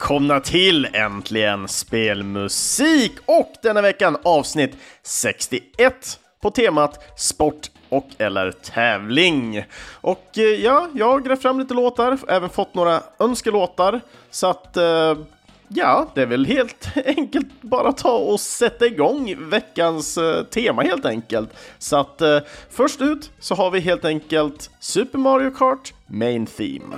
välkomna 0.00 0.40
till 0.40 0.88
Äntligen 0.92 1.68
Spelmusik 1.68 3.12
och 3.26 3.52
denna 3.62 3.82
veckan 3.82 4.16
avsnitt 4.22 4.76
61 5.02 6.18
på 6.42 6.50
temat 6.50 7.18
sport 7.18 7.70
och 7.88 8.08
eller 8.18 8.52
tävling. 8.52 9.64
Och 9.92 10.38
eh, 10.38 10.44
ja, 10.44 10.88
jag 10.94 11.06
har 11.06 11.20
grävt 11.20 11.42
fram 11.42 11.58
lite 11.58 11.74
låtar, 11.74 12.18
även 12.28 12.50
fått 12.50 12.74
några 12.74 13.02
önskelåtar, 13.18 14.00
så 14.30 14.46
att 14.46 14.76
eh, 14.76 15.14
Ja, 15.68 16.10
det 16.14 16.22
är 16.22 16.26
väl 16.26 16.46
helt 16.46 16.88
enkelt 17.06 17.48
bara 17.60 17.92
ta 17.92 18.16
och 18.16 18.40
sätta 18.40 18.86
igång 18.86 19.50
veckans 19.50 20.18
eh, 20.18 20.44
tema 20.44 20.82
helt 20.82 21.04
enkelt. 21.06 21.50
Så 21.78 21.96
att 21.96 22.22
först 22.70 23.00
ut 23.00 23.30
så 23.38 23.54
har 23.54 23.70
vi 23.70 23.80
helt 23.80 24.04
enkelt 24.04 24.70
Super 24.80 25.18
Mario 25.18 25.50
Kart 25.50 25.92
Main 26.06 26.46
Theme. 26.46 26.96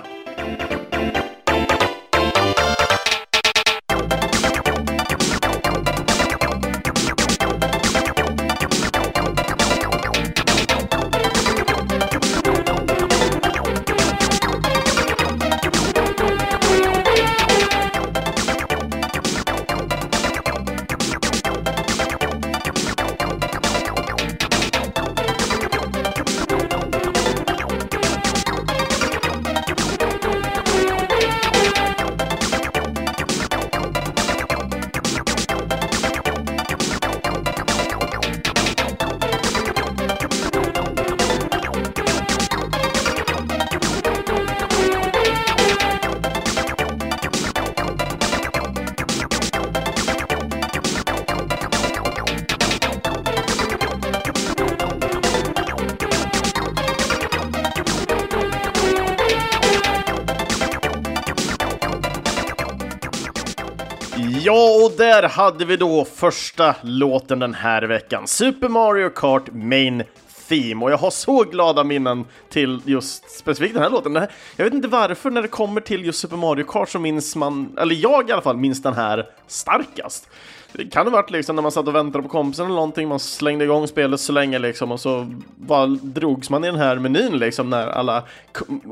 Ja, 64.53 64.85
och 64.85 64.93
där 64.97 65.23
hade 65.23 65.65
vi 65.65 65.77
då 65.77 66.05
första 66.05 66.75
låten 66.83 67.39
den 67.39 67.55
här 67.55 67.83
veckan. 67.83 68.27
Super 68.27 68.69
Mario 68.69 69.09
Kart 69.09 69.43
Main 69.53 70.03
Theme. 70.49 70.85
Och 70.85 70.91
jag 70.91 70.99
har 70.99 71.11
så 71.11 71.43
glada 71.43 71.85
minnen 71.85 72.25
till 72.51 72.81
just 72.85 73.31
specifikt 73.31 73.75
den 73.75 73.83
här 73.83 73.91
låten. 73.91 74.15
Jag 74.57 74.65
vet 74.65 74.75
inte 74.75 74.89
varför 74.89 75.31
när 75.31 75.43
det 75.43 75.49
kommer 75.49 75.81
till 75.81 76.05
just 76.05 76.19
Super 76.19 76.37
Mario 76.37 76.65
Kart 76.65 76.89
så 76.89 76.99
minns 76.99 77.37
man, 77.37 77.79
eller 77.79 77.95
jag 77.95 78.29
i 78.29 78.33
alla 78.33 78.43
fall, 78.43 78.57
minns 78.57 78.83
den 78.83 78.95
här 78.95 79.27
starkast. 79.47 80.29
Det 80.73 80.85
kan 80.85 81.07
ha 81.07 81.13
varit 81.13 81.31
liksom 81.31 81.57
när 81.57 81.63
man 81.63 81.73
satt 81.73 81.89
och 81.89 81.95
väntade 81.95 82.23
på 82.23 82.29
kompisen 82.29 82.67
eller 82.67 82.75
någonting, 82.75 83.09
man 83.09 83.21
slängde 83.21 83.65
igång 83.65 83.89
spelet 83.89 84.21
så 84.21 84.33
länge 84.33 84.59
liksom 84.59 84.93
och 84.93 85.01
så 85.01 85.27
bara 85.57 85.87
drogs 85.87 86.51
man 86.51 86.65
i 86.65 86.67
den 86.67 86.77
här 86.77 86.97
menyn 86.97 87.39
liksom 87.39 87.71
när 87.71 87.87
alla 87.87 88.23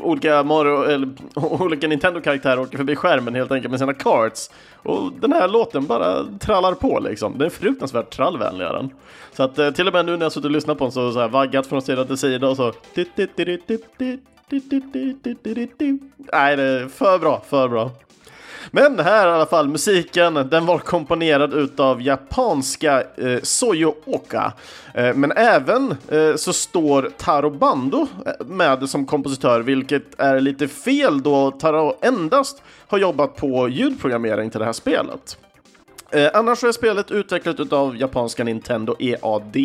olika 0.02 0.42
Mario, 0.42 0.82
eller 0.82 1.08
olika 1.34 1.88
Nintendo-karaktärer 1.88 2.60
åker 2.60 2.76
förbi 2.76 2.96
skärmen 2.96 3.34
helt 3.34 3.52
enkelt 3.52 3.70
med 3.70 3.80
sina 3.80 3.94
cards. 3.94 4.50
Och 4.74 5.12
den 5.12 5.32
här 5.32 5.48
låten 5.48 5.86
bara 5.86 6.24
trallar 6.40 6.74
på 6.74 7.00
liksom. 7.00 7.38
Den 7.38 7.46
är 7.46 7.50
fruktansvärt 7.50 8.10
trallvänlig 8.10 8.66
den. 8.66 8.90
Så 9.32 9.42
att 9.42 9.76
till 9.76 9.86
och 9.86 9.92
med 9.92 10.06
nu 10.06 10.16
när 10.16 10.24
jag 10.24 10.32
suttit 10.32 10.44
och 10.44 10.50
lyssnat 10.50 10.78
på 10.78 10.84
den 10.84 10.92
så, 10.92 11.12
så 11.12 11.20
här 11.20 11.28
vaggat 11.28 11.66
från 11.66 11.82
sida 11.82 12.04
till 12.04 12.16
sida 12.16 12.48
och 12.48 12.56
så... 12.56 12.72
Nej, 16.32 16.56
det 16.56 16.62
är 16.62 16.88
för 16.88 17.18
bra, 17.18 17.42
för 17.48 17.68
bra. 17.68 17.90
Men 18.70 18.98
här 18.98 19.26
i 19.26 19.30
alla 19.30 19.46
fall, 19.46 19.68
musiken, 19.68 20.34
den 20.34 20.66
var 20.66 20.78
komponerad 20.78 21.54
utav 21.54 22.02
japanska 22.02 23.02
eh, 23.16 23.40
Soyo 23.42 23.94
Oka. 24.04 24.52
Eh, 24.94 25.14
men 25.14 25.32
även 25.32 25.96
eh, 26.08 26.34
så 26.36 26.52
står 26.52 27.10
Taro 27.16 27.50
Bando 27.50 28.06
eh, 28.26 28.46
med 28.46 28.88
som 28.88 29.06
kompositör, 29.06 29.60
vilket 29.60 30.20
är 30.20 30.40
lite 30.40 30.68
fel 30.68 31.22
då 31.22 31.50
Taro 31.50 31.96
endast 32.02 32.62
har 32.86 32.98
jobbat 32.98 33.36
på 33.36 33.68
ljudprogrammering 33.68 34.50
till 34.50 34.60
det 34.60 34.66
här 34.66 34.72
spelet. 34.72 35.36
Eh, 36.12 36.30
annars 36.34 36.64
är 36.64 36.72
spelet 36.72 37.10
utvecklat 37.10 37.72
av 37.72 37.96
japanska 37.96 38.44
Nintendo 38.44 38.96
EAD 38.98 39.56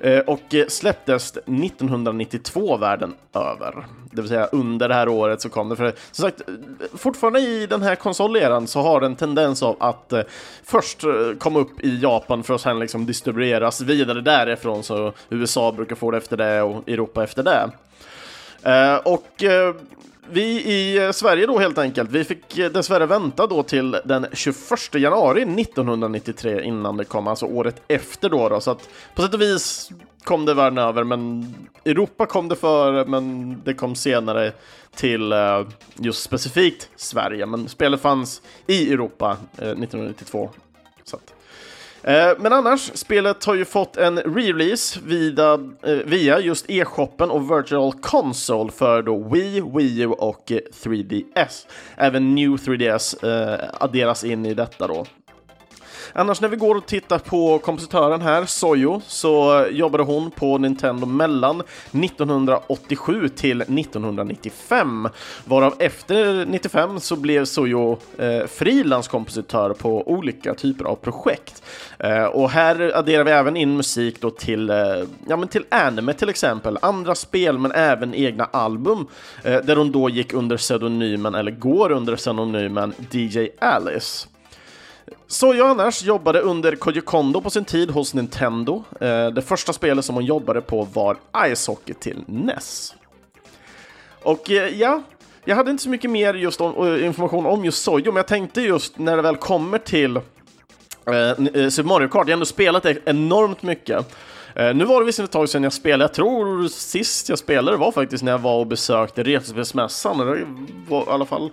eh, 0.00 0.18
och 0.18 0.54
eh, 0.54 0.66
släpptes 0.66 1.36
1992 1.36 2.76
världen 2.76 3.14
över. 3.34 3.86
Det 4.12 4.20
vill 4.20 4.28
säga 4.28 4.46
under 4.46 4.88
det 4.88 4.94
här 4.94 5.08
året 5.08 5.40
så 5.40 5.48
kom 5.48 5.68
det. 5.68 5.76
För 5.76 5.84
eh, 5.84 5.92
som 6.10 6.22
sagt, 6.22 6.40
eh, 6.40 6.54
fortfarande 6.98 7.40
i 7.40 7.66
den 7.66 7.82
här 7.82 7.94
konsoleran 7.94 8.66
så 8.66 8.80
har 8.80 9.00
den 9.00 9.16
tendens 9.16 9.62
av 9.62 9.76
att 9.80 10.12
eh, 10.12 10.22
först 10.64 11.04
komma 11.38 11.58
upp 11.58 11.80
i 11.84 12.00
Japan 12.00 12.42
för 12.42 12.54
att 12.54 12.60
sen 12.60 12.78
liksom 12.78 13.06
distribueras 13.06 13.80
vidare 13.80 14.20
därifrån 14.20 14.82
så 14.82 15.12
USA 15.28 15.72
brukar 15.72 15.96
få 15.96 16.10
det 16.10 16.16
efter 16.16 16.36
det 16.36 16.62
och 16.62 16.88
Europa 16.88 17.24
efter 17.24 17.42
det. 17.42 17.70
Och 19.04 19.44
vi 20.32 20.42
i 20.62 20.98
eh, 21.04 21.10
Sverige 21.10 21.46
då 21.46 21.58
helt 21.58 21.78
enkelt, 21.78 22.10
vi 22.10 22.24
fick 22.24 22.58
eh, 22.58 22.70
dessvärre 22.70 23.06
vänta 23.06 23.46
då 23.46 23.62
till 23.62 23.96
den 24.04 24.26
21 24.32 24.94
januari 24.94 25.42
1993 25.42 26.62
innan 26.62 26.96
det 26.96 27.04
kom, 27.04 27.28
alltså 27.28 27.46
året 27.46 27.82
efter 27.88 28.28
då, 28.28 28.48
då. 28.48 28.60
så 28.60 28.70
att 28.70 28.88
på 29.14 29.22
sätt 29.22 29.34
och 29.34 29.40
vis 29.40 29.90
kom 30.24 30.44
det 30.44 30.54
världen 30.54 30.78
över, 30.78 31.04
men 31.04 31.54
Europa 31.84 32.26
kom 32.26 32.48
det 32.48 32.56
före, 32.56 33.04
men 33.04 33.56
det 33.64 33.74
kom 33.74 33.94
senare 33.94 34.52
till 34.94 35.32
eh, 35.32 35.66
just 35.96 36.22
specifikt 36.22 36.90
Sverige, 36.96 37.46
men 37.46 37.68
spelet 37.68 38.00
fanns 38.00 38.42
i 38.66 38.92
Europa 38.92 39.36
1992. 39.56 40.50
Så 41.04 41.16
att. 41.16 41.37
Eh, 42.08 42.32
men 42.38 42.52
annars, 42.52 42.90
spelet 42.94 43.44
har 43.44 43.54
ju 43.54 43.64
fått 43.64 43.96
en 43.96 44.18
re-release 44.18 44.98
via, 45.04 45.52
eh, 45.82 46.04
via 46.04 46.40
just 46.40 46.70
e-shoppen 46.70 47.30
och 47.30 47.50
Virtual 47.50 47.92
Console 47.92 48.70
för 48.70 49.02
då 49.02 49.28
Wii, 49.32 49.60
Wii 49.60 50.00
U 50.00 50.06
och 50.06 50.52
eh, 50.52 50.58
3DS. 50.84 51.66
Även 51.96 52.34
New 52.34 52.56
3DS 52.56 53.26
eh, 53.26 53.70
adderas 53.80 54.24
in 54.24 54.46
i 54.46 54.54
detta 54.54 54.86
då. 54.86 55.06
Annars 56.12 56.40
när 56.40 56.48
vi 56.48 56.56
går 56.56 56.74
och 56.74 56.86
tittar 56.86 57.18
på 57.18 57.58
kompositören 57.58 58.20
här, 58.20 58.44
Soyo, 58.44 59.02
så 59.06 59.66
jobbade 59.70 60.04
hon 60.04 60.30
på 60.30 60.58
Nintendo 60.58 61.06
mellan 61.06 61.62
1987 61.92 63.28
till 63.28 63.60
1995. 63.62 65.08
Varav 65.44 65.74
efter 65.78 66.46
95 66.46 67.00
så 67.00 67.16
blev 67.16 67.44
Soyo 67.44 67.98
eh, 68.18 68.46
frilanskompositör 68.46 69.72
på 69.72 70.08
olika 70.10 70.54
typer 70.54 70.84
av 70.84 70.94
projekt. 70.94 71.62
Eh, 71.98 72.24
och 72.24 72.50
här 72.50 72.92
adderar 72.94 73.24
vi 73.24 73.30
även 73.30 73.56
in 73.56 73.76
musik 73.76 74.20
då 74.20 74.30
till, 74.30 74.70
eh, 74.70 74.76
ja, 75.28 75.36
men 75.36 75.48
till 75.48 75.64
anime 75.68 76.12
till 76.12 76.28
exempel, 76.28 76.78
andra 76.82 77.14
spel 77.14 77.58
men 77.58 77.72
även 77.72 78.14
egna 78.14 78.44
album 78.44 79.06
eh, 79.44 79.60
där 79.64 79.76
hon 79.76 79.92
då 79.92 80.10
gick 80.10 80.32
under 80.32 80.56
pseudonymen, 80.56 81.34
eller 81.34 81.50
går 81.50 81.92
under 81.92 82.16
pseudonymen 82.16 82.94
DJ 83.10 83.48
Alice. 83.58 84.28
Soyo 85.26 85.64
annars 85.64 86.02
jobbade 86.02 86.40
under 86.40 86.76
Koji 86.76 87.00
Kondo 87.00 87.40
på 87.40 87.50
sin 87.50 87.64
tid 87.64 87.90
hos 87.90 88.14
Nintendo. 88.14 88.84
Eh, 89.00 89.26
det 89.26 89.42
första 89.42 89.72
spelet 89.72 90.04
som 90.04 90.14
hon 90.14 90.24
jobbade 90.24 90.60
på 90.60 90.82
var 90.82 91.16
Ice 91.54 91.66
Hockey 91.66 91.94
till 91.94 92.24
NES. 92.26 92.94
Och 94.22 94.50
eh, 94.50 94.68
ja, 94.80 95.02
jag 95.44 95.56
hade 95.56 95.70
inte 95.70 95.82
så 95.82 95.90
mycket 95.90 96.10
mer 96.10 96.34
just 96.34 96.60
om, 96.60 96.86
eh, 96.86 97.06
information 97.06 97.46
om 97.46 97.64
just 97.64 97.82
Sojo, 97.82 98.12
men 98.12 98.16
jag 98.16 98.26
tänkte 98.26 98.60
just 98.60 98.98
när 98.98 99.16
det 99.16 99.22
väl 99.22 99.36
kommer 99.36 99.78
till 99.78 100.16
eh, 100.16 100.22
Super 101.70 101.82
Mario 101.82 102.08
Kart, 102.08 102.26
jag 102.26 102.32
har 102.32 102.32
ändå 102.32 102.46
spelat 102.46 102.82
det 102.82 102.98
enormt 103.04 103.62
mycket. 103.62 104.14
Eh, 104.54 104.74
nu 104.74 104.84
var 104.84 105.00
det 105.00 105.06
visserligen 105.06 105.24
ett 105.24 105.32
tag 105.32 105.48
sedan 105.48 105.62
jag 105.62 105.72
spelade, 105.72 106.04
jag 106.04 106.14
tror 106.14 106.68
sist 106.68 107.28
jag 107.28 107.38
spelade 107.38 107.76
var 107.76 107.92
faktiskt 107.92 108.24
när 108.24 108.32
jag 108.32 108.38
var 108.38 108.58
och 108.58 108.66
besökte 108.66 109.22
Retrospelsmässan, 109.22 110.18
det 110.18 110.24
var 110.88 111.02
i 111.02 111.04
alla 111.08 111.26
fall 111.26 111.50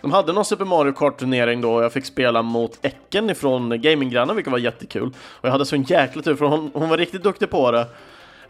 de 0.00 0.12
hade 0.12 0.32
någon 0.32 0.44
Super 0.44 0.64
Mario 0.64 0.92
Kart-turnering 0.92 1.60
då 1.60 1.74
och 1.74 1.84
jag 1.84 1.92
fick 1.92 2.04
spela 2.04 2.42
mot 2.42 2.78
Ecken 2.82 3.30
ifrån 3.30 3.80
Gaminggrannen, 3.80 4.36
vilket 4.36 4.52
var 4.52 4.58
jättekul. 4.58 5.10
Och 5.28 5.48
jag 5.48 5.52
hade 5.52 5.66
sån 5.66 5.82
jäkla 5.82 6.22
tur, 6.22 6.36
för 6.36 6.46
hon, 6.46 6.70
hon 6.74 6.88
var 6.88 6.96
riktigt 6.96 7.22
duktig 7.22 7.50
på 7.50 7.70
det. 7.70 7.86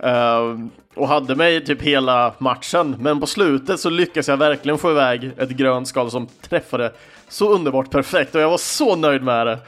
Uh, 0.04 0.66
och 0.94 1.08
hade 1.08 1.36
mig 1.36 1.64
typ 1.64 1.82
hela 1.82 2.34
matchen, 2.38 2.96
men 3.00 3.20
på 3.20 3.26
slutet 3.26 3.80
så 3.80 3.90
lyckades 3.90 4.28
jag 4.28 4.36
verkligen 4.36 4.78
få 4.78 4.90
iväg 4.90 5.30
ett 5.38 5.50
grönt 5.50 5.88
skal 5.88 6.10
som 6.10 6.26
träffade 6.26 6.92
så 7.28 7.48
underbart 7.48 7.90
perfekt 7.90 8.34
och 8.34 8.40
jag 8.40 8.50
var 8.50 8.58
så 8.58 8.96
nöjd 8.96 9.22
med 9.22 9.46
det. 9.46 9.58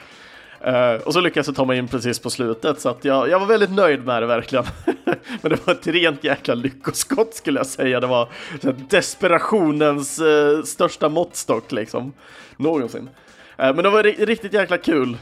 Uh, 0.66 1.02
och 1.04 1.12
så 1.12 1.20
lyckades 1.20 1.46
jag 1.46 1.56
ta 1.56 1.64
mig 1.64 1.78
in 1.78 1.88
precis 1.88 2.18
på 2.18 2.30
slutet, 2.30 2.80
så 2.80 2.88
att 2.88 3.04
jag, 3.04 3.28
jag 3.28 3.40
var 3.40 3.46
väldigt 3.46 3.70
nöjd 3.70 4.06
med 4.06 4.22
det 4.22 4.26
verkligen. 4.26 4.64
Men 5.42 5.50
det 5.50 5.66
var 5.66 5.74
ett 5.74 5.86
rent 5.86 6.24
jäkla 6.24 6.54
lyckoskott 6.54 7.34
skulle 7.34 7.60
jag 7.60 7.66
säga. 7.66 8.00
Det 8.00 8.06
var 8.06 8.28
desperationens 8.88 10.20
uh, 10.20 10.62
största 10.62 11.08
måttstock 11.08 11.72
liksom, 11.72 12.12
någonsin. 12.56 13.08
Uh, 13.62 13.74
men 13.74 13.76
det 13.76 13.90
var 13.90 14.02
riktigt 14.02 14.52
jäkla 14.52 14.78
kul 14.78 15.16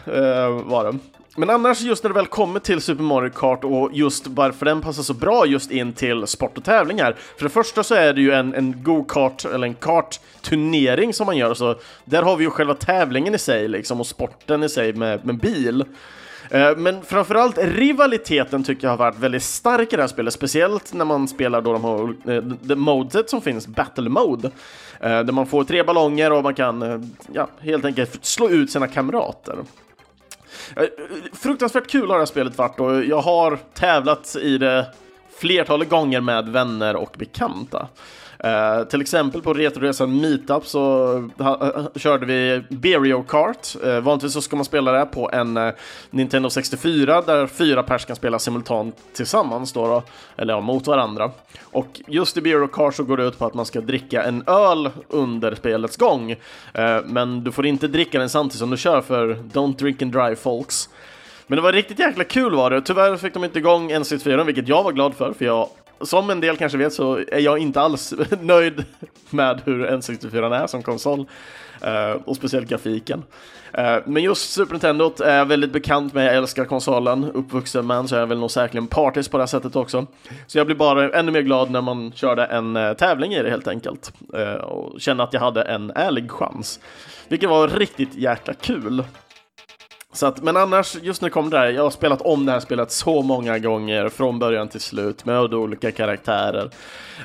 var 0.65 0.85
det. 0.85 0.99
Men 1.39 1.51
annars 1.51 1.81
just 1.81 2.03
när 2.05 2.11
det 2.11 2.15
väl 2.15 2.27
kommer 2.27 2.61
till 2.61 2.81
Super 2.81 3.03
Mario 3.03 3.31
Kart 3.31 3.65
och 3.65 3.91
just 3.93 4.27
varför 4.27 4.67
den 4.67 4.81
passar 4.81 5.03
så 5.03 5.15
bra 5.15 5.47
just 5.47 5.71
in 5.71 5.93
till 5.93 6.27
sport 6.27 6.59
och 6.59 6.65
tävlingar. 6.65 7.17
För 7.37 7.45
det 7.45 7.51
första 7.51 7.83
så 7.83 7.95
är 7.95 8.13
det 8.13 8.21
ju 8.21 8.33
en, 8.33 8.55
en 8.55 8.83
go-kart 8.83 9.45
eller 9.45 9.67
en 9.67 9.75
kartturnering 9.75 11.15
som 11.15 11.27
man 11.27 11.37
gör, 11.37 11.55
så 11.55 11.75
där 12.05 12.23
har 12.23 12.37
vi 12.37 12.45
ju 12.45 12.51
själva 12.51 12.75
tävlingen 12.75 13.35
i 13.35 13.39
sig 13.39 13.69
liksom 13.69 14.01
och 14.01 14.07
sporten 14.07 14.63
i 14.63 14.69
sig 14.69 14.93
med, 14.93 15.27
med 15.27 15.39
bil. 15.39 15.85
Eh, 16.51 16.77
men 16.77 17.03
framförallt 17.03 17.59
rivaliteten 17.59 18.65
tycker 18.65 18.87
jag 18.87 18.93
har 18.93 18.99
varit 18.99 19.19
väldigt 19.19 19.43
stark 19.43 19.93
i 19.93 19.97
det 19.97 20.03
här 20.03 20.09
spelet, 20.09 20.35
speciellt 20.35 20.93
när 20.93 21.05
man 21.05 21.29
spelar 21.29 21.61
då 21.61 21.73
de 21.73 21.85
här, 21.85 22.33
eh, 22.37 22.43
det 22.43 22.77
modet 22.77 23.31
som 23.31 23.41
finns, 23.41 23.67
Battle 23.67 24.09
Mode, 24.09 24.51
eh, 25.01 25.21
där 25.21 25.33
man 25.33 25.47
får 25.47 25.65
tre 25.65 25.83
ballonger 25.83 26.33
och 26.33 26.43
man 26.43 26.55
kan 26.55 27.11
ja, 27.33 27.49
helt 27.61 27.85
enkelt 27.85 28.25
slå 28.25 28.49
ut 28.49 28.71
sina 28.71 28.89
kamrater. 28.89 29.57
Eh, 30.77 30.85
fruktansvärt 31.33 31.91
kul 31.91 32.09
har 32.11 32.15
det 32.15 32.21
här 32.21 32.27
spelet 32.27 32.59
varit 32.59 32.81
och 32.81 33.05
jag 33.05 33.21
har 33.21 33.59
tävlat 33.75 34.37
i 34.37 34.59
det 34.59 34.87
flertalet 35.39 35.89
gånger 35.89 36.21
med 36.21 36.49
vänner 36.49 36.97
och 36.97 37.15
bekanta. 37.19 37.89
Uh, 38.45 38.85
till 38.85 39.01
exempel 39.01 39.43
på 39.43 39.55
Retroresan 39.55 40.21
Meetup 40.21 40.67
så 40.67 41.15
uh, 41.41 41.87
körde 41.97 42.27
vi 42.27 42.63
Berio 42.69 43.23
Kart. 43.23 43.77
Uh, 43.85 44.01
vanligtvis 44.01 44.33
så 44.33 44.41
ska 44.41 44.57
man 44.57 44.65
spela 44.65 44.93
det 44.93 45.07
på 45.07 45.31
en 45.33 45.57
eh, 45.57 45.73
Nintendo 46.11 46.51
64 46.51 47.23
där 47.23 47.47
fyra 47.47 47.83
pers 47.83 48.05
kan 48.05 48.17
spela 48.17 48.39
simultant 48.39 48.97
tillsammans 49.13 49.73
då, 49.73 49.87
då 49.87 50.03
eller 50.37 50.55
ja, 50.55 50.61
mot 50.61 50.87
varandra. 50.87 51.31
Och 51.63 52.01
just 52.07 52.37
i 52.37 52.41
Berio 52.41 52.67
Kart 52.67 52.95
så 52.95 53.05
går 53.05 53.17
det 53.17 53.25
ut 53.25 53.39
på 53.39 53.47
att 53.47 53.55
man 53.55 53.67
ska 53.67 53.81
dricka 53.81 54.23
en 54.23 54.45
öl 54.47 54.91
under 55.09 55.55
spelets 55.55 55.97
gång. 55.97 56.37
men 57.05 57.45
du 57.45 57.53
får 57.53 57.67
inte 57.67 57.89
dricka 57.89 58.19
den 58.19 58.29
samtidigt 58.29 58.59
som 58.59 58.71
du 58.71 58.77
kör 58.77 59.01
för 59.01 59.35
Don't 59.35 59.77
drink 59.77 60.03
and 60.03 60.13
drive 60.13 60.37
folks. 60.37 60.89
Men 61.47 61.57
det 61.57 61.63
var 61.63 61.73
riktigt 61.73 61.99
jäkla 61.99 62.25
kul 62.25 62.55
var 62.55 62.71
det. 62.71 62.81
Tyvärr 62.81 63.17
fick 63.17 63.35
de 63.35 63.45
inte 63.45 63.59
igång 63.59 63.93
NC4, 63.93 64.45
vilket 64.45 64.69
jag 64.69 64.83
var 64.83 64.93
glad 64.93 65.15
för, 65.15 65.33
för 65.33 65.45
jag 65.45 65.69
som 66.01 66.31
en 66.31 66.41
del 66.41 66.57
kanske 66.57 66.79
vet 66.79 66.93
så 66.93 67.17
är 67.17 67.39
jag 67.39 67.59
inte 67.59 67.81
alls 67.81 68.15
nöjd 68.41 68.85
med 69.31 69.61
hur 69.65 69.87
N64 69.87 70.63
är 70.63 70.67
som 70.67 70.83
konsol. 70.83 71.27
Uh, 71.85 72.23
och 72.25 72.37
speciellt 72.37 72.69
grafiken. 72.69 73.23
Uh, 73.79 73.99
men 74.07 74.23
just 74.23 74.53
Super 74.53 74.73
Nintendo 74.73 75.13
är 75.25 75.39
jag 75.39 75.47
väldigt 75.47 75.73
bekant 75.73 76.15
med, 76.15 76.27
jag 76.27 76.35
älskar 76.35 76.65
konsolen, 76.65 77.25
uppvuxen 77.35 77.87
med 77.87 78.09
så 78.09 78.15
jag 78.15 78.23
är 78.23 78.27
väl 78.27 78.39
nog 78.39 78.51
säkerligen 78.51 78.87
partisk 78.87 79.31
på 79.31 79.37
det 79.37 79.43
här 79.43 79.47
sättet 79.47 79.77
också. 79.77 80.07
Så 80.47 80.59
jag 80.59 80.67
blir 80.67 80.77
bara 80.77 81.11
ännu 81.19 81.33
mer 81.33 81.41
glad 81.41 81.71
när 81.71 81.81
man 81.81 82.13
körde 82.13 82.45
en 82.45 82.77
uh, 82.77 82.95
tävling 82.95 83.35
i 83.35 83.43
det 83.43 83.51
helt 83.51 83.69
enkelt. 83.69 84.13
och 84.63 85.01
kände 85.01 85.23
att 85.23 85.33
jag 85.33 85.41
hade 85.41 85.63
en 85.63 85.93
ärlig 85.95 86.31
chans. 86.31 86.81
Vilket 87.29 87.51
var 87.51 87.69
riktigt 87.69 88.15
jäkla 88.15 88.55
kul. 88.55 89.05
Så 90.17 90.27
att, 90.27 90.43
men 90.43 90.57
annars, 90.57 90.97
just 91.03 91.23
när 91.23 91.29
det 91.29 91.33
kommer 91.33 91.51
där, 91.51 91.71
jag 91.71 91.83
har 91.83 91.91
spelat 91.91 92.23
om 92.23 92.47
det 92.47 92.53
här 92.53 92.61
spelet 92.61 92.91
så 92.91 93.23
många 93.23 93.59
gånger 93.59 94.09
från 94.09 94.39
början 94.39 94.69
till 94.69 94.81
slut 94.81 95.25
med 95.25 95.55
olika 95.55 95.93
karaktärer. 95.93 96.71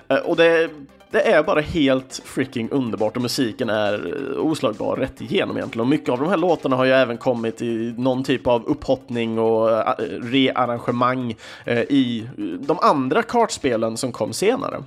Eh, 0.07 0.17
och 0.17 0.35
det, 0.35 0.69
det 1.11 1.21
är 1.21 1.43
bara 1.43 1.61
helt 1.61 2.21
freaking 2.25 2.69
underbart 2.71 3.15
och 3.15 3.21
musiken 3.21 3.69
är 3.69 4.13
oslagbar 4.37 4.95
rätt 4.95 5.21
igenom 5.21 5.57
egentligen. 5.57 5.81
Och 5.81 5.87
mycket 5.87 6.09
av 6.09 6.19
de 6.19 6.29
här 6.29 6.37
låtarna 6.37 6.75
har 6.75 6.85
ju 6.85 6.91
även 6.91 7.17
kommit 7.17 7.61
i 7.61 7.93
någon 7.97 8.23
typ 8.23 8.47
av 8.47 8.65
upphottning 8.65 9.39
och 9.39 9.71
eh, 9.71 9.93
rearrangemang 10.21 11.35
eh, 11.65 11.79
i 11.79 12.29
de 12.59 12.79
andra 12.81 13.23
kartspelen 13.23 13.97
som 13.97 14.11
kom 14.11 14.33
senare 14.33 14.83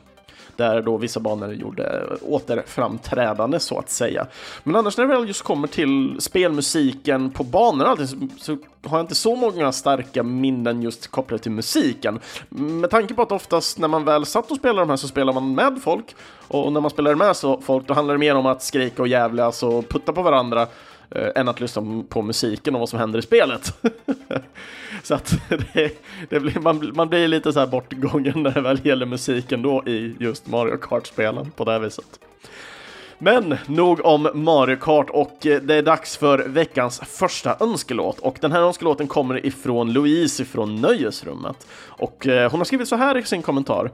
där 0.56 0.82
då 0.82 0.96
vissa 0.96 1.20
banor 1.20 1.52
gjorde 1.52 2.06
återframträdande 2.22 3.60
så 3.60 3.78
att 3.78 3.90
säga. 3.90 4.26
Men 4.62 4.76
annars 4.76 4.96
när 4.96 5.06
det 5.06 5.14
väl 5.14 5.28
just 5.28 5.42
kommer 5.42 5.68
till 5.68 6.16
spelmusiken 6.18 7.30
på 7.30 7.44
banorna 7.44 7.90
allting, 7.90 8.06
så, 8.06 8.16
så 8.38 8.56
har 8.88 8.98
jag 8.98 9.04
inte 9.04 9.14
så 9.14 9.36
många 9.36 9.72
starka 9.72 10.22
minnen 10.22 10.82
just 10.82 11.10
kopplade 11.10 11.42
till 11.42 11.52
musiken. 11.52 12.20
Med 12.48 12.90
tanke 12.90 13.14
på 13.14 13.22
att 13.22 13.32
oftast 13.32 13.78
när 13.78 13.88
man 13.88 14.04
väl 14.04 14.26
satt 14.26 14.50
och 14.50 14.56
spelade 14.56 14.80
de 14.80 14.90
här 14.90 14.96
så 14.96 15.08
spelar 15.08 15.32
man 15.32 15.54
med 15.54 15.80
folk 15.82 16.16
och 16.48 16.72
när 16.72 16.80
man 16.80 16.90
spelar 16.90 17.14
med 17.14 17.36
så 17.36 17.60
folk 17.60 17.86
då 17.86 17.94
handlar 17.94 18.14
det 18.14 18.18
mer 18.18 18.34
om 18.34 18.46
att 18.46 18.62
skrika 18.62 19.02
och 19.02 19.08
jävlas 19.08 19.62
och 19.62 19.88
putta 19.88 20.12
på 20.12 20.22
varandra 20.22 20.66
Eh, 21.10 21.28
än 21.34 21.48
att 21.48 21.60
lyssna 21.60 22.04
på 22.08 22.22
musiken 22.22 22.74
och 22.74 22.80
vad 22.80 22.88
som 22.88 22.98
händer 22.98 23.18
i 23.18 23.22
spelet. 23.22 23.74
så 25.02 25.14
att 25.14 25.34
det, 25.48 25.90
det 26.28 26.40
blir, 26.40 26.60
man, 26.60 26.92
man 26.94 27.08
blir 27.08 27.28
lite 27.28 27.52
så 27.52 27.58
här 27.58 27.66
bortgången 27.66 28.42
när 28.42 28.50
det 28.50 28.60
väl 28.60 28.86
gäller 28.86 29.06
musiken 29.06 29.62
då 29.62 29.82
i 29.86 30.16
just 30.20 30.46
Mario 30.46 30.76
Kart-spelen 30.76 31.50
på 31.50 31.64
det 31.64 31.72
här 31.72 31.78
viset. 31.78 32.20
Men 33.18 33.56
nog 33.66 34.04
om 34.04 34.30
Mario 34.34 34.76
Kart 34.76 35.10
och 35.10 35.46
eh, 35.46 35.60
det 35.60 35.74
är 35.74 35.82
dags 35.82 36.16
för 36.16 36.38
veckans 36.38 37.00
första 37.00 37.56
önskelåt 37.60 38.18
och 38.18 38.38
den 38.40 38.52
här 38.52 38.60
önskelåten 38.60 39.06
kommer 39.06 39.46
ifrån 39.46 39.92
Louise 39.92 40.42
ifrån 40.42 40.80
Nöjesrummet 40.80 41.66
och 41.72 42.26
eh, 42.26 42.50
hon 42.50 42.60
har 42.60 42.64
skrivit 42.64 42.88
så 42.88 42.96
här 42.96 43.18
i 43.18 43.22
sin 43.22 43.42
kommentar. 43.42 43.90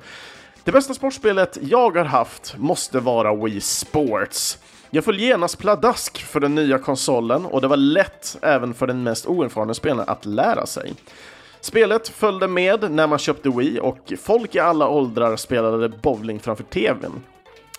Det 0.65 0.73
bästa 0.73 0.95
sportspelet 0.95 1.59
jag 1.63 1.97
har 1.97 2.05
haft 2.05 2.55
måste 2.59 3.01
vara 3.01 3.35
Wii 3.35 3.61
Sports. 3.61 4.59
Jag 4.93 5.05
föll 5.05 5.21
genast 5.21 5.59
pladask 5.59 6.23
för 6.23 6.41
den 6.41 6.55
nya 6.55 6.79
konsolen 6.79 7.47
och 7.47 7.61
det 7.61 7.69
var 7.69 7.77
lätt 7.77 8.39
även 8.43 8.75
för 8.75 8.87
den 8.87 9.03
mest 9.03 9.27
oerfarna 9.27 9.75
spelaren 9.75 10.09
att 10.09 10.27
lära 10.27 10.67
sig. 10.67 10.95
Spelet 11.61 12.09
följde 12.09 12.49
med 12.49 12.91
när 12.91 13.07
man 13.07 13.19
köpte 13.19 13.51
Wii 13.51 13.81
och 13.81 14.13
folk 14.23 14.55
i 14.55 14.59
alla 14.59 14.89
åldrar 14.89 15.37
spelade 15.37 15.89
bowling 15.89 16.41
framför 16.41 16.65
TVn. 16.65 17.23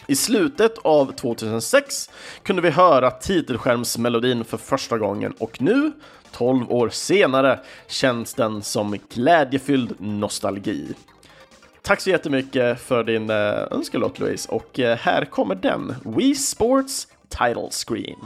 I 0.07 0.15
slutet 0.15 0.77
av 0.77 1.11
2006 1.11 2.09
kunde 2.43 2.61
vi 2.61 2.69
höra 2.69 3.11
titelskärmsmelodin 3.11 4.43
för 4.43 4.57
första 4.57 4.97
gången 4.97 5.33
och 5.39 5.61
nu, 5.61 5.91
12 6.31 6.71
år 6.71 6.89
senare, 6.89 7.59
känns 7.87 8.33
den 8.33 8.61
som 8.61 8.97
glädjefylld 9.13 9.95
nostalgi. 9.99 10.93
Tack 11.83 12.01
så 12.01 12.09
jättemycket 12.09 12.81
för 12.81 13.03
din 13.03 13.29
eh, 13.29 13.67
önskelåt 13.71 14.19
Louise 14.19 14.51
och 14.51 14.79
eh, 14.79 14.97
här 14.97 15.25
kommer 15.25 15.55
den, 15.55 15.95
Wii 16.05 16.35
Sports 16.35 17.07
Title 17.29 17.69
Screen. 17.87 18.17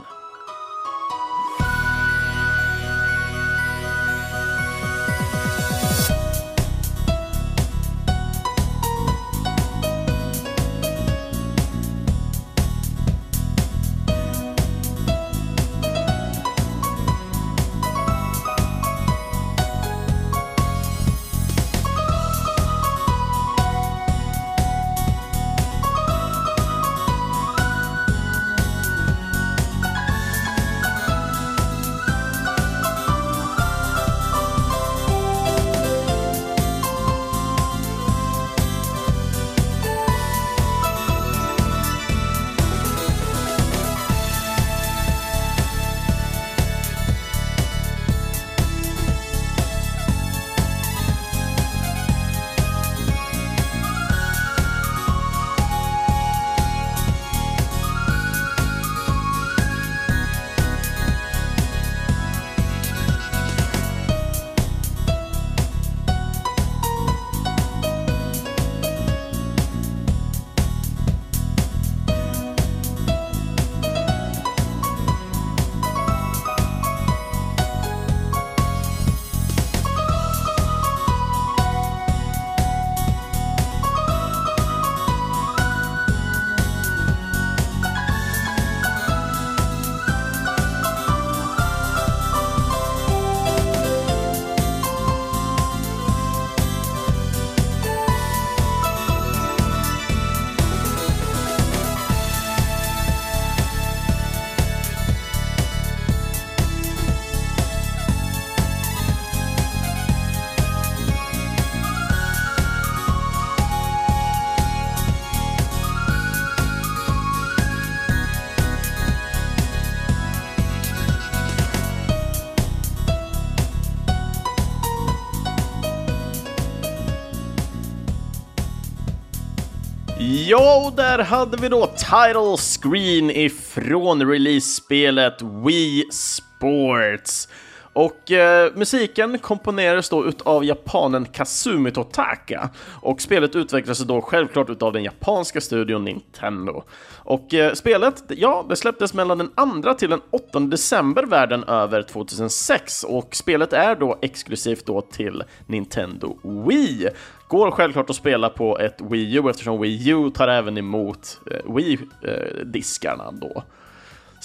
Och 130.96 131.02
där 131.02 131.18
hade 131.18 131.56
vi 131.56 131.68
då 131.68 131.86
title 131.86 132.56
screen 132.56 133.30
ifrån 133.30 134.30
release-spelet 134.30 135.42
Wii 135.42 136.04
Sports. 136.10 137.48
Och 137.96 138.32
eh, 138.32 138.72
musiken 138.74 139.38
komponerades 139.38 140.08
då 140.08 140.26
utav 140.26 140.64
japanen 140.64 141.24
Kazumi 141.24 141.90
Totaka 141.90 142.70
och 143.02 143.20
spelet 143.20 143.56
utvecklades 143.56 143.98
då 143.98 144.22
självklart 144.22 144.70
utav 144.70 144.92
den 144.92 145.04
japanska 145.04 145.60
studion 145.60 146.04
Nintendo. 146.04 146.82
Och 147.16 147.54
eh, 147.54 147.72
spelet, 147.72 148.22
ja, 148.28 148.66
det 148.68 148.76
släpptes 148.76 149.14
mellan 149.14 149.38
den 149.38 149.82
2 149.82 149.94
till 149.94 150.10
den 150.10 150.20
8 150.30 150.60
december 150.60 151.22
världen 151.22 151.64
över 151.64 152.02
2006 152.02 153.04
och 153.04 153.36
spelet 153.36 153.72
är 153.72 153.96
då 153.96 154.18
exklusivt 154.22 154.86
då 154.86 155.00
till 155.00 155.42
Nintendo 155.66 156.38
Wii. 156.66 157.08
Går 157.48 157.70
självklart 157.70 158.10
att 158.10 158.16
spela 158.16 158.48
på 158.48 158.78
ett 158.78 159.00
Wii 159.00 159.36
U 159.36 159.50
eftersom 159.50 159.80
Wii 159.80 160.10
U 160.10 160.30
tar 160.30 160.48
även 160.48 160.78
emot 160.78 161.40
eh, 161.50 161.72
Wii-diskarna 161.74 163.24
eh, 163.24 163.32
då. 163.32 163.62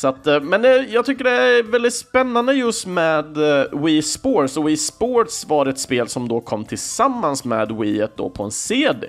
Så 0.02 0.08
att, 0.08 0.28
eh, 0.28 0.42
men 0.42 0.66
eh, 0.66 0.72
jag 0.72 1.06
tycker 1.06 1.24
det 1.24 1.32
är 1.32 1.64
väldigt 1.64 1.94
spännande 1.94 2.54
just 2.54 2.86
med 2.86 3.38
eh, 3.38 3.66
Wii 3.72 4.02
Sports, 4.02 4.58
och 4.58 4.68
Wii 4.68 4.78
Sports 4.78 5.46
var 5.48 5.66
ett 5.66 5.80
spel 5.80 6.08
som 6.08 6.28
då 6.28 6.42
kom 6.42 6.66
tillsammans 6.66 7.44
med 7.46 7.72
Wii 7.72 8.08
då 8.16 8.30
på 8.30 8.44
en 8.44 8.52
CD. 8.52 9.08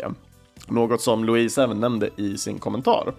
Något 0.66 1.00
som 1.00 1.24
Louise 1.24 1.62
även 1.62 1.80
nämnde 1.80 2.10
i 2.16 2.38
sin 2.38 2.58
kommentar. 2.58 3.12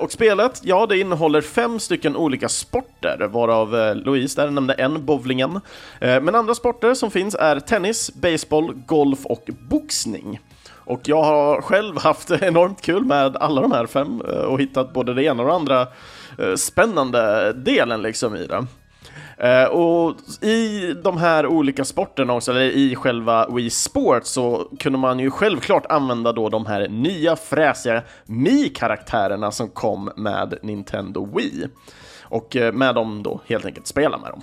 Och 0.00 0.12
spelet, 0.12 0.60
ja, 0.64 0.86
det 0.86 0.98
innehåller 0.98 1.40
fem 1.40 1.80
stycken 1.80 2.16
olika 2.16 2.48
sporter, 2.48 3.28
varav 3.32 3.96
Louise 3.96 4.40
där 4.40 4.50
nämnde 4.50 4.74
en, 4.74 5.06
bowlingen. 5.06 5.60
Men 6.00 6.34
andra 6.34 6.54
sporter 6.54 6.94
som 6.94 7.10
finns 7.10 7.34
är 7.34 7.60
tennis, 7.60 8.14
baseball, 8.14 8.74
golf 8.86 9.26
och 9.26 9.50
boxning. 9.68 10.40
Och 10.74 11.00
jag 11.04 11.22
har 11.22 11.60
själv 11.60 11.98
haft 11.98 12.30
enormt 12.42 12.82
kul 12.82 13.04
med 13.04 13.36
alla 13.36 13.60
de 13.60 13.72
här 13.72 13.86
fem 13.86 14.20
och 14.20 14.60
hittat 14.60 14.92
både 14.92 15.14
det 15.14 15.24
ena 15.24 15.42
och 15.42 15.48
det 15.48 15.54
andra 15.54 15.86
Eh, 16.38 16.54
spännande 16.54 17.52
delen 17.52 18.02
liksom 18.02 18.36
i 18.36 18.46
det. 18.46 18.66
Uh, 19.44 19.64
och 19.64 20.16
i 20.42 20.92
de 21.04 21.16
här 21.16 21.46
olika 21.46 21.84
sporterna 21.84 22.32
också, 22.32 22.50
eller 22.50 22.60
i 22.60 22.94
själva 22.94 23.48
Wii 23.48 23.70
Sports, 23.70 24.30
så 24.30 24.70
kunde 24.80 24.98
man 24.98 25.18
ju 25.18 25.30
självklart 25.30 25.86
använda 25.86 26.32
då 26.32 26.48
de 26.48 26.66
här 26.66 26.88
nya 26.88 27.36
fräsiga 27.36 28.02
Mi-karaktärerna 28.24 29.50
som 29.50 29.68
kom 29.68 30.10
med 30.16 30.58
Nintendo 30.62 31.28
Wii. 31.36 31.66
Och 32.22 32.56
uh, 32.56 32.72
med 32.72 32.94
dem 32.94 33.22
då 33.22 33.40
helt 33.46 33.64
enkelt 33.64 33.86
spela 33.86 34.18
med 34.18 34.30
dem. 34.30 34.42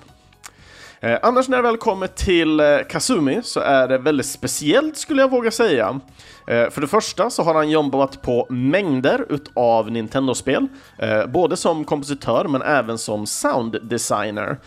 Eh, 1.04 1.20
annars 1.22 1.50
när 1.50 1.58
det 1.58 1.64
väl 1.64 1.78
kommer 1.78 2.08
till 2.08 2.60
eh, 2.60 2.78
Kazumi 2.90 3.42
så 3.44 3.60
är 3.60 3.88
det 3.88 3.98
väldigt 3.98 4.26
speciellt 4.26 4.98
skulle 4.98 5.22
jag 5.22 5.32
våga 5.32 5.52
säga. 5.52 6.00
Eh, 6.48 6.70
för 6.70 6.82
det 6.82 6.88
första 6.88 7.30
så 7.30 7.44
har 7.44 7.54
han 7.54 7.70
jobbat 7.70 8.22
på 8.22 8.48
mängder 8.50 9.26
utav 9.30 9.92
Nintendo-spel, 9.92 10.68
eh, 10.98 11.26
både 11.26 11.58
som 11.58 11.84
kompositör 11.84 12.46
men 12.48 12.62
även 12.62 12.98
som 12.98 13.28
sounddesigner. 13.28 14.58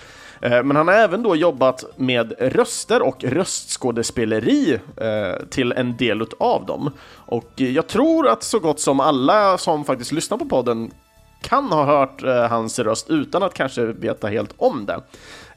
Eh, 0.40 0.62
men 0.62 0.76
han 0.76 0.88
har 0.88 0.94
även 0.94 1.22
då 1.22 1.36
jobbat 1.36 1.84
med 1.96 2.32
röster 2.38 3.02
och 3.02 3.24
röstskådespeleri 3.24 4.78
eh, 4.96 5.46
till 5.50 5.72
en 5.72 5.96
del 5.96 6.22
utav 6.22 6.66
dem. 6.66 6.90
Och 7.14 7.52
jag 7.54 7.86
tror 7.86 8.28
att 8.28 8.42
så 8.42 8.58
gott 8.58 8.80
som 8.80 9.00
alla 9.00 9.58
som 9.58 9.84
faktiskt 9.84 10.12
lyssnar 10.12 10.38
på 10.38 10.44
podden 10.44 10.90
kan 11.48 11.64
ha 11.64 11.84
hört 11.84 12.22
eh, 12.22 12.48
hans 12.48 12.78
röst 12.78 13.10
utan 13.10 13.42
att 13.42 13.54
kanske 13.54 13.84
veta 13.84 14.28
helt 14.28 14.54
om 14.56 14.86
det. 14.86 15.00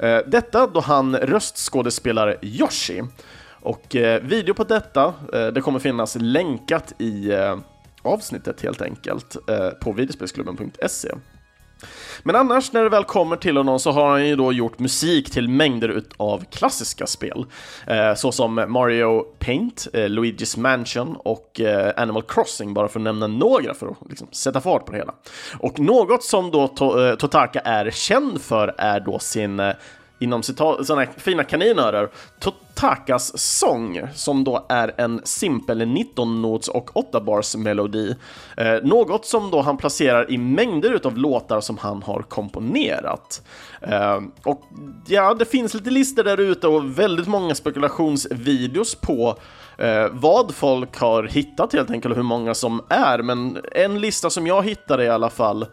Eh, 0.08 0.22
detta 0.28 0.68
då 0.68 0.80
han 0.80 1.18
röstskådespelar 1.18 2.38
Yoshi. 2.42 3.04
Och 3.62 3.96
eh, 3.96 4.22
video 4.22 4.54
på 4.54 4.64
detta, 4.64 5.14
eh, 5.34 5.48
det 5.48 5.62
kommer 5.62 5.80
finnas 5.80 6.18
länkat 6.20 6.94
i 6.98 7.32
eh, 7.32 7.58
avsnittet 8.02 8.62
helt 8.62 8.82
enkelt 8.82 9.36
eh, 9.50 9.70
på 9.70 9.92
videospelsklubben.se. 9.92 11.10
Men 12.24 12.36
annars 12.36 12.72
när 12.72 12.84
det 12.84 12.90
väl 12.90 13.04
kommer 13.04 13.36
till 13.36 13.58
honom 13.58 13.80
så 13.80 13.92
har 13.92 14.10
han 14.10 14.28
ju 14.28 14.36
då 14.36 14.54
gjort 14.54 14.80
musik 14.80 15.32
till 15.32 15.50
mängder 15.50 16.04
av 16.18 16.44
klassiska 16.52 17.08
spel. 17.08 17.46
Eh, 17.88 18.14
såsom 18.16 18.66
Mario 18.68 19.22
Paint, 19.22 19.88
eh, 19.94 20.00
Luigi's 20.00 20.60
Mansion 20.60 21.16
och 21.16 21.60
eh, 21.60 21.94
Animal 21.98 22.24
Crossing, 22.24 22.74
bara 22.74 22.88
för 22.88 23.00
att 23.00 23.04
nämna 23.04 23.28
några 23.28 23.74
för 23.74 23.88
att 23.88 23.98
liksom, 24.10 24.28
sätta 24.32 24.62
fart 24.62 24.86
på 24.86 24.92
det 24.92 24.98
hela. 24.98 25.14
Och 25.60 25.80
något 25.80 26.24
som 26.24 26.52
då 26.52 26.68
to 26.68 27.06
eh, 27.06 27.16
Totaka 27.16 27.60
är 27.60 27.92
känd 27.92 28.42
för 28.42 28.76
är 28.78 29.00
då 29.00 29.20
sin 29.20 29.60
eh, 29.60 29.74
inom 30.20 30.40
inom 30.60 30.86
sådana 30.86 31.06
fina 31.18 31.44
kaninörer, 31.44 32.10
Totakas 32.40 33.38
sång, 33.38 34.02
som 34.16 34.44
då 34.44 34.66
är 34.70 34.94
en 34.98 35.22
simpel 35.24 35.82
19-nots 35.82 36.70
och 36.70 36.90
8-bars 36.90 37.56
melodi. 37.56 38.16
Eh, 38.58 38.74
något 38.84 39.26
som 39.26 39.52
då 39.52 39.62
han 39.62 39.78
placerar 39.78 40.32
i 40.32 40.38
mängder 40.38 40.94
utav 40.94 41.18
låtar 41.18 41.62
som 41.62 41.78
han 41.78 42.04
har 42.04 42.22
komponerat. 42.22 43.42
Eh, 43.82 44.20
och 44.44 44.62
ja, 45.08 45.34
det 45.34 45.46
finns 45.46 45.74
lite 45.74 45.90
listor 45.90 46.24
där 46.24 46.40
ute 46.40 46.68
och 46.68 47.00
väldigt 47.00 47.28
många 47.28 47.56
spekulationsvideos 47.56 48.96
på 48.96 49.38
eh, 49.78 50.08
vad 50.12 50.56
folk 50.56 50.98
har 50.98 51.24
hittat 51.24 51.74
helt 51.74 51.92
enkelt 51.92 52.12
och 52.12 52.18
hur 52.18 52.24
många 52.24 52.54
som 52.54 52.82
är, 52.90 53.22
men 53.22 53.58
en 53.72 54.02
lista 54.02 54.30
som 54.30 54.48
jag 54.48 54.64
hittade 54.64 55.04
i 55.04 55.10
alla 55.10 55.30
fall 55.30 55.66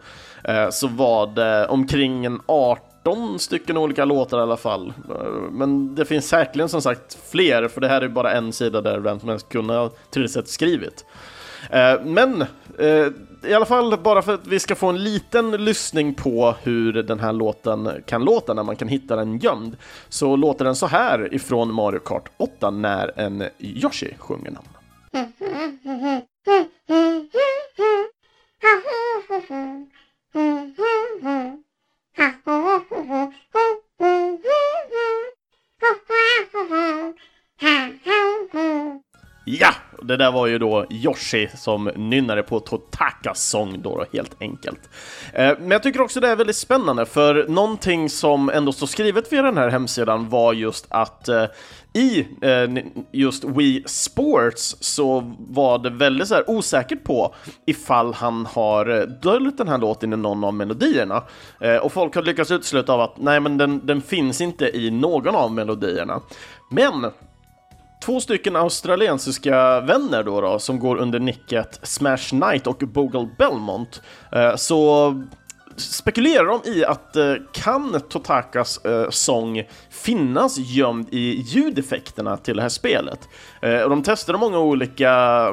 eh, 0.43 0.69
så 0.69 0.87
var 0.87 1.27
det 1.27 1.67
omkring 1.67 2.25
en 2.25 2.41
18 2.45 2.86
18 3.07 3.39
stycken 3.39 3.77
olika 3.77 4.05
låtar 4.05 4.39
i 4.39 4.41
alla 4.41 4.57
fall. 4.57 4.93
Men 5.51 5.95
det 5.95 6.05
finns 6.05 6.27
säkerligen 6.27 6.69
som 6.69 6.81
sagt 6.81 7.17
fler, 7.31 7.67
för 7.67 7.81
det 7.81 7.87
här 7.87 8.01
är 8.01 8.07
bara 8.07 8.31
en 8.31 8.53
sida 8.53 8.81
där 8.81 8.99
vem 8.99 9.19
som 9.19 9.29
helst 9.29 9.49
kunde 9.49 9.73
ha 9.73 9.91
tydligt 10.09 10.47
skrivit. 10.49 11.05
Eh, 11.69 12.01
men 12.03 12.41
eh, 12.79 13.07
i 13.43 13.53
alla 13.53 13.65
fall 13.65 13.97
bara 13.99 14.21
för 14.21 14.33
att 14.33 14.47
vi 14.47 14.59
ska 14.59 14.75
få 14.75 14.87
en 14.87 15.03
liten 15.03 15.51
lyssning 15.65 16.13
på 16.13 16.55
hur 16.63 16.93
den 16.93 17.19
här 17.19 17.33
låten 17.33 17.89
kan 18.05 18.25
låta 18.25 18.53
när 18.53 18.63
man 18.63 18.75
kan 18.75 18.87
hitta 18.87 19.15
den 19.15 19.37
gömd, 19.37 19.77
så 20.09 20.35
låter 20.35 20.65
den 20.65 20.75
så 20.75 20.87
här 20.87 21.33
ifrån 21.33 21.73
Mario 21.73 21.99
Kart 21.99 22.29
8 22.37 22.69
när 22.69 23.19
en 23.19 23.43
Yoshi 23.59 24.15
sjunger 24.17 24.51
namn. 24.51 24.67
呀。 39.59 39.83
det 40.03 40.17
där 40.17 40.31
var 40.31 40.47
ju 40.47 40.59
då 40.59 40.85
Yoshi 40.89 41.49
som 41.55 41.91
nynnade 41.95 42.43
på 42.43 42.59
Totakas 42.59 43.49
sång 43.49 43.81
då 43.81 44.05
helt 44.13 44.41
enkelt. 44.41 44.89
Eh, 45.33 45.53
men 45.59 45.71
jag 45.71 45.83
tycker 45.83 46.01
också 46.01 46.19
det 46.19 46.27
är 46.27 46.35
väldigt 46.35 46.55
spännande 46.55 47.05
för 47.05 47.45
någonting 47.47 48.09
som 48.09 48.49
ändå 48.49 48.71
står 48.71 48.87
skrivet 48.87 49.33
via 49.33 49.41
den 49.41 49.57
här 49.57 49.69
hemsidan 49.69 50.29
var 50.29 50.53
just 50.53 50.85
att 50.89 51.27
eh, 51.27 51.45
i 51.97 52.27
eh, 52.41 52.83
just 53.11 53.43
Wii 53.43 53.83
Sports 53.85 54.77
så 54.79 55.33
var 55.49 55.79
det 55.79 55.89
väldigt 55.89 56.27
så 56.27 56.35
här 56.35 56.49
osäkert 56.49 57.03
på 57.03 57.35
ifall 57.65 58.13
han 58.13 58.45
har 58.45 58.99
eh, 58.99 59.01
döljt 59.01 59.57
den 59.57 59.67
här 59.67 59.77
låten 59.77 60.13
i 60.13 60.17
någon 60.17 60.43
av 60.43 60.53
melodierna. 60.53 61.23
Eh, 61.59 61.75
och 61.75 61.93
folk 61.93 62.15
har 62.15 62.23
lyckats 62.23 62.51
utesluta 62.51 62.93
av 62.93 63.01
att 63.01 63.17
nej, 63.17 63.39
men 63.39 63.57
den, 63.57 63.85
den 63.85 64.01
finns 64.01 64.41
inte 64.41 64.77
i 64.77 64.91
någon 64.91 65.35
av 65.35 65.51
melodierna. 65.51 66.21
Men 66.69 67.11
Två 67.99 68.19
stycken 68.19 68.55
australiensiska 68.55 69.81
vänner 69.81 70.23
då, 70.23 70.41
då 70.41 70.59
som 70.59 70.79
går 70.79 70.97
under 70.97 71.19
nicket 71.19 71.79
Smash 71.83 72.17
Knight 72.17 72.67
och 72.67 72.77
Bogle 72.77 73.29
Belmont, 73.37 74.01
eh, 74.31 74.55
så 74.55 75.13
spekulerar 75.77 76.45
de 76.45 76.69
i 76.69 76.85
att 76.85 77.15
eh, 77.15 77.33
kan 77.51 78.01
Totakas 78.09 78.85
eh, 78.85 79.09
sång 79.09 79.63
finnas 79.89 80.57
gömd 80.57 81.07
i 81.11 81.41
ljudeffekterna 81.41 82.37
till 82.37 82.55
det 82.55 82.61
här 82.61 82.69
spelet? 82.69 83.29
Eh, 83.61 83.81
och 83.81 83.89
de 83.89 84.03
testade 84.03 84.37
många 84.37 84.59
olika 84.59 85.47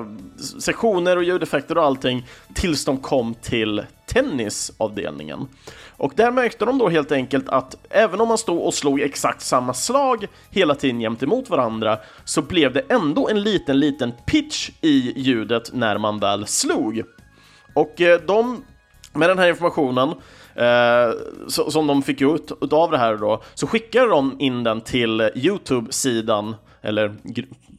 sektioner 0.60 1.16
och 1.16 1.24
ljudeffekter 1.24 1.78
och 1.78 1.84
allting 1.84 2.26
tills 2.54 2.84
de 2.84 2.96
kom 2.96 3.34
till 3.34 3.82
tennisavdelningen. 4.06 5.48
Och 5.96 6.12
där 6.16 6.30
märkte 6.30 6.64
de 6.64 6.78
då 6.78 6.88
helt 6.88 7.12
enkelt 7.12 7.48
att 7.48 7.76
även 7.90 8.20
om 8.20 8.28
man 8.28 8.38
stod 8.38 8.62
och 8.62 8.74
slog 8.74 9.00
exakt 9.00 9.42
samma 9.42 9.74
slag 9.74 10.26
hela 10.50 10.74
tiden 10.74 11.00
jämt 11.00 11.22
emot 11.22 11.50
varandra 11.50 11.98
så 12.24 12.42
blev 12.42 12.72
det 12.72 12.80
ändå 12.88 13.28
en 13.28 13.42
liten, 13.42 13.80
liten 13.80 14.12
pitch 14.26 14.70
i 14.80 15.12
ljudet 15.16 15.70
när 15.72 15.98
man 15.98 16.18
väl 16.18 16.46
slog. 16.46 17.02
Och 17.74 18.00
eh, 18.00 18.20
de, 18.20 18.64
med 19.14 19.28
den 19.28 19.38
här 19.38 19.48
informationen 19.48 20.08
eh, 20.54 21.10
som 21.48 21.86
de 21.86 22.02
fick 22.02 22.20
ut 22.20 22.72
av 22.72 22.90
det 22.90 22.98
här 22.98 23.16
då, 23.16 23.42
så 23.54 23.66
skickade 23.66 24.08
de 24.08 24.36
in 24.38 24.64
den 24.64 24.80
till 24.80 25.30
Youtube-sidan, 25.34 26.54
eller 26.82 27.14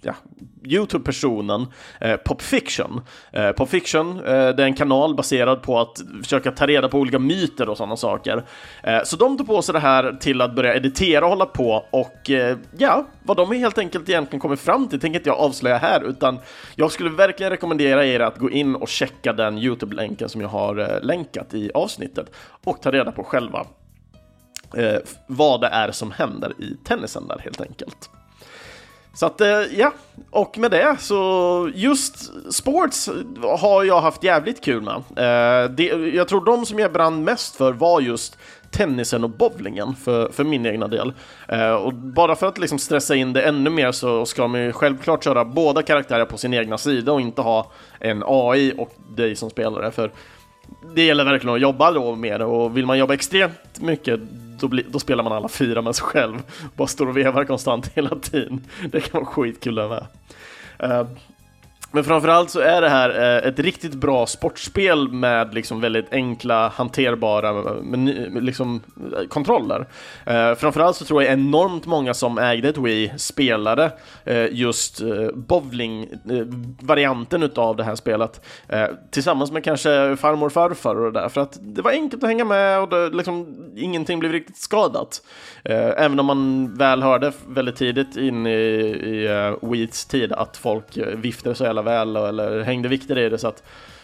ja, 0.06 0.16
Youtube-personen 0.64 1.68
eh, 2.02 2.16
Pop 2.16 2.42
Fiction. 2.42 3.02
Eh, 3.32 3.52
Pop 3.52 3.70
Fiction, 3.70 4.20
eh, 4.20 4.24
det 4.26 4.64
är 4.64 4.66
en 4.66 4.76
kanal 4.76 5.16
baserad 5.16 5.62
på 5.62 5.80
att 5.80 6.02
försöka 6.24 6.52
ta 6.52 6.68
reda 6.68 6.90
på 6.90 7.00
olika 7.00 7.20
myter 7.20 7.70
och 7.70 7.78
sådana 7.78 7.98
saker. 7.98 8.46
Eh, 8.84 9.04
så 9.04 9.16
de 9.16 9.38
tog 9.38 9.48
på 9.48 9.62
sig 9.62 9.74
det 9.74 9.80
här 9.80 10.18
till 10.20 10.42
att 10.42 10.56
börja 10.56 10.76
editera 10.76 11.26
och 11.26 11.30
hålla 11.30 11.46
på 11.46 11.86
och 11.92 12.30
eh, 12.30 12.58
ja, 12.78 13.06
vad 13.24 13.38
de 13.38 13.52
helt 13.52 13.78
enkelt 13.78 14.10
egentligen 14.10 14.40
kommer 14.40 14.56
fram 14.56 14.88
till 14.88 15.00
tänker 15.00 15.20
inte 15.20 15.30
jag 15.30 15.40
avslöja 15.40 15.78
här, 15.78 16.04
utan 16.04 16.40
jag 16.76 16.92
skulle 16.92 17.10
verkligen 17.10 17.50
rekommendera 17.50 18.06
er 18.06 18.20
att 18.20 18.38
gå 18.38 18.50
in 18.50 18.76
och 18.76 18.88
checka 18.88 19.34
den 19.34 19.58
Youtube-länken 19.58 20.30
som 20.30 20.42
jag 20.42 20.48
har 20.48 21.00
länkat 21.02 21.54
i 21.54 21.72
avsnittet 21.74 22.32
och 22.64 22.82
ta 22.82 22.92
reda 22.92 23.12
på 23.12 23.24
själva 23.24 23.66
eh, 24.76 24.98
vad 25.28 25.62
det 25.62 25.68
är 25.68 25.92
som 25.92 26.12
händer 26.12 26.54
i 26.62 26.78
tennisen 26.86 27.28
där 27.28 27.40
helt 27.40 27.62
enkelt. 27.62 28.10
Så 29.16 29.26
att, 29.26 29.42
eh, 29.42 29.48
ja, 29.78 29.94
och 30.30 30.58
med 30.58 30.72
det 30.72 30.96
så 31.00 31.72
just 31.74 32.32
sports 32.54 33.10
har 33.60 33.84
jag 33.84 34.02
haft 34.02 34.24
jävligt 34.24 34.64
kul 34.64 34.82
med. 34.82 34.96
Eh, 34.96 35.70
det, 35.70 35.84
jag 36.14 36.28
tror 36.28 36.46
de 36.46 36.66
som 36.66 36.80
jag 36.80 36.92
brann 36.92 37.24
mest 37.24 37.56
för 37.56 37.74
var 37.74 38.02
just 38.02 38.38
tennisen 38.72 39.24
och 39.24 39.30
bowlingen 39.30 39.96
för, 39.96 40.30
för 40.30 40.44
min 40.44 40.66
egna 40.66 40.88
del. 40.88 41.14
Eh, 41.48 41.74
och 41.74 41.94
bara 41.94 42.36
för 42.36 42.48
att 42.48 42.58
liksom 42.58 42.80
stressa 42.80 43.16
in 43.16 43.34
det 43.34 43.42
ännu 43.42 43.70
mer 43.70 43.92
så 43.92 44.26
ska 44.26 44.48
man 44.48 44.62
ju 44.62 44.72
självklart 44.72 45.24
köra 45.24 45.46
båda 45.46 45.82
karaktärer 45.82 46.26
på 46.26 46.38
sin 46.38 46.54
egna 46.54 46.78
sida 46.78 47.12
och 47.12 47.22
inte 47.22 47.42
ha 47.42 47.72
en 48.00 48.24
AI 48.26 48.74
och 48.78 48.96
dig 49.16 49.36
som 49.36 49.50
spelare. 49.50 49.92
För 49.92 50.12
det 50.96 51.06
gäller 51.06 51.26
verkligen 51.26 51.56
att 51.56 51.62
jobba 51.62 51.92
då 51.92 52.16
med 52.16 52.40
det 52.40 52.46
och 52.46 52.78
vill 52.78 52.86
man 52.86 52.98
jobba 52.98 53.14
extremt 53.14 53.80
mycket 53.82 54.20
då, 54.60 54.68
bli, 54.68 54.86
då, 54.90 55.00
spelar 55.00 55.24
man 55.24 55.34
alla 55.34 55.48
fyra 55.48 55.82
med 55.82 55.96
sig 55.96 56.06
själv. 56.06 56.44
Bara 56.76 56.88
står 56.88 57.08
och 57.08 57.18
vevar 57.18 57.46
konstant 57.46 57.92
hela 57.96 58.16
tiden. 58.16 58.64
Det 58.92 59.02
kan 59.02 59.22
vara 59.22 59.34
skitkul 59.34 59.76
det 59.76 59.88
med. 59.88 60.08
Uh, 60.84 61.08
men 61.96 62.04
framförallt 62.04 62.50
så 62.50 62.60
är 62.60 62.82
det 62.82 62.90
här 62.90 63.10
eh, 63.10 63.38
ett 63.48 63.60
riktigt 63.60 63.94
bra 63.94 64.26
sportspel 64.26 65.12
med 65.12 65.54
liksom 65.54 65.82
väldigt 65.82 66.14
enkla, 66.14 66.70
hanterbara 66.70 67.74
liksom, 68.42 68.82
eh, 68.98 69.28
kontroller. 69.28 69.88
Eh, 70.26 70.56
framförallt 70.56 70.96
så 70.96 71.06
tror 71.06 71.24
jag 71.24 71.34
enormt 71.34 71.86
många 71.86 72.14
som 72.14 72.38
ägde 72.38 72.70
ett 72.70 72.78
Wii 72.78 73.14
spelade 73.18 73.92
just 74.52 75.02
bowling-varianten 75.34 77.44
utav 77.44 77.76
det 77.76 77.84
här 77.84 77.96
spelet 77.96 78.42
tillsammans 79.12 79.52
med 79.52 79.64
kanske 79.64 80.16
farmor 80.16 80.46
och 80.46 80.54
farfar 80.54 80.96
och 80.96 81.14
det 81.14 81.20
där, 81.20 81.30
för 81.30 81.42
att 81.42 81.60
det 81.62 81.82
var 81.82 81.92
enkelt 81.92 82.24
att 82.24 82.30
hänga 82.30 82.46
med 82.46 82.82
och 82.82 82.90
det, 82.90 83.10
liksom, 83.10 83.56
ingenting 83.76 84.20
blev 84.20 84.32
riktigt 84.32 84.58
skadat. 84.58 85.22
Även 85.64 86.20
om 86.20 86.26
man 86.26 86.74
väl 86.78 87.04
hörde 87.04 87.32
väldigt 87.48 87.76
tidigt 87.76 88.18
in 88.18 88.48
i, 88.48 88.52
i 88.52 89.56
Wiis 89.62 90.06
tid 90.06 90.34
att 90.34 90.58
folk 90.58 90.98
viftade 91.16 91.56
så 91.56 91.64
jävla 91.64 91.82
väl 91.86 92.16
eller 92.16 92.64
hängde 92.64 92.90
vikter 92.90 93.18
i 93.18 93.30
det 93.30 93.38
så 93.38 93.48
att 93.48 93.64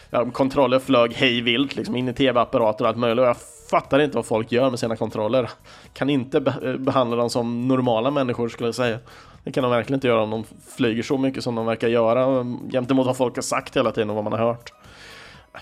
ja, 0.10 0.32
kontroller 0.32 0.80
flög 0.80 1.14
hej 1.14 1.42
vilt 1.42 1.76
liksom 1.76 1.96
in 1.96 2.10
i 2.10 2.14
tv-apparater 2.14 2.84
och 2.84 2.90
allt 2.90 2.98
möjligt. 2.98 3.22
Och 3.22 3.28
jag 3.28 3.38
fattar 3.72 4.00
inte 4.00 4.16
vad 4.16 4.26
folk 4.26 4.52
gör 4.52 4.70
med 4.70 4.80
sina 4.80 4.96
kontroller. 4.96 5.50
Kan 5.94 6.10
inte 6.10 6.42
be 6.42 6.78
behandla 6.78 7.18
dem 7.18 7.30
som 7.30 7.68
normala 7.68 8.12
människor 8.12 8.50
skulle 8.50 8.68
jag 8.68 8.76
säga. 8.76 9.00
Det 9.44 9.52
kan 9.52 9.64
de 9.64 9.72
verkligen 9.72 9.98
inte 9.98 10.08
göra 10.08 10.22
om 10.22 10.30
de 10.30 10.44
flyger 10.78 11.04
så 11.04 11.18
mycket 11.18 11.44
som 11.44 11.56
de 11.56 11.66
verkar 11.66 11.88
göra 11.88 12.46
gentemot 12.72 13.06
vad 13.06 13.18
folk 13.18 13.36
har 13.36 13.42
sagt 13.42 13.78
hela 13.78 13.92
tiden 13.92 14.10
och 14.10 14.16
vad 14.16 14.24
man 14.24 14.34
har 14.34 14.40
hört. 14.40 14.74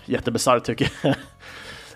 Jättebisarrt 0.05 0.63
tycker 0.63 0.91
jag. 1.03 1.15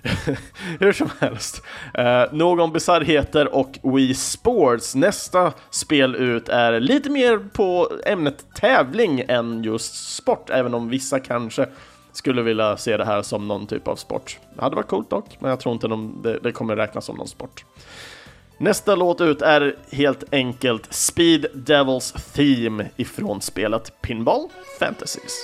Hur 0.80 0.92
som 0.92 1.10
helst. 1.20 1.64
Uh, 2.00 2.24
någon 2.32 2.72
bisarrheter 2.72 3.56
och 3.56 3.80
Wii 3.84 4.14
Sports. 4.14 4.96
Nästa 4.96 5.54
spel 5.70 6.16
ut 6.16 6.50
är 6.50 6.80
lite 6.80 7.10
mer 7.10 7.38
på 7.54 7.92
ämnet 8.06 8.46
tävling 8.56 9.24
än 9.28 9.64
just 9.64 10.16
sport, 10.16 10.50
även 10.50 10.74
om 10.74 10.90
vissa 10.90 11.20
kanske 11.20 11.68
skulle 12.12 12.42
vilja 12.42 12.78
se 12.78 12.98
det 12.98 13.06
här 13.06 13.22
som 13.22 13.48
någon 13.48 13.68
typ 13.68 13.88
av 13.88 13.96
sport. 13.96 14.40
Det 14.56 14.62
hade 14.62 14.76
varit 14.76 14.88
coolt 14.88 15.10
dock, 15.10 15.38
men 15.40 15.50
jag 15.50 15.60
tror 15.60 15.74
inte 15.74 15.88
de, 15.88 16.22
det, 16.24 16.40
det 16.40 16.52
kommer 16.52 16.76
räknas 16.76 17.06
som 17.06 17.18
någon 17.18 17.28
sport. 17.28 17.66
Nästa 18.58 18.96
låt 18.96 19.22
ut 19.22 19.42
är 19.42 19.76
helt 19.92 20.24
enkelt 20.32 20.94
Speed 20.94 21.46
Devils 21.54 22.12
Theme 22.34 22.90
ifrån 22.96 23.42
spelet 23.42 24.02
Pinball 24.02 24.50
Fantasies. 24.80 25.40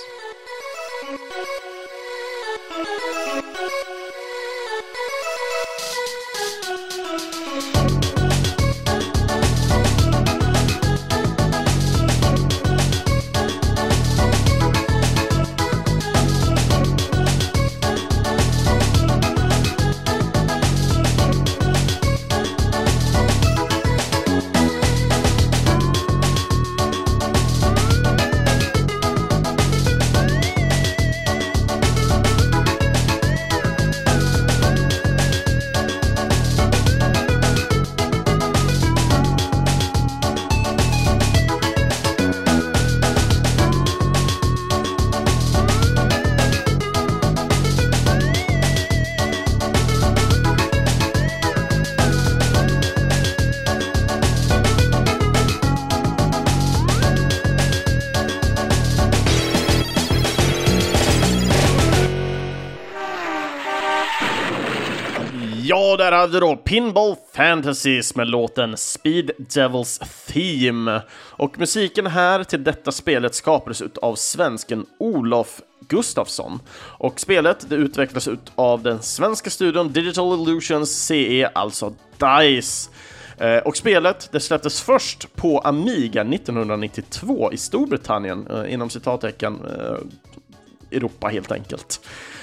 Hade 66.20 66.40
då 66.40 66.56
Pinball 66.56 67.16
Fantasies 67.34 68.14
med 68.16 68.28
låten 68.28 68.76
Speed 68.76 69.30
Devils 69.38 70.00
Theme. 70.26 71.02
Och 71.12 71.58
musiken 71.58 72.06
här 72.06 72.44
till 72.44 72.64
detta 72.64 72.92
spelet 72.92 73.34
skapades 73.34 73.82
av 74.02 74.14
svensken 74.14 74.86
Olof 74.98 75.60
Gustafsson. 75.88 76.60
Och 76.78 77.20
spelet 77.20 77.66
det 77.68 77.74
utvecklas 77.74 78.28
av 78.54 78.82
den 78.82 79.02
svenska 79.02 79.50
studion 79.50 79.92
Digital 79.92 80.40
Illusions 80.40 81.06
CE, 81.06 81.50
alltså 81.54 81.94
DICE. 82.18 82.90
Eh, 83.38 83.58
och 83.58 83.76
spelet 83.76 84.28
det 84.32 84.40
släpptes 84.40 84.82
först 84.82 85.36
på 85.36 85.58
Amiga 85.58 86.24
1992 86.24 87.52
i 87.52 87.56
Storbritannien, 87.56 88.46
eh, 88.50 88.72
inom 88.72 88.90
citattecken 88.90 89.60
eh, 89.64 90.96
Europa 90.96 91.28
helt 91.28 91.52
enkelt. 91.52 92.00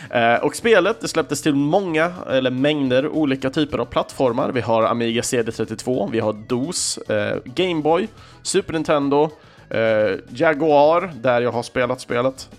Eh, 0.10 0.36
och 0.36 0.56
spelet 0.56 1.02
det 1.02 1.08
släpptes 1.08 1.41
till 1.41 1.56
många, 1.56 2.13
eller 2.30 2.52
mängder, 2.52 3.08
olika 3.08 3.50
typer 3.50 3.78
av 3.78 3.86
plattformar. 3.86 4.52
Vi 4.52 4.62
har 4.62 4.84
Amiga 4.84 5.22
CD32, 5.22 6.12
vi 6.12 6.20
har 6.20 6.34
DOS, 6.34 6.98
eh, 6.98 7.38
Gameboy, 7.46 8.08
Super 8.41 8.74
Nintendo, 8.74 9.30
eh, 9.70 9.80
Jaguar, 10.30 11.13
där 11.22 11.41
jag 11.41 11.52
har 11.52 11.63
spelat 11.63 12.02
spelet, 12.02 12.50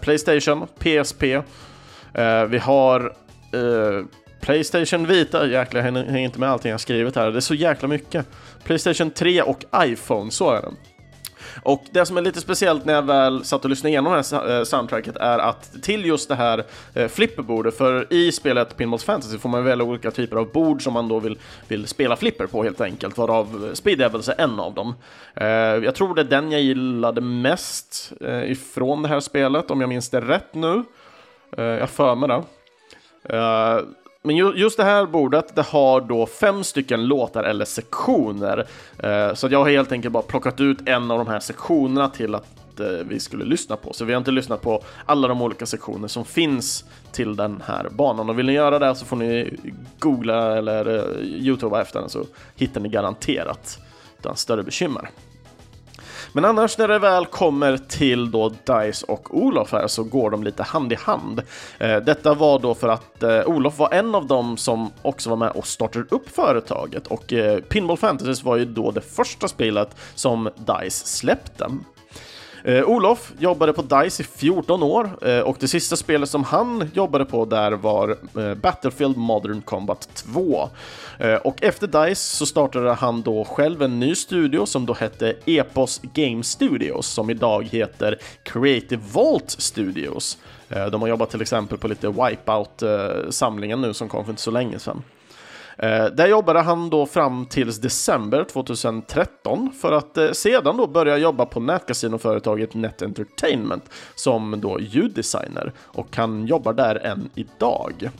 Playstation, 0.00 0.66
PSP, 0.78 1.22
vi 2.48 2.58
har 2.58 3.12
Playstation 4.40 5.06
Vita, 5.06 5.46
jäklar 5.46 5.80
jag 5.80 5.92
hänger 5.92 6.18
inte 6.18 6.40
med 6.40 6.50
allting 6.50 6.70
jag 6.70 6.80
skrivit 6.80 7.16
här, 7.16 7.30
det 7.30 7.38
är 7.38 7.40
så 7.40 7.54
jäkla 7.54 7.88
mycket. 7.88 8.26
Playstation 8.64 9.10
3 9.10 9.42
och 9.42 9.64
iPhone, 9.76 10.30
så 10.30 10.50
är 10.50 10.62
det. 10.62 10.68
Och 11.62 11.84
det 11.90 12.06
som 12.06 12.16
är 12.16 12.20
lite 12.20 12.40
speciellt 12.40 12.84
när 12.84 12.94
jag 12.94 13.02
väl 13.02 13.44
satt 13.44 13.64
och 13.64 13.70
lyssnade 13.70 13.88
igenom 13.90 14.12
det 14.12 14.36
här 14.36 14.58
eh, 14.58 14.64
soundtracket 14.64 15.16
är 15.16 15.38
att 15.38 15.82
till 15.82 16.04
just 16.04 16.28
det 16.28 16.34
här 16.34 16.64
eh, 16.94 17.08
flipperbordet, 17.08 17.76
för 17.76 18.12
i 18.12 18.32
spelet 18.32 18.76
Pinballs 18.76 19.04
Fantasy 19.04 19.38
får 19.38 19.48
man 19.48 19.64
välja 19.64 19.84
olika 19.84 20.10
typer 20.10 20.36
av 20.36 20.52
bord 20.52 20.82
som 20.82 20.92
man 20.92 21.08
då 21.08 21.20
vill, 21.20 21.38
vill 21.68 21.86
spela 21.86 22.16
flipper 22.16 22.46
på 22.46 22.62
helt 22.62 22.80
enkelt, 22.80 23.18
varav 23.18 23.70
Speed 23.74 23.98
Devils 23.98 24.28
är 24.28 24.40
en 24.40 24.60
av 24.60 24.74
dem. 24.74 24.94
Eh, 25.34 25.46
jag 25.48 25.94
tror 25.94 26.14
det 26.14 26.20
är 26.20 26.24
den 26.24 26.52
jag 26.52 26.60
gillade 26.60 27.20
mest 27.20 28.12
ifrån 28.44 29.02
det 29.02 29.08
här 29.08 29.20
spelet, 29.20 29.70
om 29.70 29.80
jag 29.80 29.88
minns 29.88 30.10
det 30.10 30.20
rätt 30.20 30.54
nu. 30.54 30.84
Jag 31.56 31.90
för 31.90 32.14
mig 32.14 32.28
det. 32.28 32.42
Men 34.28 34.36
just 34.36 34.76
det 34.76 34.84
här 34.84 35.06
bordet, 35.06 35.54
det 35.54 35.62
har 35.62 36.00
då 36.00 36.26
fem 36.26 36.64
stycken 36.64 37.06
låtar 37.06 37.44
eller 37.44 37.64
sektioner. 37.64 38.66
Eh, 38.98 39.34
så 39.34 39.48
jag 39.50 39.58
har 39.58 39.70
helt 39.70 39.92
enkelt 39.92 40.12
bara 40.12 40.22
plockat 40.22 40.60
ut 40.60 40.88
en 40.88 41.10
av 41.10 41.18
de 41.18 41.26
här 41.26 41.40
sektionerna 41.40 42.08
till 42.08 42.34
att 42.34 42.80
eh, 42.80 42.86
vi 42.86 43.20
skulle 43.20 43.44
lyssna 43.44 43.76
på. 43.76 43.92
Så 43.92 44.04
vi 44.04 44.12
har 44.12 44.18
inte 44.18 44.30
lyssnat 44.30 44.62
på 44.62 44.82
alla 45.06 45.28
de 45.28 45.42
olika 45.42 45.66
sektioner 45.66 46.08
som 46.08 46.24
finns 46.24 46.84
till 47.12 47.36
den 47.36 47.62
här 47.66 47.88
banan. 47.90 48.30
Och 48.30 48.38
vill 48.38 48.46
ni 48.46 48.52
göra 48.52 48.78
det 48.78 48.94
så 48.94 49.04
får 49.04 49.16
ni 49.16 49.56
googla 49.98 50.56
eller 50.56 50.96
eh, 50.96 51.24
youtuba 51.24 51.82
efter 51.82 52.00
den 52.00 52.08
så 52.08 52.24
hittar 52.56 52.80
ni 52.80 52.88
garanterat 52.88 53.78
utan 54.18 54.36
större 54.36 54.62
bekymmer. 54.62 55.10
Men 56.32 56.44
annars 56.44 56.78
när 56.78 56.88
det 56.88 56.98
väl 56.98 57.26
kommer 57.26 57.76
till 57.76 58.30
då 58.30 58.48
Dice 58.48 59.06
och 59.08 59.38
Olof 59.38 59.72
här 59.72 59.86
så 59.86 60.04
går 60.04 60.30
de 60.30 60.44
lite 60.44 60.62
hand 60.62 60.92
i 60.92 60.96
hand. 60.96 61.42
Eh, 61.78 61.96
detta 61.96 62.34
var 62.34 62.58
då 62.58 62.74
för 62.74 62.88
att 62.88 63.22
eh, 63.22 63.42
Olof 63.46 63.78
var 63.78 63.94
en 63.94 64.14
av 64.14 64.26
dem 64.26 64.56
som 64.56 64.90
också 65.02 65.30
var 65.30 65.36
med 65.36 65.50
och 65.50 65.66
startade 65.66 66.04
upp 66.08 66.28
företaget 66.30 67.06
och 67.06 67.32
eh, 67.32 67.58
Pinball 67.60 67.96
Fantasies 67.96 68.42
var 68.42 68.56
ju 68.56 68.64
då 68.64 68.90
det 68.90 69.00
första 69.00 69.48
spelet 69.48 69.96
som 70.14 70.50
Dice 70.56 71.06
släppte. 71.06 71.68
Eh, 72.64 72.84
Olof 72.84 73.32
jobbade 73.38 73.72
på 73.72 73.82
DICE 73.82 74.22
i 74.22 74.26
14 74.26 74.82
år 74.82 75.10
eh, 75.28 75.40
och 75.40 75.56
det 75.60 75.68
sista 75.68 75.96
spelet 75.96 76.28
som 76.28 76.44
han 76.44 76.90
jobbade 76.94 77.24
på 77.24 77.44
där 77.44 77.72
var 77.72 78.16
eh, 78.38 78.54
Battlefield 78.54 79.16
Modern 79.16 79.62
Combat 79.62 80.08
2. 80.14 80.68
Eh, 81.18 81.34
och 81.34 81.62
efter 81.62 81.86
DICE 81.86 82.36
så 82.36 82.46
startade 82.46 82.92
han 82.92 83.22
då 83.22 83.44
själv 83.44 83.82
en 83.82 84.00
ny 84.00 84.14
studio 84.14 84.66
som 84.66 84.86
då 84.86 84.94
hette 84.94 85.34
Epos 85.46 86.00
Game 86.14 86.42
Studios 86.42 87.06
som 87.06 87.30
idag 87.30 87.68
heter 87.70 88.18
Creative 88.42 89.02
Vault 89.12 89.50
Studios. 89.50 90.38
Eh, 90.68 90.86
de 90.86 91.02
har 91.02 91.08
jobbat 91.08 91.30
till 91.30 91.42
exempel 91.42 91.78
på 91.78 91.88
lite 91.88 92.08
Wipeout-samlingen 92.08 93.82
eh, 93.82 93.88
nu 93.88 93.94
som 93.94 94.08
kom 94.08 94.24
för 94.24 94.32
inte 94.32 94.42
så 94.42 94.50
länge 94.50 94.78
sedan. 94.78 95.02
Eh, 95.78 96.04
där 96.04 96.26
jobbade 96.26 96.60
han 96.60 96.90
då 96.90 97.06
fram 97.06 97.46
tills 97.46 97.78
december 97.78 98.44
2013 98.44 99.72
för 99.80 99.92
att 99.92 100.18
eh, 100.18 100.30
sedan 100.30 100.76
då 100.76 100.86
börja 100.86 101.16
jobba 101.16 101.46
på 101.46 101.60
nätkasinoföretaget 101.60 102.74
Net 102.74 103.02
Entertainment 103.02 103.84
som 104.14 104.60
då 104.60 104.80
ljuddesigner 104.80 105.72
och 105.78 106.16
han 106.16 106.46
jobbar 106.46 106.72
där 106.72 107.06
än 107.06 107.30
idag. 107.34 108.10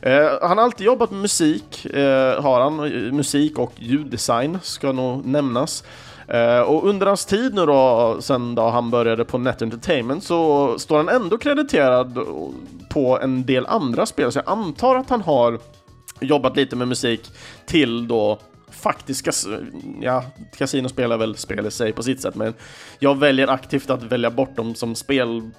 Eh, 0.00 0.28
han 0.42 0.58
har 0.58 0.64
alltid 0.64 0.86
jobbat 0.86 1.10
med 1.10 1.20
musik, 1.20 1.86
eh, 1.86 2.42
har 2.42 2.60
han. 2.60 2.76
Musik 3.16 3.58
och 3.58 3.72
ljuddesign 3.76 4.58
ska 4.62 4.92
nog 4.92 5.26
nämnas. 5.26 5.84
Eh, 6.28 6.60
och 6.60 6.88
under 6.88 7.06
hans 7.06 7.26
tid 7.26 7.54
nu 7.54 7.66
då, 7.66 8.16
sen 8.20 8.54
då 8.54 8.68
han 8.68 8.90
började 8.90 9.24
på 9.24 9.38
Net 9.38 9.62
Entertainment, 9.62 10.24
så 10.24 10.78
står 10.78 10.96
han 10.96 11.08
ändå 11.08 11.38
krediterad 11.38 12.18
på 12.90 13.18
en 13.22 13.46
del 13.46 13.66
andra 13.66 14.06
spel, 14.06 14.32
så 14.32 14.38
jag 14.38 14.48
antar 14.48 14.96
att 14.96 15.10
han 15.10 15.22
har 15.22 15.58
jobbat 16.20 16.56
lite 16.56 16.76
med 16.76 16.88
musik 16.88 17.30
till 17.66 18.08
då 18.08 18.38
faktiska, 18.70 19.32
ja, 20.00 20.24
kasinospel 20.56 21.12
är 21.12 21.16
väl 21.16 21.36
spel 21.36 21.66
i 21.66 21.70
sig 21.70 21.92
på 21.92 22.02
sitt 22.02 22.20
sätt, 22.20 22.34
men 22.34 22.54
jag 22.98 23.18
väljer 23.18 23.48
aktivt 23.48 23.90
att 23.90 24.02
välja 24.02 24.30
bort 24.30 24.56
dem 24.56 24.74
som 24.74 24.94
spel 24.94 25.50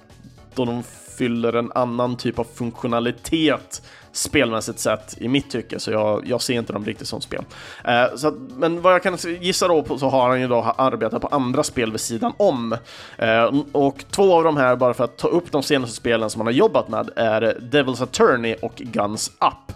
då 0.54 0.64
de 0.64 0.82
fyller 1.18 1.52
en 1.52 1.72
annan 1.74 2.16
typ 2.16 2.38
av 2.38 2.46
funktionalitet 2.54 3.82
spelmässigt 4.12 4.78
sett 4.78 5.18
i 5.20 5.28
mitt 5.28 5.50
tycke, 5.50 5.80
så 5.80 5.90
jag, 5.90 6.22
jag 6.26 6.42
ser 6.42 6.54
inte 6.54 6.72
dem 6.72 6.84
riktigt 6.84 7.08
som 7.08 7.20
spel. 7.20 7.44
Eh, 7.84 8.16
så 8.16 8.28
att, 8.28 8.34
men 8.56 8.82
vad 8.82 8.94
jag 8.94 9.02
kan 9.02 9.16
gissa 9.40 9.68
då 9.68 9.82
på 9.82 9.98
så 9.98 10.08
har 10.08 10.28
han 10.28 10.40
ju 10.40 10.48
då 10.48 10.74
arbetat 10.78 11.22
på 11.22 11.28
andra 11.28 11.62
spel 11.62 11.92
vid 11.92 12.00
sidan 12.00 12.32
om. 12.36 12.76
Eh, 13.18 13.54
och 13.72 14.04
två 14.10 14.34
av 14.36 14.44
de 14.44 14.56
här, 14.56 14.76
bara 14.76 14.94
för 14.94 15.04
att 15.04 15.16
ta 15.16 15.28
upp 15.28 15.52
de 15.52 15.62
senaste 15.62 15.96
spelen 15.96 16.30
som 16.30 16.40
han 16.40 16.46
har 16.46 16.52
jobbat 16.52 16.88
med, 16.88 17.10
är 17.16 17.58
Devil's 17.60 18.02
Attorney 18.02 18.54
och 18.62 18.74
Guns 18.76 19.28
Up. 19.28 19.72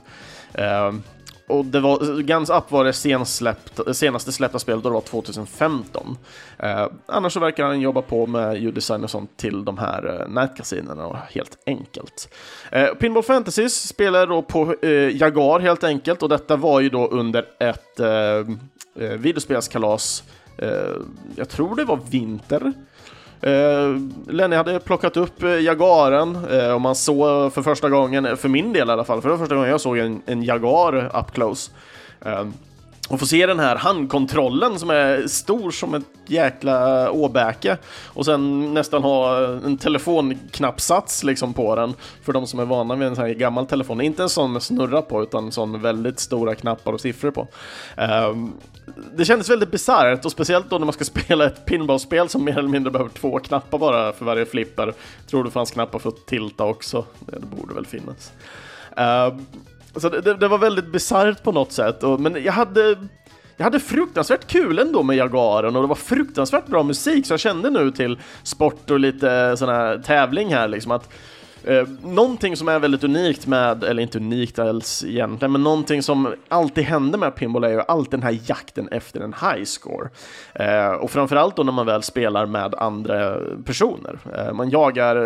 Ehm, 0.54 1.02
och 1.46 1.64
det 1.64 1.80
var, 1.80 2.22
Guns 2.22 2.50
Up 2.50 2.70
var 2.70 2.84
det 2.84 2.92
senast 2.92 3.36
släppt, 3.36 3.96
senaste 3.96 4.32
släppta 4.32 4.58
spelet, 4.58 4.84
och 4.84 4.90
det 4.90 4.94
var 4.94 5.00
2015. 5.00 6.16
Eh, 6.58 6.86
annars 7.06 7.32
så 7.32 7.40
verkar 7.40 7.64
han 7.64 7.80
jobba 7.80 8.02
på 8.02 8.26
med 8.26 8.62
ljuddesign 8.62 9.04
och 9.04 9.10
sånt 9.10 9.36
till 9.36 9.64
de 9.64 9.78
här 9.78 10.20
eh, 10.20 10.28
nätkasinerna, 10.28 11.18
helt 11.30 11.58
enkelt. 11.66 12.34
Eh, 12.70 12.86
Pinball 12.86 13.22
Fantasies 13.22 13.88
spelar 13.88 14.26
då 14.26 14.42
på 14.42 14.74
eh, 14.82 15.16
Jaguar 15.16 15.60
helt 15.60 15.84
enkelt, 15.84 16.22
och 16.22 16.28
detta 16.28 16.56
var 16.56 16.80
ju 16.80 16.88
då 16.88 17.06
under 17.06 17.44
ett 17.58 18.00
ehm, 18.00 18.58
eh, 18.98 19.08
videospelskalas, 19.10 20.24
eh, 20.58 20.96
jag 21.36 21.48
tror 21.48 21.76
det 21.76 21.84
var 21.84 22.00
vinter, 22.10 22.72
Eh, 23.42 23.96
Lenny 24.26 24.56
hade 24.56 24.80
plockat 24.80 25.16
upp 25.16 25.42
eh, 25.42 25.60
Jagaren 25.60 25.92
Jaguaren 25.92 26.60
eh, 26.60 26.74
och 26.74 26.80
man 26.80 26.94
såg 26.94 27.52
för 27.52 27.62
första 27.62 27.90
gången, 27.90 28.26
eh, 28.26 28.36
för 28.36 28.48
min 28.48 28.72
del 28.72 28.88
i 28.88 28.92
alla 28.92 29.04
fall, 29.04 29.22
för 29.22 29.28
det 29.28 29.34
var 29.34 29.38
första 29.38 29.54
gången 29.54 29.70
jag 29.70 29.80
såg 29.80 29.98
en, 29.98 30.22
en 30.26 30.42
Jaguar 30.42 31.10
up 31.14 31.32
close. 31.32 31.70
Eh, 32.24 32.44
och 33.08 33.20
få 33.20 33.26
se 33.26 33.46
den 33.46 33.58
här 33.58 33.76
handkontrollen 33.76 34.78
som 34.78 34.90
är 34.90 35.26
stor 35.26 35.70
som 35.70 35.94
ett 35.94 36.02
jäkla 36.26 37.10
åbäke 37.10 37.76
och 38.06 38.24
sen 38.24 38.74
nästan 38.74 39.02
ha 39.02 39.44
eh, 39.44 39.58
en 39.64 39.78
telefonknappsats 39.78 41.24
liksom 41.24 41.54
på 41.54 41.76
den 41.76 41.94
för 42.22 42.32
de 42.32 42.46
som 42.46 42.60
är 42.60 42.64
vana 42.64 42.96
vid 42.96 43.08
en 43.08 43.16
sån 43.16 43.24
här 43.24 43.32
gammal 43.32 43.66
telefon. 43.66 44.00
Inte 44.00 44.22
en 44.22 44.28
sån 44.28 44.52
med 44.52 44.62
snurra 44.62 45.02
på 45.02 45.22
utan 45.22 45.44
en 45.44 45.52
sån 45.52 45.82
väldigt 45.82 46.20
stora 46.20 46.54
knappar 46.54 46.92
och 46.92 47.00
siffror 47.00 47.30
på. 47.30 47.48
Um, 48.30 48.52
det 49.14 49.24
kändes 49.24 49.50
väldigt 49.50 49.70
bisarrt 49.70 50.24
och 50.24 50.32
speciellt 50.32 50.70
då 50.70 50.78
när 50.78 50.86
man 50.86 50.92
ska 50.92 51.04
spela 51.20 51.46
ett 51.46 51.66
pinballspel 51.66 52.28
som 52.28 52.44
mer 52.44 52.58
eller 52.58 52.68
mindre 52.68 52.90
behöver 52.90 53.10
två 53.10 53.38
knappar 53.38 53.78
bara 53.78 54.12
för 54.12 54.24
varje 54.24 54.46
flipper. 54.46 54.94
Tror 55.26 55.44
det 55.44 55.50
fanns 55.50 55.70
knappar 55.70 55.98
för 55.98 56.08
att 56.08 56.26
tilta 56.26 56.64
också. 56.64 57.04
Det 57.20 57.56
borde 57.56 57.74
väl 57.74 57.86
finnas. 57.86 58.32
Uh, 58.98 59.38
så 59.96 60.08
det, 60.08 60.34
det, 60.34 60.48
var 60.48 60.58
väldigt 60.58 60.92
bisarrt 60.92 61.42
på 61.42 61.52
något 61.52 61.72
sätt, 61.72 62.02
och, 62.02 62.20
men 62.20 62.44
jag 62.44 62.52
hade 62.52 62.96
jag 63.56 63.64
hade 63.64 63.80
fruktansvärt 63.80 64.46
kul 64.46 64.78
ändå 64.78 65.02
med 65.02 65.16
Jaguaren 65.16 65.76
och 65.76 65.82
det 65.82 65.88
var 65.88 65.94
fruktansvärt 65.94 66.66
bra 66.66 66.82
musik 66.82 67.26
så 67.26 67.32
jag 67.32 67.40
kände 67.40 67.70
nu 67.70 67.90
till 67.90 68.18
sport 68.42 68.90
och 68.90 69.00
lite 69.00 69.56
sån 69.56 69.68
här 69.68 69.98
tävling 69.98 70.54
här 70.54 70.68
liksom 70.68 70.92
att 70.92 71.08
Eh, 71.64 71.88
någonting 72.02 72.56
som 72.56 72.68
är 72.68 72.78
väldigt 72.78 73.04
unikt 73.04 73.46
med, 73.46 73.84
eller 73.84 74.02
inte 74.02 74.18
unikt 74.18 74.58
alls 74.58 75.04
egentligen, 75.04 75.52
men 75.52 75.62
någonting 75.62 76.02
som 76.02 76.34
alltid 76.48 76.84
händer 76.84 77.18
med 77.18 77.34
pinball 77.34 77.64
är 77.64 77.68
ju 77.68 77.82
alltid 77.88 78.10
den 78.10 78.22
här 78.22 78.40
jakten 78.46 78.88
efter 78.88 79.20
en 79.20 79.34
high 79.40 79.64
score. 79.64 80.08
Eh, 80.54 80.92
och 80.92 81.10
framförallt 81.10 81.56
då 81.56 81.62
när 81.62 81.72
man 81.72 81.86
väl 81.86 82.02
spelar 82.02 82.46
med 82.46 82.74
andra 82.74 83.36
personer. 83.64 84.18
Eh, 84.36 84.52
man 84.52 84.70
jagar 84.70 85.16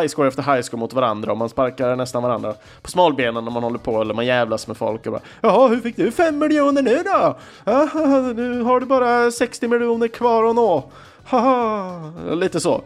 high 0.00 0.08
score 0.08 0.28
efter 0.28 0.42
high 0.42 0.62
score 0.62 0.80
mot 0.80 0.92
varandra 0.92 1.32
och 1.32 1.38
man 1.38 1.48
sparkar 1.48 1.96
nästan 1.96 2.22
varandra 2.22 2.54
på 2.82 2.90
smalbenen 2.90 3.44
när 3.44 3.52
man 3.52 3.62
håller 3.62 3.78
på 3.78 4.00
eller 4.00 4.14
man 4.14 4.26
jävlas 4.26 4.66
med 4.66 4.76
folk 4.76 5.06
och 5.06 5.12
bara 5.12 5.22
Jaha, 5.40 5.68
hur 5.68 5.80
fick 5.80 5.96
du 5.96 6.10
fem 6.10 6.38
miljoner 6.38 6.82
nu 6.82 7.02
då? 7.04 7.36
Aha, 7.72 8.32
nu 8.36 8.62
har 8.62 8.80
du 8.80 8.86
bara 8.86 9.30
60 9.30 9.68
miljoner 9.68 10.08
kvar 10.08 10.50
att 10.50 10.56
nå. 10.56 10.84
Haha, 11.24 12.12
lite 12.34 12.60
så. 12.60 12.82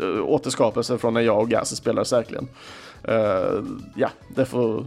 Eh, 0.00 0.24
återskapelse 0.24 0.98
från 0.98 1.14
när 1.14 1.20
jag 1.20 1.40
och 1.40 1.48
Gassi 1.48 1.76
spelade 1.76 2.04
säkerligen. 2.04 2.48
Uh, 3.08 3.14
eh, 3.14 3.62
ja, 3.96 4.08
det 4.28 4.44
får 4.44 4.86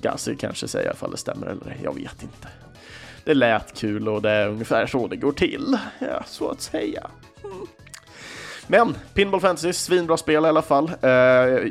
Gassi 0.00 0.36
kanske 0.36 0.68
säga 0.68 0.92
ifall 0.92 1.10
det 1.10 1.16
stämmer 1.16 1.46
eller 1.46 1.76
jag 1.82 1.94
vet 1.94 2.22
inte. 2.22 2.48
Det 3.24 3.34
lät 3.34 3.74
kul 3.74 4.08
och 4.08 4.22
det 4.22 4.30
är 4.30 4.48
ungefär 4.48 4.86
så 4.86 5.06
det 5.06 5.16
går 5.16 5.32
till, 5.32 5.78
ja, 5.98 6.24
så 6.26 6.50
att 6.50 6.60
säga. 6.60 7.10
Mm. 7.44 7.66
Men 8.66 8.94
Pinball 9.14 9.40
Fantasy, 9.40 9.72
svinbra 9.72 10.16
spel 10.16 10.44
i 10.44 10.48
alla 10.48 10.62
fall. 10.62 10.90
Uh, 11.04 11.10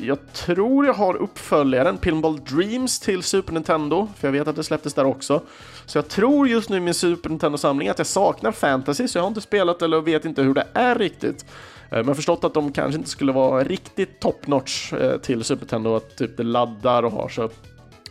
jag 0.07 0.17
tror 0.33 0.85
jag 0.85 0.93
har 0.93 1.15
uppföljaren 1.15 1.97
Pinball 1.97 2.39
Dreams 2.39 2.99
till 2.99 3.23
Super 3.23 3.53
Nintendo, 3.53 4.07
för 4.17 4.27
jag 4.27 4.31
vet 4.31 4.47
att 4.47 4.55
det 4.55 4.63
släpptes 4.63 4.93
där 4.93 5.05
också. 5.05 5.41
Så 5.85 5.97
jag 5.97 6.07
tror 6.07 6.47
just 6.47 6.69
nu 6.69 6.77
i 6.77 6.79
min 6.79 6.93
Super 6.93 7.29
Nintendo-samling 7.29 7.89
att 7.89 7.97
jag 7.97 8.07
saknar 8.07 8.51
Fantasy, 8.51 9.07
så 9.07 9.17
jag 9.17 9.23
har 9.23 9.27
inte 9.27 9.41
spelat 9.41 9.81
eller 9.81 10.01
vet 10.01 10.25
inte 10.25 10.41
hur 10.41 10.53
det 10.53 10.67
är 10.73 10.95
riktigt. 10.95 11.45
Eh, 11.85 11.89
men 11.89 11.97
jag 11.97 12.05
har 12.05 12.15
förstått 12.15 12.43
att 12.43 12.53
de 12.53 12.71
kanske 12.71 12.97
inte 12.97 13.09
skulle 13.09 13.31
vara 13.31 13.63
riktigt 13.63 14.19
top 14.19 14.47
notch 14.47 14.93
eh, 14.93 15.17
till 15.17 15.43
Super 15.43 15.61
Nintendo, 15.61 15.95
att 15.95 16.17
typ 16.17 16.37
det 16.37 16.43
laddar 16.43 17.03
och 17.03 17.11
har 17.11 17.29
så 17.29 17.49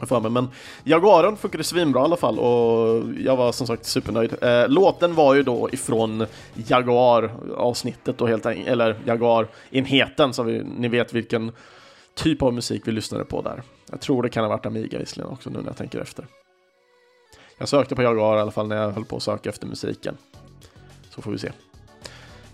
för 0.00 0.20
mig. 0.20 0.30
Men 0.30 0.48
Jaguaren 0.84 1.36
funkade 1.36 1.64
svinbra 1.64 2.00
i 2.00 2.04
alla 2.04 2.16
fall 2.16 2.38
och 2.38 3.04
jag 3.18 3.36
var 3.36 3.52
som 3.52 3.66
sagt 3.66 3.84
supernöjd. 3.84 4.34
Eh, 4.42 4.68
låten 4.68 5.14
var 5.14 5.34
ju 5.34 5.42
då 5.42 5.68
ifrån 5.72 6.26
Jaguar-avsnittet 6.54 8.18
då 8.18 8.26
helt 8.26 8.46
eller 8.46 9.00
Jaguar-enheten 9.06 10.32
så 10.32 10.42
vi, 10.42 10.64
ni 10.78 10.88
vet 10.88 11.12
vilken 11.12 11.52
typ 12.14 12.42
av 12.42 12.54
musik 12.54 12.82
vi 12.84 12.92
lyssnade 12.92 13.24
på 13.24 13.42
där. 13.42 13.62
Jag 13.90 14.00
tror 14.00 14.22
det 14.22 14.28
kan 14.28 14.44
ha 14.44 14.48
varit 14.48 14.66
Amiga 14.66 14.98
visserligen 14.98 15.32
också 15.32 15.50
nu 15.50 15.58
när 15.58 15.66
jag 15.66 15.76
tänker 15.76 16.00
efter. 16.00 16.26
Jag 17.58 17.68
sökte 17.68 17.94
på 17.94 18.02
Jaguar 18.02 18.36
i 18.36 18.40
alla 18.40 18.50
fall 18.50 18.68
när 18.68 18.76
jag 18.76 18.90
höll 18.90 19.04
på 19.04 19.16
att 19.16 19.22
söka 19.22 19.48
efter 19.48 19.66
musiken. 19.66 20.16
Så 21.10 21.22
får 21.22 21.30
vi 21.30 21.38
se. 21.38 21.52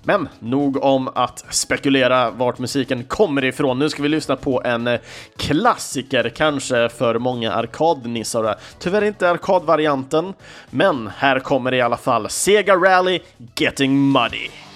Men 0.02 0.28
nog 0.38 0.84
om 0.84 1.08
att 1.14 1.44
spekulera 1.50 2.30
vart 2.30 2.58
musiken 2.58 3.04
kommer 3.04 3.44
ifrån. 3.44 3.78
Nu 3.78 3.88
ska 3.88 4.02
vi 4.02 4.08
lyssna 4.08 4.36
på 4.36 4.62
en 4.64 4.86
eh, 4.86 5.00
klassiker, 5.36 6.28
kanske 6.28 6.88
för 6.88 7.18
många 7.18 7.52
arkadnissar. 7.52 8.56
Tyvärr 8.78 9.04
inte 9.04 9.30
arkadvarianten, 9.30 10.34
men 10.70 11.10
här 11.16 11.38
kommer 11.38 11.74
i 11.74 11.80
alla 11.80 11.96
fall 11.96 12.30
Sega 12.30 12.76
Rally 12.76 13.20
Getting 13.56 14.12
Muddy. 14.12 14.69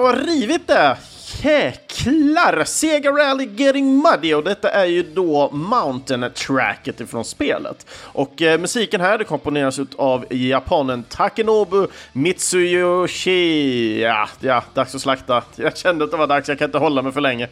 Och 0.00 0.14
rivit 0.14 0.66
det 0.66 0.96
är! 1.42 1.79
Jäklar! 2.46 2.64
Sega 2.64 3.10
Rally 3.10 3.48
Getting 3.56 3.96
Muddy 3.96 4.34
och 4.34 4.44
detta 4.44 4.70
är 4.70 4.84
ju 4.84 5.02
då 5.02 5.50
Mountain 5.52 6.26
Tracket 6.34 7.00
ifrån 7.00 7.24
spelet. 7.24 7.86
Och 8.02 8.42
eh, 8.42 8.60
musiken 8.60 9.00
här 9.00 9.18
det 9.18 9.24
komponeras 9.24 9.80
av 9.96 10.24
japanen 10.30 11.02
Takenobu 11.02 11.86
Mitsuyoshi. 12.12 14.00
Ja, 14.02 14.28
ja, 14.40 14.64
dags 14.74 14.94
att 14.94 15.00
slakta. 15.00 15.42
Jag 15.56 15.76
kände 15.76 16.04
att 16.04 16.10
det 16.10 16.16
var 16.16 16.26
dags, 16.26 16.48
jag 16.48 16.58
kan 16.58 16.68
inte 16.68 16.78
hålla 16.78 17.02
mig 17.02 17.12
för 17.12 17.20
länge. 17.20 17.48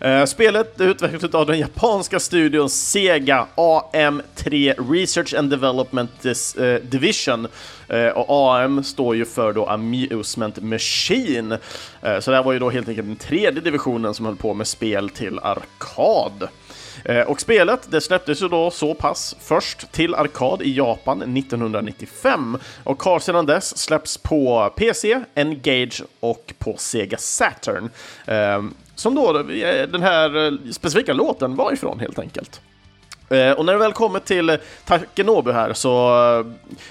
Eh, 0.00 0.24
spelet 0.24 0.80
är 0.80 0.84
utvecklat 0.84 1.34
av 1.34 1.46
den 1.46 1.58
japanska 1.58 2.20
studion 2.20 2.70
Sega 2.70 3.46
AM3 3.54 4.74
Research 4.92 5.34
and 5.34 5.50
Development 5.50 6.10
Dis, 6.22 6.54
eh, 6.54 6.82
Division. 6.82 7.48
Eh, 7.92 8.08
och 8.08 8.26
AM 8.28 8.84
står 8.84 9.16
ju 9.16 9.24
för 9.24 9.52
då 9.52 9.66
Amusement 9.66 10.62
Machine. 10.62 11.52
Eh, 12.02 12.20
så 12.20 12.30
det 12.30 12.36
här 12.36 12.44
var 12.44 12.52
ju 12.52 12.58
då 12.58 12.70
helt 12.70 12.88
enkelt 12.88 13.06
den 13.06 13.16
tredje 13.16 13.60
divisionen 13.60 14.14
som 14.14 14.31
höll 14.32 14.38
på 14.38 14.54
med 14.54 14.66
spel 14.66 15.08
till 15.08 15.38
arkad. 15.38 16.48
Eh, 17.04 17.20
och 17.20 17.40
spelet 17.40 17.90
det 17.90 18.00
släpptes 18.00 18.42
ju 18.42 18.48
då 18.48 18.70
så 18.70 18.94
pass 18.94 19.36
först 19.40 19.92
till 19.92 20.14
arkad 20.14 20.62
i 20.62 20.76
Japan 20.76 21.36
1995 21.36 22.58
och 22.84 23.02
har 23.02 23.18
sedan 23.18 23.46
dess 23.46 23.78
släppts 23.78 24.18
på 24.18 24.72
PC, 24.76 25.24
Engage 25.34 26.02
och 26.20 26.54
på 26.58 26.76
Sega 26.78 27.18
Saturn. 27.18 27.90
Eh, 28.26 28.62
som 28.94 29.14
då 29.14 29.38
eh, 29.38 29.88
den 29.88 30.02
här 30.02 30.58
specifika 30.72 31.12
låten 31.12 31.56
var 31.56 31.72
ifrån 31.72 32.00
helt 32.00 32.18
enkelt. 32.18 32.60
Eh, 33.32 33.52
och 33.52 33.64
när 33.64 33.72
det 33.72 33.78
väl 33.78 33.92
kommer 33.92 34.20
till 34.20 34.58
Takenobu 34.84 35.52
här 35.52 35.72
så 35.72 36.14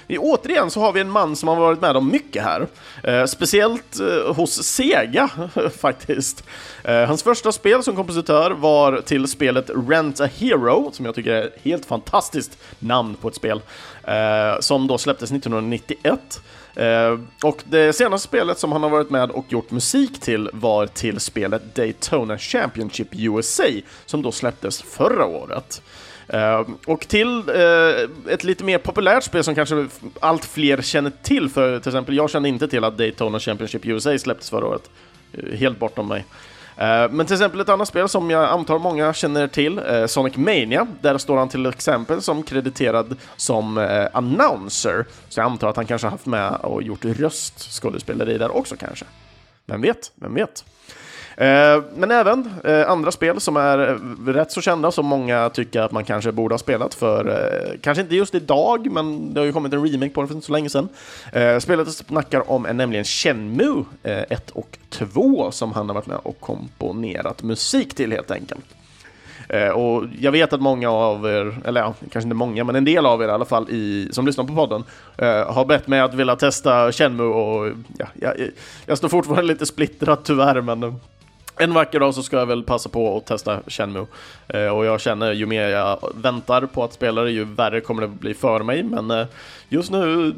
eh, 0.08 0.20
återigen 0.20 0.70
så 0.70 0.80
har 0.80 0.92
vi 0.92 1.00
en 1.00 1.10
man 1.10 1.36
som 1.36 1.48
har 1.48 1.56
varit 1.56 1.80
med 1.80 1.96
om 1.96 2.10
mycket 2.10 2.42
här. 2.42 2.66
Eh, 3.02 3.24
speciellt 3.24 4.00
hos 4.36 4.62
Sega 4.62 5.30
faktiskt. 5.80 6.44
Hans 6.84 7.22
första 7.22 7.52
spel 7.52 7.82
som 7.82 7.96
kompositör 7.96 8.50
var 8.50 9.00
till 9.00 9.28
spelet 9.28 9.70
Rent 9.88 10.20
a 10.20 10.28
Hero, 10.38 10.90
som 10.92 11.06
jag 11.06 11.14
tycker 11.14 11.30
är 11.30 11.46
ett 11.46 11.58
helt 11.62 11.86
fantastiskt 11.86 12.58
namn 12.78 13.14
på 13.14 13.28
ett 13.28 13.34
spel, 13.34 13.60
som 14.60 14.86
då 14.86 14.98
släpptes 14.98 15.32
1991. 15.32 16.42
och 17.44 17.62
det 17.64 17.92
senaste 17.92 18.28
spelet 18.28 18.58
som 18.58 18.72
han 18.72 18.82
har 18.82 18.90
varit 18.90 19.10
med 19.10 19.30
och 19.30 19.44
gjort 19.48 19.70
musik 19.70 20.20
till 20.20 20.50
var 20.52 20.86
till 20.86 21.20
spelet 21.20 21.74
Daytona 21.74 22.38
Championship 22.38 23.08
USA, 23.12 23.64
som 24.06 24.22
då 24.22 24.32
släpptes 24.32 24.82
förra 24.82 25.26
året. 25.26 25.82
Eh, 26.28 26.66
och 26.86 27.08
till 27.08 27.48
eh, 27.48 28.32
ett 28.32 28.44
lite 28.44 28.64
mer 28.64 28.78
populärt 28.78 29.24
spel 29.24 29.44
som 29.44 29.54
kanske 29.54 29.86
allt 30.20 30.44
fler 30.44 30.82
känner 30.82 31.12
till, 31.22 31.48
för 31.48 31.78
till 31.78 31.88
exempel 31.88 32.16
jag 32.16 32.30
kände 32.30 32.48
inte 32.48 32.68
till 32.68 32.84
att 32.84 32.98
Daytona 32.98 33.40
Championship 33.40 33.86
USA 33.86 34.18
släpptes 34.18 34.50
förra 34.50 34.66
året. 34.66 34.90
Eh, 35.32 35.58
helt 35.58 35.78
bortom 35.78 36.08
mig. 36.08 36.24
Men 37.10 37.26
till 37.26 37.34
exempel 37.34 37.60
ett 37.60 37.68
annat 37.68 37.88
spel 37.88 38.08
som 38.08 38.30
jag 38.30 38.44
antar 38.44 38.78
många 38.78 39.14
känner 39.14 39.46
till, 39.48 39.80
Sonic 40.06 40.36
Mania, 40.36 40.86
där 41.00 41.18
står 41.18 41.36
han 41.36 41.48
till 41.48 41.66
exempel 41.66 42.22
som 42.22 42.42
krediterad 42.42 43.16
som 43.36 43.78
announcer. 44.12 45.04
Så 45.28 45.40
jag 45.40 45.44
antar 45.44 45.68
att 45.68 45.76
han 45.76 45.86
kanske 45.86 46.08
haft 46.08 46.26
med 46.26 46.52
och 46.52 46.82
gjort 46.82 47.04
röstskådespeleri 47.04 48.38
där 48.38 48.56
också 48.56 48.76
kanske. 48.76 49.04
Vem 49.66 49.82
vet, 49.82 50.12
vem 50.14 50.34
vet? 50.34 50.64
Eh, 51.36 51.82
men 51.94 52.10
även 52.10 52.50
eh, 52.64 52.90
andra 52.90 53.10
spel 53.10 53.40
som 53.40 53.56
är 53.56 53.78
eh, 53.88 54.32
rätt 54.32 54.52
så 54.52 54.60
kända 54.60 54.90
som 54.90 55.06
många 55.06 55.50
tycker 55.50 55.80
att 55.80 55.92
man 55.92 56.04
kanske 56.04 56.32
borde 56.32 56.52
ha 56.52 56.58
spelat 56.58 56.94
för, 56.94 57.76
kanske 57.82 58.02
inte 58.02 58.16
just 58.16 58.34
idag, 58.34 58.90
men 58.92 59.34
det 59.34 59.40
har 59.40 59.46
ju 59.46 59.52
kommit 59.52 59.72
en 59.72 59.86
remake 59.86 60.10
på 60.10 60.20
den 60.20 60.28
för 60.28 60.34
inte 60.34 60.46
så 60.46 60.52
länge 60.52 60.68
sedan. 60.68 60.88
Spelet 61.60 61.86
jag 61.86 61.94
snackar 61.94 62.50
om 62.50 62.66
är 62.66 62.72
nämligen 62.72 63.04
Shenmue 63.04 63.84
1 64.02 64.50
och 64.50 64.78
2 64.90 65.50
som 65.50 65.72
han 65.72 65.88
har 65.88 65.94
varit 65.94 66.06
med 66.06 66.18
och 66.22 66.40
komponerat 66.40 67.42
musik 67.42 67.94
till 67.94 68.12
helt 68.12 68.30
enkelt. 68.30 68.64
Och 69.74 70.04
jag 70.18 70.32
vet 70.32 70.52
att 70.52 70.60
många 70.60 70.90
av 70.90 71.26
er, 71.26 71.56
eller 71.64 71.80
ja, 71.80 71.94
kanske 72.00 72.26
inte 72.26 72.34
många, 72.34 72.64
men 72.64 72.76
en 72.76 72.84
del 72.84 73.06
av 73.06 73.22
er 73.22 73.28
i 73.28 73.30
alla 73.30 73.44
fall 73.44 73.70
i, 73.70 74.08
som 74.12 74.26
lyssnar 74.26 74.44
på 74.44 74.54
podden 74.54 74.84
har 75.46 75.64
bett 75.64 75.86
mig 75.86 76.00
att 76.00 76.14
vilja 76.14 76.36
testa 76.36 76.92
Chenmu 76.92 77.24
och 77.24 77.72
ja, 77.98 78.06
jag, 78.14 78.34
jag 78.86 78.98
står 78.98 79.08
fortfarande 79.08 79.42
lite 79.42 79.66
splittrad 79.66 80.24
tyvärr, 80.24 80.60
men 80.60 81.00
en 81.56 81.74
vacker 81.74 82.00
dag 82.00 82.14
så 82.14 82.22
ska 82.22 82.36
jag 82.36 82.46
väl 82.46 82.62
passa 82.62 82.88
på 82.88 83.16
att 83.16 83.26
testa 83.26 83.60
Shenmue. 83.66 84.06
Eh, 84.48 84.66
och 84.66 84.84
jag 84.84 85.00
känner 85.00 85.32
ju 85.32 85.46
mer 85.46 85.68
jag 85.68 86.12
väntar 86.14 86.66
på 86.66 86.84
att 86.84 86.92
spela 86.92 87.22
det, 87.22 87.30
ju 87.30 87.44
värre 87.44 87.80
kommer 87.80 88.02
det 88.02 88.08
bli 88.08 88.34
för 88.34 88.62
mig. 88.62 88.82
Men 88.82 89.10
eh, 89.10 89.26
just 89.68 89.90
nu, 89.90 90.34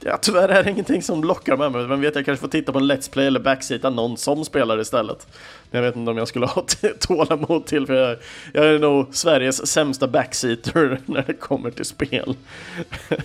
ja, 0.00 0.18
tyvärr 0.22 0.48
är 0.48 0.64
det 0.64 0.70
ingenting 0.70 1.02
som 1.02 1.24
lockar 1.24 1.56
med 1.56 1.72
mig. 1.72 1.86
Men 1.86 2.00
vet, 2.00 2.14
jag 2.14 2.24
kanske 2.24 2.40
får 2.40 2.48
titta 2.48 2.72
på 2.72 2.78
en 2.78 2.92
Let's 2.92 3.12
Play 3.12 3.26
eller 3.26 3.40
backseata 3.40 3.90
någon 3.90 4.16
som 4.16 4.44
spelar 4.44 4.80
istället. 4.80 5.26
Men 5.70 5.82
jag 5.82 5.90
vet 5.90 5.96
inte 5.96 6.10
om 6.10 6.18
jag 6.18 6.28
skulle 6.28 6.46
ha 6.54 6.64
tålamod 7.00 7.66
till, 7.66 7.86
för 7.86 7.94
jag, 7.94 8.16
jag 8.52 8.66
är 8.66 8.78
nog 8.78 9.06
Sveriges 9.12 9.66
sämsta 9.66 10.08
backseater 10.08 11.00
när 11.06 11.24
det 11.26 11.34
kommer 11.34 11.70
till 11.70 11.84
spel. 11.84 12.36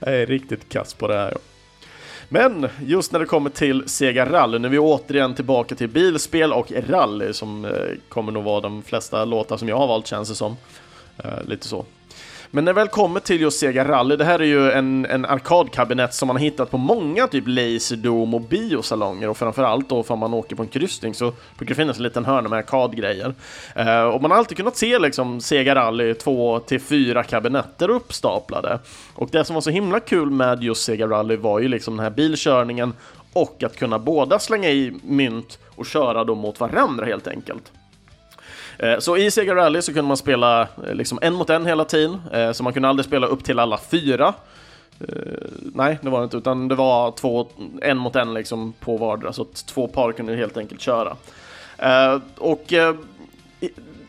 jag 0.00 0.14
är 0.14 0.26
riktigt 0.26 0.68
kass 0.68 0.94
på 0.94 1.08
det 1.08 1.14
här. 1.14 1.34
Men 2.32 2.68
just 2.86 3.12
när 3.12 3.20
det 3.20 3.26
kommer 3.26 3.50
till 3.50 3.88
Sega 3.88 4.32
Rally, 4.32 4.58
nu 4.58 4.68
är 4.68 4.72
vi 4.72 4.78
återigen 4.78 5.34
tillbaka 5.34 5.74
till 5.74 5.88
bilspel 5.88 6.52
och 6.52 6.72
rally 6.88 7.32
som 7.32 7.64
eh, 7.64 7.70
kommer 8.08 8.32
nog 8.32 8.44
vara 8.44 8.60
de 8.60 8.82
flesta 8.82 9.24
låtar 9.24 9.56
som 9.56 9.68
jag 9.68 9.76
har 9.76 9.86
valt 9.86 10.06
känns 10.06 10.28
det 10.28 10.34
som. 10.34 10.56
Eh, 11.18 11.44
lite 11.46 11.68
så. 11.68 11.84
Men 12.52 12.64
när 12.64 12.72
det 12.72 12.80
väl 12.80 12.88
kommer 12.88 13.20
till 13.20 13.40
just 13.40 13.58
Sega 13.58 13.84
Rally, 13.84 14.16
det 14.16 14.24
här 14.24 14.38
är 14.38 14.44
ju 14.44 14.70
en, 14.70 15.06
en 15.06 15.24
arkadkabinett 15.24 16.14
som 16.14 16.26
man 16.26 16.36
har 16.36 16.42
hittat 16.42 16.70
på 16.70 16.78
många 16.78 17.26
typ 17.26 17.44
Laserdome 17.46 18.36
och 18.36 18.40
biosalonger 18.40 19.28
och 19.28 19.36
framförallt 19.36 19.88
då 19.88 20.04
om 20.08 20.18
man 20.18 20.34
åker 20.34 20.56
på 20.56 20.62
en 20.62 20.68
kryssning 20.68 21.14
så 21.14 21.32
brukar 21.58 21.74
det 21.74 21.74
finnas 21.74 21.96
en 21.96 22.02
liten 22.02 22.24
hörna 22.24 22.48
med 22.48 22.58
arkadgrejer. 22.58 23.34
Eh, 23.74 24.02
och 24.02 24.22
man 24.22 24.30
har 24.30 24.38
alltid 24.38 24.56
kunnat 24.56 24.76
se 24.76 24.98
liksom 24.98 25.40
Sega 25.40 25.74
Rally 25.74 26.14
2 26.14 26.60
till 26.60 26.80
4 26.80 27.22
kabinetter 27.22 27.90
uppstaplade. 27.90 28.78
Och 29.14 29.28
det 29.32 29.44
som 29.44 29.54
var 29.54 29.60
så 29.60 29.70
himla 29.70 30.00
kul 30.00 30.30
med 30.30 30.62
just 30.62 30.84
Sega 30.84 31.06
Rally 31.06 31.36
var 31.36 31.60
ju 31.60 31.68
liksom 31.68 31.96
den 31.96 32.04
här 32.04 32.10
bilkörningen 32.10 32.92
och 33.32 33.62
att 33.62 33.76
kunna 33.76 33.98
båda 33.98 34.38
slänga 34.38 34.68
i 34.68 34.92
mynt 35.02 35.58
och 35.76 35.86
köra 35.86 36.24
dem 36.24 36.38
mot 36.38 36.60
varandra 36.60 37.06
helt 37.06 37.28
enkelt. 37.28 37.72
Eh, 38.82 38.98
så 38.98 39.16
i 39.16 39.30
Sega 39.30 39.54
Rally 39.54 39.82
så 39.82 39.92
kunde 39.92 40.08
man 40.08 40.16
spela 40.16 40.62
eh, 40.62 40.94
liksom 40.94 41.18
en 41.22 41.34
mot 41.34 41.50
en 41.50 41.66
hela 41.66 41.84
tiden, 41.84 42.20
eh, 42.32 42.52
så 42.52 42.62
man 42.62 42.72
kunde 42.72 42.88
aldrig 42.88 43.06
spela 43.06 43.26
upp 43.26 43.44
till 43.44 43.58
alla 43.58 43.78
fyra. 43.78 44.34
nej, 45.60 45.98
det 46.02 46.10
var 46.10 46.18
det 46.18 46.24
inte, 46.24 46.36
utan 46.36 46.68
det 46.68 46.74
var 46.74 47.10
två, 47.12 47.48
en 47.82 47.98
mot 47.98 48.16
en 48.16 48.34
liksom 48.34 48.72
på 48.80 48.96
vardera, 48.96 49.32
så 49.32 49.44
två 49.44 49.88
par 49.88 50.12
kunde 50.12 50.36
helt 50.36 50.56
enkelt 50.56 50.80
köra. 50.80 51.16
och 52.36 52.72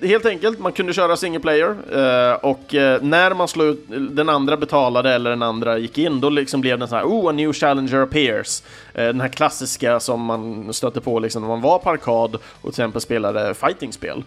helt 0.02 0.26
enkelt, 0.26 0.60
man 0.60 0.72
kunde 0.72 0.94
köra 0.94 1.18
single 1.18 1.40
player 1.40 1.76
eh, 1.92 2.34
och 2.34 2.76
eh, 2.76 3.02
när 3.02 3.34
man 3.34 3.48
slog 3.48 3.68
ut, 3.68 3.86
den 3.90 4.30
andra 4.30 4.58
betalade 4.58 5.14
eller 5.14 5.30
den 5.30 5.44
andra 5.44 5.78
gick 5.78 5.98
in, 5.98 6.22
då 6.22 6.30
liksom 6.30 6.62
blev 6.62 6.80
det 6.80 6.88
så 6.88 6.96
här, 6.96 7.04
oh, 7.04 7.30
a 7.30 7.32
new 7.32 7.54
challenger 7.54 8.02
appears. 8.02 8.64
Eh, 8.94 9.06
den 9.06 9.22
här 9.22 9.28
klassiska 9.28 10.00
som 10.00 10.22
man 10.22 10.74
stötte 10.74 11.02
på 11.02 11.20
liksom 11.20 11.42
när 11.42 11.50
man 11.50 11.62
var 11.62 11.80
på 11.80 11.90
arkad 11.90 12.36
och 12.36 12.62
till 12.62 12.70
exempel 12.70 13.02
spelade 13.02 13.54
fightingspel, 13.54 14.24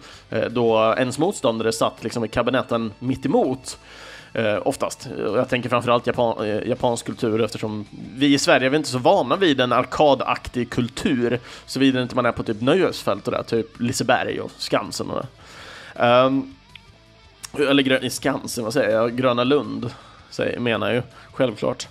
då 0.49 0.95
ens 0.97 1.17
motståndare 1.19 1.71
satt 1.71 2.03
liksom 2.03 2.25
i 2.25 2.27
kabinetten 2.27 2.93
mitt 2.99 3.25
emot. 3.25 3.77
Eh, 4.35 4.57
oftast. 4.63 5.07
Jag 5.17 5.49
tänker 5.49 5.69
framförallt 5.69 6.07
Japan, 6.07 6.45
eh, 6.45 6.67
japansk 6.67 7.05
kultur 7.05 7.41
eftersom 7.41 7.85
vi 8.15 8.33
i 8.33 8.39
Sverige 8.39 8.69
är 8.69 8.75
inte 8.75 8.89
så 8.89 8.97
vana 8.97 9.35
vid 9.35 9.61
en 9.61 9.71
arkadaktig 9.71 10.69
kultur 10.69 11.39
såvida 11.65 12.01
inte 12.01 12.15
man 12.15 12.25
är 12.25 12.31
på 12.31 12.43
typ 12.43 12.61
nöjesfält 12.61 13.27
och 13.27 13.33
där, 13.33 13.43
typ 13.43 13.79
Liseberg 13.79 14.39
och 14.39 14.51
Skansen 14.57 15.09
och 15.09 15.21
det. 15.21 15.27
Um, 15.99 16.55
eller 17.53 18.03
i 18.03 18.09
Skansen, 18.09 18.63
vad 18.63 18.73
säger 18.73 18.89
jag? 18.89 19.15
Gröna 19.15 19.43
Lund, 19.43 19.91
säger, 20.29 20.59
menar 20.59 20.87
jag 20.87 20.95
ju, 20.95 21.01
självklart. 21.33 21.87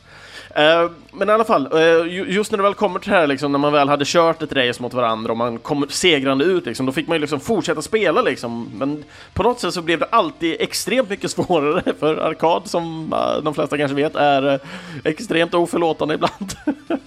Uh, 0.59 0.91
men 1.13 1.29
i 1.29 1.33
alla 1.33 1.45
fall, 1.45 1.69
uh, 1.73 2.33
just 2.33 2.51
när 2.51 2.57
det 2.57 2.63
väl 2.63 2.75
kommer 2.75 3.01
till 3.01 3.11
det 3.11 3.19
här, 3.19 3.27
liksom, 3.27 3.53
när 3.53 3.59
man 3.59 3.73
väl 3.73 3.89
hade 3.89 4.05
kört 4.07 4.43
ett 4.43 4.53
race 4.53 4.83
mot 4.83 4.95
varandra 4.95 5.31
och 5.31 5.37
man 5.37 5.59
kom 5.59 5.87
segrande 5.89 6.45
ut, 6.45 6.67
liksom, 6.67 6.87
då 6.87 6.93
fick 6.93 7.09
man 7.09 7.15
ju 7.15 7.21
liksom 7.21 7.41
fortsätta 7.41 7.83
spela. 7.83 8.23
Liksom. 8.23 8.71
Men 8.75 9.05
på 9.33 9.43
något 9.43 9.61
sätt 9.61 9.75
så 9.75 9.83
blev 9.83 9.99
det 9.99 10.07
alltid 10.11 10.57
extremt 10.61 11.11
mycket 11.11 11.31
svårare, 11.31 11.83
för 12.01 12.17
arkad, 12.17 12.63
som 12.65 13.13
uh, 13.13 13.43
de 13.43 13.55
flesta 13.55 13.79
kanske 13.79 13.95
vet, 13.95 14.17
är 14.17 14.61
extremt 15.05 15.55
oförlåtande 15.55 16.15
ibland. 16.15 16.53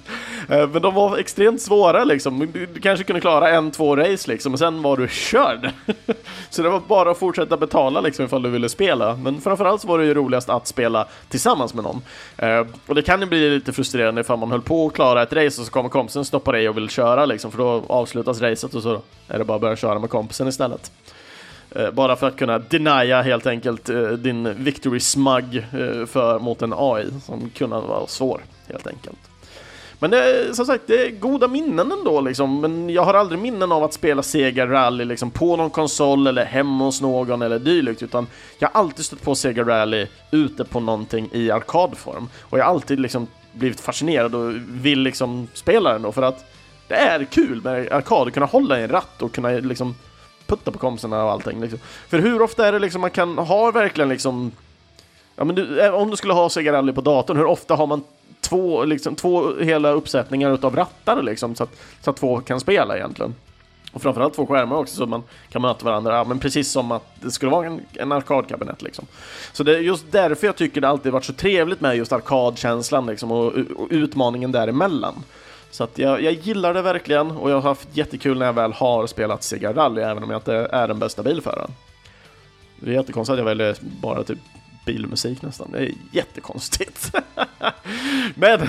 Men 0.50 0.82
de 0.82 0.94
var 0.94 1.18
extremt 1.18 1.62
svåra 1.62 2.04
liksom. 2.04 2.50
Du 2.54 2.68
kanske 2.82 3.04
kunde 3.04 3.22
klara 3.22 3.50
en, 3.50 3.72
två 3.72 3.96
race 3.96 4.32
liksom, 4.32 4.54
och 4.54 4.60
sen 4.60 4.82
var 4.82 4.98
du 4.98 5.08
körd. 5.08 5.72
så 6.50 6.62
det 6.62 6.70
var 6.70 6.82
bara 6.88 7.12
att 7.12 7.18
fortsätta 7.18 7.58
betala 7.58 8.02
liksom 8.02 8.26
ifall 8.26 8.42
du 8.42 8.50
ville 8.50 8.70
spela. 8.70 9.16
Men 9.16 9.42
framförallt 9.42 9.82
så 9.82 9.88
var 9.88 10.00
det 10.00 10.06
ju 10.06 10.14
roligast 10.14 10.50
att 10.50 10.68
spela 10.68 11.08
tillsammans 11.30 11.74
med 11.74 11.84
någon. 11.84 12.02
Och 12.86 12.96
det 12.96 13.02
kan 13.02 13.20
ju 13.20 13.26
bli 13.26 13.37
det 13.38 13.42
blir 13.42 13.52
lite 13.52 13.74
frustrerande 13.74 14.22
ifall 14.22 14.40
man 14.40 14.52
höll 14.52 14.62
på 14.62 14.88
att 14.88 14.94
klara 14.94 15.24
ett 15.24 15.34
race 15.34 15.62
och 15.62 15.66
så 15.66 15.72
kommer 15.72 15.90
kompisen 15.90 16.26
stoppa 16.26 16.52
dig 16.52 16.70
och 16.70 16.78
vill 16.78 16.90
köra 16.90 17.26
liksom, 17.26 17.52
för 17.52 17.58
då 17.58 17.84
avslutas 17.88 18.42
racet 18.42 18.74
och 18.74 18.84
så 18.84 19.02
är 19.28 19.38
det 19.38 19.46
bara 19.46 19.56
att 19.56 19.62
börja 19.62 19.76
köra 19.76 20.00
med 20.00 20.10
kompisen 20.10 20.48
istället. 20.48 20.92
Eh, 21.72 21.92
bara 21.92 22.16
för 22.16 22.28
att 22.28 22.38
kunna 22.38 22.60
denia 22.60 23.22
helt 23.22 23.48
enkelt 23.48 23.90
eh, 23.90 24.02
din 24.02 24.64
victory 24.64 25.00
smug 25.00 25.58
eh, 25.58 26.06
för, 26.06 26.40
mot 26.40 26.62
en 26.62 26.74
AI 26.78 27.06
som 27.26 27.50
kunde 27.50 27.80
vara 27.80 28.08
svår 28.08 28.42
helt 28.68 28.88
enkelt. 28.88 29.20
Men 30.00 30.12
det 30.12 30.18
är 30.18 30.54
som 30.54 30.66
sagt, 30.66 30.84
det 30.88 31.06
är 31.06 31.12
goda 31.12 31.48
minnen 31.48 31.92
ändå 31.92 32.22
liksom. 32.22 32.62
Men 32.62 32.90
jag 32.90 33.04
har 33.04 33.14
aldrig 33.14 33.40
minnen 33.40 33.72
av 33.72 33.84
att 33.84 33.94
spela 33.94 34.24
Sega 34.24 34.68
Rally 34.68 35.06
liksom 35.06 35.32
på 35.32 35.56
någon 35.56 35.70
konsol 35.70 36.28
eller 36.28 36.46
hemma 36.46 36.84
hos 36.86 37.02
någon 37.02 37.42
eller 37.42 37.60
dylikt, 37.60 38.04
utan 38.04 38.28
jag 38.60 38.70
har 38.74 38.80
alltid 38.80 39.06
stött 39.06 39.22
på 39.22 39.36
Sega 39.36 39.64
Rally 39.64 40.08
ute 40.32 40.64
på 40.64 40.80
någonting 40.80 41.30
i 41.34 41.52
arkadform. 41.52 42.30
Och 42.42 42.60
jag 42.60 42.66
har 42.66 42.72
alltid 42.72 43.00
liksom 43.00 43.28
blivit 43.54 43.80
fascinerad 43.80 44.36
och 44.36 44.54
vill 44.68 45.00
liksom 45.00 45.48
spela 45.54 45.94
den 45.94 46.02
då 46.02 46.12
för 46.12 46.22
att 46.22 46.46
det 46.88 46.96
är 46.96 47.24
kul 47.24 47.62
med 47.64 47.92
arkad, 47.92 48.28
att 48.28 48.34
kunna 48.34 48.46
hålla 48.46 48.80
i 48.80 48.84
en 48.84 48.90
ratt 48.90 49.22
och 49.22 49.34
kunna 49.34 49.50
liksom 49.50 49.96
putta 50.48 50.72
på 50.72 50.80
kompisarna 50.80 51.24
och 51.24 51.32
allting. 51.32 51.62
Liksom. 51.62 51.80
För 52.10 52.20
hur 52.20 52.42
ofta 52.42 52.68
är 52.68 52.72
det 52.72 52.80
liksom 52.80 53.02
man 53.02 53.12
kan 53.12 53.38
ha 53.38 53.72
verkligen 53.72 54.10
liksom 54.10 54.52
Ja, 55.40 55.44
men 55.44 55.56
du, 55.56 55.82
eh, 55.82 55.94
om 55.94 56.10
du 56.10 56.18
skulle 56.18 56.34
ha 56.34 56.50
Sega 56.50 56.74
Rally 56.74 56.94
på 56.94 57.02
datorn, 57.02 57.38
hur 57.38 57.46
ofta 57.46 57.76
har 57.76 57.88
man 57.88 58.04
två, 58.50 58.86
liksom, 58.86 59.16
två 59.16 59.56
hela 59.60 59.92
uppsättningar 59.92 60.52
utav 60.54 60.76
rattar 60.76 61.22
liksom, 61.22 61.56
så 61.56 61.64
att, 61.64 61.72
så 62.02 62.10
att 62.10 62.18
två 62.18 62.40
kan 62.40 62.60
spela 62.60 62.98
egentligen? 62.98 63.36
Och 63.92 64.02
framförallt 64.02 64.34
två 64.34 64.46
skärmar 64.46 64.76
också 64.76 64.96
så 64.96 65.06
man 65.06 65.24
kan 65.50 65.62
möta 65.62 65.86
varandra, 65.86 66.16
ja, 66.16 66.24
men 66.24 66.40
precis 66.40 66.72
som 66.72 66.92
att 66.92 67.04
det 67.22 67.32
skulle 67.32 67.52
vara 67.52 67.68
en, 67.68 67.82
en 67.94 68.12
arkadkabinett 68.12 68.82
liksom. 68.82 69.06
Så 69.54 69.64
det 69.64 69.76
är 69.76 69.80
just 69.80 70.12
därför 70.12 70.48
jag 70.48 70.56
tycker 70.56 70.82
det 70.82 70.88
alltid 70.88 71.12
varit 71.12 71.26
så 71.26 71.34
trevligt 71.34 71.82
med 71.82 71.98
just 71.98 72.12
arkadkänslan 72.12 73.06
liksom 73.06 73.32
och, 73.32 73.46
och 73.76 73.88
utmaningen 73.90 74.52
däremellan. 74.52 75.24
Så 75.72 75.84
att 75.84 75.98
jag, 75.98 76.24
jag 76.24 76.34
gillar 76.34 76.74
det 76.74 76.82
verkligen 76.82 77.32
och 77.32 77.52
jag 77.52 77.56
har 77.56 77.70
haft 77.70 77.88
jättekul 77.94 78.38
när 78.38 78.46
jag 78.46 78.54
väl 78.54 78.74
har 78.74 79.08
spelat 79.08 79.44
Sega 79.44 79.74
Rally 79.74 80.02
även 80.02 80.24
om 80.24 80.30
jag 80.30 80.38
inte 80.38 80.54
är 80.56 80.88
den 80.88 81.00
bästa 81.00 81.24
bilföraren. 81.24 81.72
Det 82.80 82.90
är 82.90 82.94
jättekonstigt 82.94 83.34
att 83.34 83.38
jag 83.38 83.46
väljer 83.46 83.78
bara 83.82 84.24
typ 84.24 84.40
bilmusik 84.88 85.42
nästan. 85.42 85.72
Det 85.72 85.80
är 85.80 85.92
jättekonstigt. 86.12 87.12
Men 88.36 88.60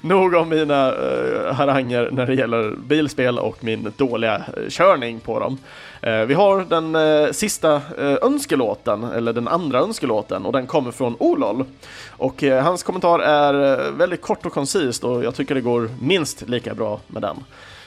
nog 0.00 0.34
om 0.34 0.48
mina 0.48 0.92
uh, 0.92 1.52
haranger 1.52 2.08
när 2.12 2.26
det 2.26 2.34
gäller 2.34 2.76
bilspel 2.76 3.38
och 3.38 3.64
min 3.64 3.92
dåliga 3.96 4.34
eh, 4.36 4.68
körning 4.68 5.20
på 5.20 5.40
dem. 5.40 5.58
Uh, 6.06 6.24
vi 6.24 6.34
har 6.34 6.60
den 6.60 6.96
uh, 6.96 7.32
sista 7.32 7.74
uh, 7.74 8.16
önskelåten, 8.22 9.04
eller 9.04 9.32
den 9.32 9.48
andra 9.48 9.78
önskelåten, 9.78 10.46
och 10.46 10.52
den 10.52 10.66
kommer 10.66 10.90
från 10.90 11.16
Olol. 11.18 11.64
Och 12.10 12.42
hans 12.42 12.82
kommentar 12.82 13.18
är 13.18 13.90
väldigt 13.90 14.22
kort 14.22 14.46
och 14.46 14.52
koncist 14.52 15.04
och 15.04 15.24
jag 15.24 15.34
tycker 15.34 15.54
det 15.54 15.60
går 15.60 15.90
minst 16.00 16.48
lika 16.48 16.74
bra 16.74 17.00
med 17.06 17.22
den. 17.22 17.36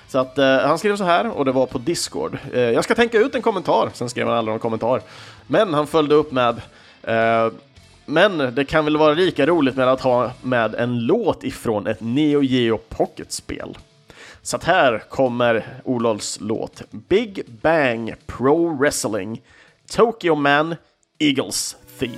Så 0.07 0.19
att 0.19 0.37
han 0.37 0.77
skrev 0.77 0.95
så 0.95 1.03
här, 1.03 1.37
och 1.37 1.45
det 1.45 1.51
var 1.51 1.65
på 1.65 1.77
Discord. 1.77 2.37
jag 2.53 2.83
ska 2.83 2.95
tänka 2.95 3.17
ut 3.17 3.35
en 3.35 3.41
kommentar, 3.41 3.89
sen 3.93 4.09
skrev 4.09 4.27
han 4.27 4.37
aldrig 4.37 4.53
någon 4.53 4.59
kommentar. 4.59 5.01
Men 5.47 5.73
han 5.73 5.87
följde 5.87 6.15
upp 6.15 6.31
med 6.31 6.61
men 8.11 8.55
det 8.55 8.65
kan 8.65 8.85
väl 8.85 8.97
vara 8.97 9.13
lika 9.13 9.45
roligt 9.45 9.75
med 9.75 9.87
att 9.87 10.01
ha 10.01 10.31
med 10.41 10.75
en 10.75 10.99
låt 10.99 11.43
ifrån 11.43 11.87
ett 11.87 12.01
Neo 12.01 12.43
Geo 12.43 12.77
Pocket-spel. 12.77 13.77
Så 14.41 14.55
att 14.55 14.63
här 14.63 15.03
kommer 15.09 15.65
Olofs 15.83 16.37
låt 16.41 16.81
Big 16.91 17.43
Bang 17.61 18.13
Pro 18.25 18.77
Wrestling 18.77 19.41
Tokyo 19.91 20.35
Man 20.35 20.75
Eagles 21.19 21.75
Theme. 21.99 22.15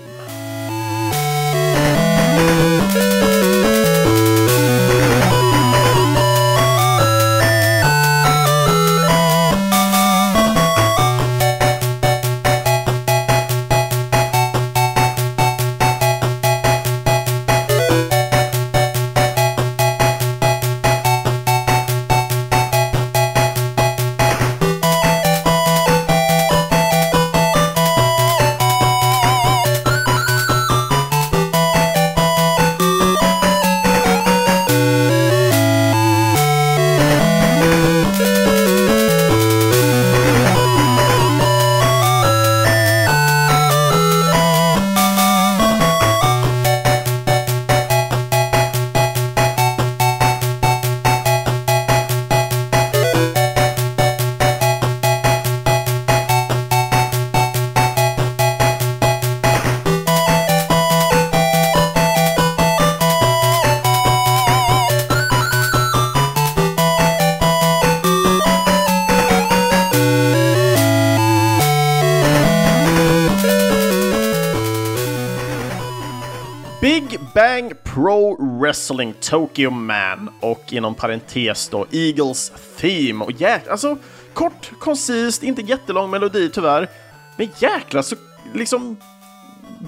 Wrestling 78.73 79.13
Tokyo 79.19 79.69
Man 79.69 80.29
och 80.39 80.73
inom 80.73 80.95
parentes 80.95 81.69
då 81.69 81.85
Eagles 81.91 82.51
Theme. 82.77 83.25
Och 83.25 83.31
jäklar, 83.31 83.71
alltså 83.71 83.97
kort, 84.33 84.71
koncist, 84.79 85.43
inte 85.43 85.61
jättelång 85.61 86.09
melodi 86.09 86.49
tyvärr. 86.49 86.89
Men 87.37 87.49
jäklar 87.59 88.01
så 88.01 88.15
liksom 88.53 88.97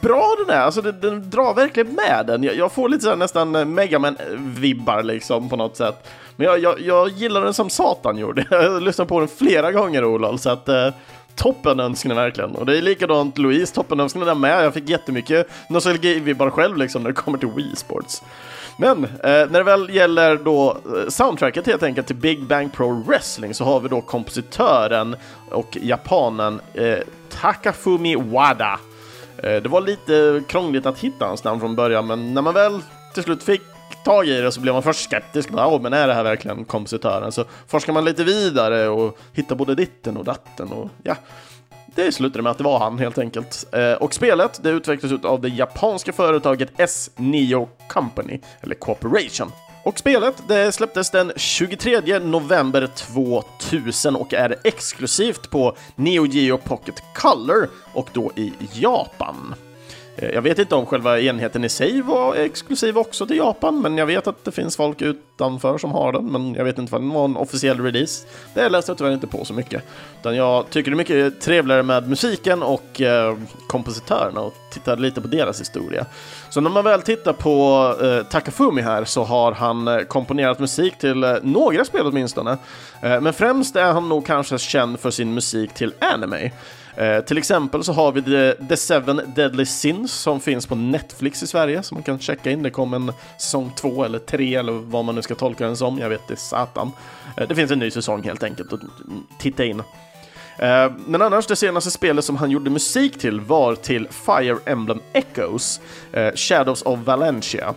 bra 0.02 0.36
den 0.46 0.56
är, 0.56 0.60
alltså 0.60 0.82
den, 0.82 1.00
den 1.02 1.30
drar 1.30 1.54
verkligen 1.54 1.94
med 1.94 2.26
den. 2.28 2.44
Jag, 2.44 2.56
jag 2.56 2.72
får 2.72 2.90
lite 2.90 3.04
såhär 3.04 3.16
nästan 3.16 3.56
eh, 3.56 3.66
Megaman-vibbar 3.66 5.04
liksom 5.04 5.50
på 5.50 5.56
något 5.56 5.78
sätt. 5.78 6.08
Men 6.36 6.48
jag, 6.48 6.60
jag, 6.60 6.82
jag 6.82 7.10
gillar 7.10 7.42
den 7.42 7.54
som 7.54 7.70
satan 7.70 8.18
gjorde. 8.18 8.46
Jag 8.52 8.72
har 8.72 8.82
lyssnat 8.82 9.08
på 9.08 9.20
den 9.20 9.30
flera 9.30 9.72
gånger 9.72 10.06
Olof, 10.06 10.42
så 10.42 10.50
att 10.50 10.70
eh, 10.70 10.90
toppen 11.36 11.80
önskningar 11.80 12.16
verkligen. 12.16 12.56
Och 12.56 12.66
det 12.66 12.78
är 12.78 12.82
likadant 12.82 13.38
Louise, 13.38 13.76
toppen 13.76 14.00
önskningar 14.00 14.36
med. 14.36 14.66
Jag 14.66 14.74
fick 14.74 14.90
jättemycket 14.90 15.48
nostalgi-vibbar 15.70 16.50
själv 16.50 16.78
liksom 16.78 17.04
när 17.04 17.10
det 17.10 17.16
kommer 17.16 17.38
till 17.38 17.52
Wii 17.56 17.76
Sports. 17.76 18.22
Men 18.78 19.04
eh, 19.04 19.10
när 19.24 19.48
det 19.48 19.64
väl 19.64 19.90
gäller 19.90 20.36
då 20.36 20.72
eh, 20.72 21.10
soundtracket 21.10 21.68
helt 21.68 21.84
enkelt 21.84 22.08
till 22.08 22.16
Big 22.16 22.44
Bang 22.44 22.74
Pro 22.74 23.04
Wrestling 23.08 23.54
så 23.54 23.64
har 23.64 23.80
vi 23.80 23.90
då 23.90 24.02
kompositören 24.02 25.16
och 25.52 25.78
japanen 25.82 26.62
eh, 26.74 26.98
Takafumi 27.30 28.16
Wada. 28.16 28.80
Eh, 29.38 29.62
det 29.62 29.68
var 29.70 29.82
lite 29.82 30.44
krångligt 30.48 30.86
att 30.86 31.00
hitta 31.00 31.26
hans 31.26 31.44
namn 31.44 31.60
från 31.60 31.76
början 31.76 32.08
men 32.08 32.34
när 32.34 32.42
man 32.42 32.54
väl 32.54 32.82
till 33.14 33.24
slut 33.24 33.44
fick 33.44 33.62
tag 34.06 34.28
i 34.28 34.42
det 34.42 34.52
så 34.52 34.60
blev 34.60 34.74
man 34.74 34.84
först 34.84 35.04
skeptisk. 35.04 35.50
Ja, 35.58 35.80
men 35.82 35.94
är 35.94 36.08
det 36.08 36.14
här 36.14 36.24
verkligen 36.24 36.66
kompositören? 36.66 37.32
Så 37.32 37.46
forskar 37.68 37.94
man 37.94 38.06
lite 38.06 38.24
vidare 38.24 38.88
och 38.88 39.18
hittar 39.34 39.56
både 39.56 39.76
ditten 39.76 40.18
och 40.18 40.26
datten 40.26 40.72
och 40.72 40.90
ja, 41.04 41.16
det 41.96 42.12
slutade 42.12 42.44
med 42.44 42.52
att 42.52 42.58
det 42.58 42.64
var 42.64 42.80
han 42.80 43.00
helt 43.00 43.18
enkelt. 43.18 43.66
Eh, 43.72 43.94
och 43.94 44.14
spelet 44.14 44.60
det 44.64 44.70
utvecklades 44.70 45.26
av 45.26 45.42
det 45.42 45.50
japanska 45.50 46.14
företaget 46.14 46.72
S9 46.78 47.68
Company, 47.88 48.40
eller 48.62 48.76
Corporation. 48.76 49.52
Och 49.84 50.00
spelet 50.00 50.44
det 50.48 50.72
släpptes 50.72 51.12
den 51.12 51.32
23 51.36 52.20
november 52.20 52.88
2000 52.88 54.16
och 54.16 54.34
är 54.34 54.56
exklusivt 54.64 55.50
på 55.50 55.78
Neo 55.96 56.26
Geo 56.26 56.58
Pocket 56.58 57.04
Color 57.16 57.70
och 57.94 58.10
då 58.14 58.32
i 58.36 58.54
Japan. 58.74 59.56
Eh, 60.16 60.30
jag 60.30 60.42
vet 60.42 60.60
inte 60.60 60.76
om 60.76 60.86
själva 60.86 61.20
enheten 61.20 61.64
i 61.64 61.70
sig 61.70 62.02
var 62.02 62.36
exklusiv 62.36 62.98
också 62.98 63.28
till 63.28 63.38
Japan, 63.38 63.82
men 63.82 63.98
jag 63.98 64.06
vet 64.06 64.28
att 64.28 64.46
det 64.46 64.52
finns 64.52 64.78
folk 64.78 65.02
utanför 65.02 65.78
som 65.78 65.92
har 65.92 66.12
den, 66.12 66.26
men 66.26 66.54
jag 66.54 66.66
vet 66.66 66.78
inte 66.78 66.92
vad 66.92 67.02
den 67.02 67.10
var 67.10 67.26
en 67.26 67.38
officiell 67.38 67.80
release. 67.80 68.28
Det 68.54 68.70
läste 68.70 68.92
jag 68.92 68.98
tyvärr 68.98 69.14
inte 69.14 69.28
på 69.28 69.46
så 69.46 69.54
mycket. 69.54 69.84
Utan 70.20 70.36
jag 70.36 70.70
tycker 70.70 70.92
det 70.92 70.96
är 70.96 70.98
mycket 70.98 71.42
trevligare 71.42 71.84
med 71.84 72.10
musiken 72.10 72.64
och 72.64 73.02
eh, 73.02 73.38
kompositörerna 73.68 74.42
och 74.42 74.54
tittar 74.72 74.98
lite 74.98 75.22
på 75.22 75.28
deras 75.28 75.62
historia. 75.62 76.06
Så 76.50 76.62
när 76.62 76.70
man 76.70 76.84
väl 76.84 77.02
tittar 77.02 77.34
på 77.34 77.96
eh, 78.06 78.32
Takafumi 78.32 78.82
här 78.82 79.06
så 79.06 79.24
har 79.24 79.52
han 79.52 79.88
eh, 79.88 80.00
komponerat 80.00 80.60
musik 80.60 80.98
till 80.98 81.24
eh, 81.24 81.36
några 81.42 81.86
spel 81.86 82.06
åtminstone. 82.06 82.58
Eh, 83.02 83.22
men 83.22 83.34
främst 83.34 83.76
är 83.76 83.94
han 83.94 84.10
nog 84.10 84.26
kanske 84.26 84.58
känd 84.58 85.00
för 85.00 85.12
sin 85.12 85.34
musik 85.34 85.74
till 85.74 85.94
anime. 86.00 86.52
Eh, 86.98 87.22
till 87.22 87.38
exempel 87.38 87.84
så 87.84 87.94
har 87.94 88.12
vi 88.12 88.22
The, 88.22 88.66
The 88.68 88.78
Seven 88.78 89.22
Deadly 89.36 89.66
Sins 89.66 90.12
som 90.14 90.40
finns 90.40 90.68
på 90.68 90.76
Netflix 90.76 91.44
i 91.44 91.48
Sverige 91.48 91.84
som 91.84 91.96
man 91.96 92.04
kan 92.04 92.20
checka 92.20 92.52
in. 92.52 92.64
Det 92.64 92.70
kom 92.70 92.94
en 92.94 93.14
säsong 93.40 93.72
två 93.76 94.04
eller 94.04 94.20
tre 94.20 94.56
eller 94.56 94.74
vad 94.74 95.06
man 95.06 95.16
nu 95.16 95.22
ska 95.22 95.36
tolka 95.36 95.66
den 95.66 95.78
som. 95.78 96.00
Jag 96.00 96.10
vet 96.10 96.28
det 96.28 96.36
satan. 96.36 96.92
Eh, 97.38 97.48
det 97.48 97.56
finns 97.56 97.72
en 97.72 97.80
ny 97.80 97.92
säsong 97.92 98.24
helt 98.24 98.44
enkelt 98.44 98.74
att 98.74 98.80
titta 99.40 99.66
in. 99.66 99.80
Eh, 100.58 100.92
men 101.08 101.22
annars, 101.22 101.48
det 101.48 101.56
senaste 101.56 101.92
spelet 101.92 102.26
som 102.26 102.36
han 102.36 102.52
gjorde 102.52 102.70
musik 102.70 103.20
till 103.20 103.42
var 103.42 103.76
till 103.76 104.08
Fire 104.08 104.58
Emblem 104.66 105.00
Echoes, 105.14 105.82
eh, 106.14 106.34
Shadows 106.36 106.82
of 106.82 107.00
Valencia. 107.00 107.74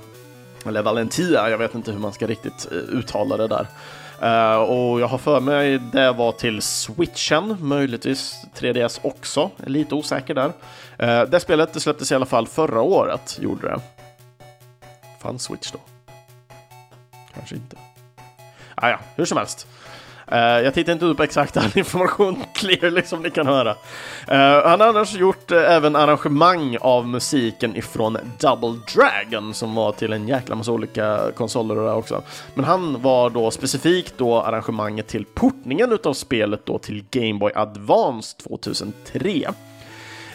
Eller 0.66 0.82
Valentia, 0.82 1.50
jag 1.50 1.58
vet 1.58 1.74
inte 1.74 1.92
hur 1.92 1.98
man 1.98 2.12
ska 2.12 2.26
riktigt 2.26 2.68
eh, 2.70 2.76
uttala 2.76 3.36
det 3.36 3.48
där. 3.48 3.66
Uh, 4.22 4.56
och 4.56 5.00
jag 5.00 5.08
har 5.08 5.18
för 5.18 5.40
mig 5.40 5.78
det 5.78 6.12
var 6.12 6.32
till 6.32 6.62
switchen, 6.62 7.56
möjligtvis 7.60 8.44
3DS 8.56 9.00
också, 9.02 9.50
lite 9.56 9.94
osäker 9.94 10.34
där. 10.34 10.52
Uh, 11.02 11.30
det 11.30 11.40
spelet 11.40 11.72
det 11.72 11.80
släpptes 11.80 12.12
i 12.12 12.14
alla 12.14 12.26
fall 12.26 12.46
förra 12.46 12.80
året, 12.80 13.38
gjorde 13.42 13.68
det. 13.68 13.80
Fanns 15.18 15.42
switch 15.42 15.70
då? 15.70 15.78
Kanske 17.34 17.54
inte. 17.54 17.76
Ah, 18.74 18.90
ja, 18.90 18.98
hur 19.16 19.24
som 19.24 19.38
helst. 19.38 19.66
Uh, 20.32 20.38
jag 20.38 20.74
tittar 20.74 20.92
inte 20.92 21.04
upp 21.04 21.20
exakt 21.20 21.56
all 21.56 21.70
information 21.74 22.44
clearly 22.54 23.02
som 23.02 23.22
ni 23.22 23.30
kan 23.30 23.46
höra. 23.46 23.70
Uh, 23.70 24.68
han 24.68 24.80
har 24.80 24.88
annars 24.88 25.14
gjort 25.14 25.52
uh, 25.52 25.58
även 25.58 25.96
arrangemang 25.96 26.76
av 26.80 27.08
musiken 27.08 27.76
ifrån 27.76 28.18
Double 28.40 28.80
Dragon 28.94 29.54
som 29.54 29.74
var 29.74 29.92
till 29.92 30.12
en 30.12 30.28
jäkla 30.28 30.54
massa 30.54 30.72
olika 30.72 31.20
konsoler 31.36 31.78
och 31.78 31.86
där 31.86 31.94
också. 31.94 32.22
Men 32.54 32.64
han 32.64 33.02
var 33.02 33.30
då 33.30 33.50
specifikt 33.50 34.14
då 34.16 34.40
arrangemanget 34.40 35.06
till 35.06 35.24
portningen 35.24 35.92
utav 35.92 36.12
spelet 36.12 36.66
då 36.66 36.78
till 36.78 37.04
Game 37.10 37.38
Boy 37.38 37.52
Advance 37.54 38.36
2003. 38.36 39.52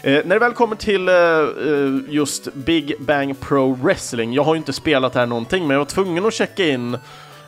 Eh, 0.04 0.20
när 0.24 0.34
det 0.34 0.38
väl 0.38 0.52
kommer 0.52 0.76
till 0.76 1.08
eh, 1.08 2.14
just 2.14 2.54
Big 2.54 2.94
Bang 3.00 3.40
Pro 3.40 3.72
Wrestling, 3.72 4.32
jag 4.32 4.42
har 4.44 4.54
ju 4.54 4.58
inte 4.58 4.72
spelat 4.72 5.14
här 5.14 5.26
någonting, 5.26 5.66
men 5.66 5.70
jag 5.70 5.78
var 5.78 5.84
tvungen 5.84 6.26
att 6.26 6.34
checka 6.34 6.68
in 6.68 6.98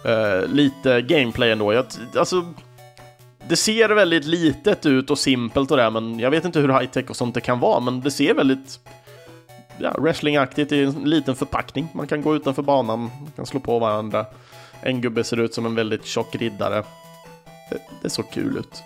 uh, 0.09 0.49
lite 0.49 1.03
gameplay 1.03 1.51
ändå. 1.51 1.73
Jag, 1.73 1.85
alltså, 2.17 2.45
det 3.49 3.57
ser 3.57 3.89
väldigt 3.89 4.25
litet 4.25 4.87
ut 4.87 5.11
och 5.11 5.19
simpelt 5.19 5.71
och 5.71 5.77
det, 5.77 5.91
men 5.91 6.19
jag 6.19 6.31
vet 6.31 6.45
inte 6.45 6.61
hur 6.61 6.69
high 6.69 6.91
tech 6.91 7.11
och 7.11 7.17
sånt 7.17 7.35
det 7.35 7.41
kan 7.41 7.61
vara, 7.61 7.81
men 7.81 8.01
det 8.01 8.11
ser 8.11 8.35
väldigt 8.35 8.81
ja, 9.79 9.95
wrestlingaktigt 9.99 10.73
i 10.73 10.85
en 10.85 10.93
liten 10.93 11.37
förpackning. 11.37 11.89
Man 11.93 12.07
kan 12.07 12.23
gå 12.23 12.37
utanför 12.37 12.63
banan, 12.63 12.99
man 13.01 13.33
kan 13.37 13.47
slå 13.47 13.61
på 13.61 13.79
varandra. 13.79 14.27
En 14.81 15.01
gubbe 15.01 15.25
ser 15.25 15.41
ut 15.41 15.55
som 15.55 15.67
en 15.67 15.75
väldigt 15.75 16.07
tjock 16.07 16.35
riddare. 16.35 16.85
Det, 17.71 17.79
det 18.03 18.11
såg 18.11 18.31
kul 18.31 18.57
ut. 18.57 18.83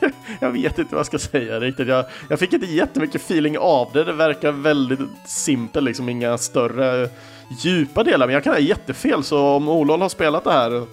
jag 0.40 0.50
vet 0.50 0.78
inte 0.78 0.94
vad 0.94 0.98
jag 0.98 1.06
ska 1.06 1.18
säga 1.18 1.60
riktigt. 1.60 1.88
Jag, 1.88 2.04
jag 2.28 2.38
fick 2.38 2.52
inte 2.52 2.66
jättemycket 2.66 3.20
feeling 3.20 3.58
av 3.58 3.88
det. 3.92 4.04
Det 4.04 4.12
verkar 4.12 4.52
väldigt 4.52 5.00
simpelt, 5.26 5.84
liksom 5.84 6.08
inga 6.08 6.38
större 6.38 7.08
djupa 7.50 8.04
delar, 8.04 8.26
men 8.26 8.34
jag 8.34 8.44
kan 8.44 8.52
ha 8.52 8.60
jättefel, 8.60 9.24
så 9.24 9.40
om 9.40 9.68
Olol 9.68 10.00
har 10.00 10.08
spelat 10.08 10.44
det 10.44 10.52
här 10.52 10.86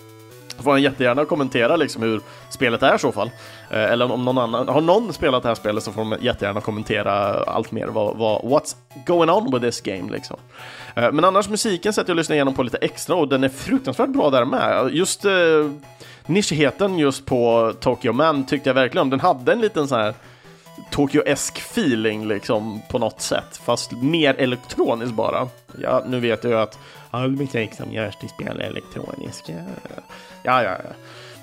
får 0.64 0.72
han 0.72 0.82
jättegärna 0.82 1.26
kommentera 1.26 1.76
liksom 1.76 2.04
hur 2.04 2.22
spelet 2.50 2.84
är 2.84 2.96
i 2.96 3.00
så 3.00 3.12
fall. 3.12 3.32
Eh, 3.70 3.92
eller 3.92 4.12
om 4.12 4.26
någon 4.26 4.38
annan, 4.38 4.68
har 4.68 4.82
någon 4.82 5.14
spelat 5.14 5.44
det 5.44 5.50
här 5.50 5.56
spelet 5.56 5.84
så 5.84 5.92
får 5.92 6.02
de 6.02 6.18
jättegärna 6.22 6.62
kommentera 6.62 7.14
allt 7.44 7.72
mer 7.72 7.88
vad, 7.88 8.18
vad 8.18 8.42
what's 8.42 8.76
going 9.06 9.30
on 9.30 9.52
with 9.52 9.66
this 9.66 9.82
game 9.82 10.12
liksom. 10.12 10.38
Eh, 10.96 11.12
men 11.12 11.26
annars 11.26 11.50
musiken 11.50 11.94
sätter 11.94 12.10
jag 12.10 12.14
och 12.14 12.18
lyssnar 12.18 12.36
igenom 12.36 12.54
på 12.54 12.64
lite 12.64 12.78
extra 12.78 13.16
och 13.16 13.28
den 13.28 13.44
är 13.44 13.50
fruktansvärt 13.50 14.10
bra 14.10 14.30
där 14.30 14.46
med. 14.46 14.90
Just 14.92 15.26
eh, 15.26 15.32
nischigheten 16.26 17.00
just 17.00 17.26
på 17.26 17.74
Tokyo 17.80 18.14
Man 18.14 18.46
tyckte 18.46 18.70
jag 18.70 18.74
verkligen 18.74 19.02
om. 19.02 19.10
Den 19.10 19.20
hade 19.20 19.52
en 19.52 19.62
liten 19.62 19.88
sån 19.88 20.00
här 20.00 20.14
Tokyo-esk 20.92 21.58
feeling 21.58 22.28
liksom 22.28 22.82
på 22.90 23.00
något 23.00 23.22
sätt, 23.22 23.58
fast 23.64 23.92
mer 23.92 24.34
elektroniskt 24.34 25.16
bara. 25.16 25.48
Ja, 25.82 26.04
nu 26.08 26.20
vet 26.20 26.44
jag 26.44 26.52
ju 26.54 26.60
att 26.60 26.80
all 27.12 27.32
musik 27.32 27.74
som 27.74 27.92
görs 27.92 28.16
till 28.16 28.30
spel 28.30 28.60
är 28.60 28.66
elektronisk. 28.66 29.44
Ja, 30.44 30.64
ja, 30.64 30.64
ja. 30.64 30.76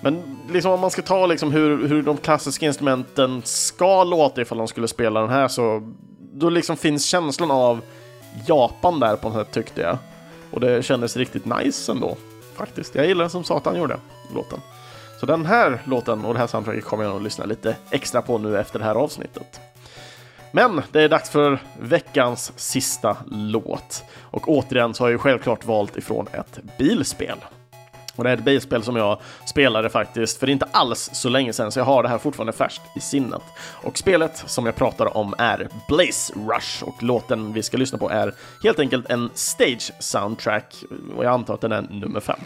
Men 0.01 0.39
liksom 0.51 0.72
om 0.72 0.80
man 0.80 0.91
ska 0.91 1.03
ta 1.03 1.26
liksom 1.26 1.53
hur, 1.53 1.89
hur 1.89 2.03
de 2.03 2.16
klassiska 2.16 2.66
instrumenten 2.66 3.43
ska 3.45 4.05
låta 4.05 4.43
ifall 4.43 4.59
de 4.59 4.68
skulle 4.68 4.89
spela 4.89 5.20
den 5.20 5.30
här 5.30 5.49
så 5.49 5.93
då 6.32 6.51
liksom 6.51 6.76
finns 6.76 7.07
känslan 7.07 7.51
av 7.51 7.80
Japan 8.47 9.01
där 9.01 9.16
på 9.16 9.28
något 9.28 9.39
sätt 9.39 9.55
tyckte 9.55 9.80
jag. 9.80 9.99
Och 10.51 10.61
det 10.61 10.85
kändes 10.85 11.16
riktigt 11.16 11.45
nice 11.45 11.93
ändå, 11.93 12.16
faktiskt. 12.55 12.95
Jag 12.95 13.07
gillar 13.07 13.24
den 13.24 13.30
som 13.30 13.45
satan 13.45 13.76
gjorde 13.76 13.99
låten. 14.35 14.61
Så 15.20 15.26
den 15.26 15.46
här 15.46 15.82
låten 15.84 16.24
och 16.24 16.34
det 16.34 16.40
här 16.40 16.46
soundtracket 16.46 16.84
kommer 16.84 17.04
jag 17.04 17.16
att 17.16 17.22
lyssna 17.22 17.44
lite 17.44 17.76
extra 17.90 18.22
på 18.22 18.38
nu 18.38 18.58
efter 18.58 18.78
det 18.78 18.84
här 18.84 18.94
avsnittet. 18.94 19.60
Men 20.52 20.82
det 20.92 21.02
är 21.02 21.08
dags 21.08 21.30
för 21.30 21.58
veckans 21.80 22.52
sista 22.56 23.16
låt. 23.30 24.04
Och 24.20 24.48
återigen 24.48 24.94
så 24.94 25.04
har 25.04 25.08
jag 25.08 25.12
ju 25.12 25.18
självklart 25.18 25.64
valt 25.64 25.96
ifrån 25.96 26.26
ett 26.32 26.60
bilspel. 26.78 27.38
Och 28.16 28.24
det 28.24 28.30
är 28.30 28.36
ett 28.36 28.44
bilspel 28.44 28.82
som 28.82 28.96
jag 28.96 29.20
spelade 29.46 29.90
faktiskt 29.90 30.38
för 30.38 30.50
inte 30.50 30.68
alls 30.70 31.10
så 31.12 31.28
länge 31.28 31.52
sedan, 31.52 31.72
så 31.72 31.78
jag 31.78 31.84
har 31.84 32.02
det 32.02 32.08
här 32.08 32.18
fortfarande 32.18 32.52
färskt 32.52 32.82
i 32.96 33.00
sinnet. 33.00 33.42
Och 33.58 33.98
spelet 33.98 34.44
som 34.46 34.66
jag 34.66 34.76
pratar 34.76 35.16
om 35.16 35.34
är 35.38 35.68
Blaze 35.88 36.32
Rush 36.34 36.84
och 36.84 37.02
låten 37.02 37.52
vi 37.52 37.62
ska 37.62 37.76
lyssna 37.76 37.98
på 37.98 38.10
är 38.10 38.34
helt 38.62 38.78
enkelt 38.78 39.10
en 39.10 39.30
stage 39.34 39.92
soundtrack 39.98 40.74
och 41.16 41.24
jag 41.24 41.32
antar 41.32 41.54
att 41.54 41.60
den 41.60 41.72
är 41.72 41.82
nummer 41.82 42.20
fem. 42.20 42.40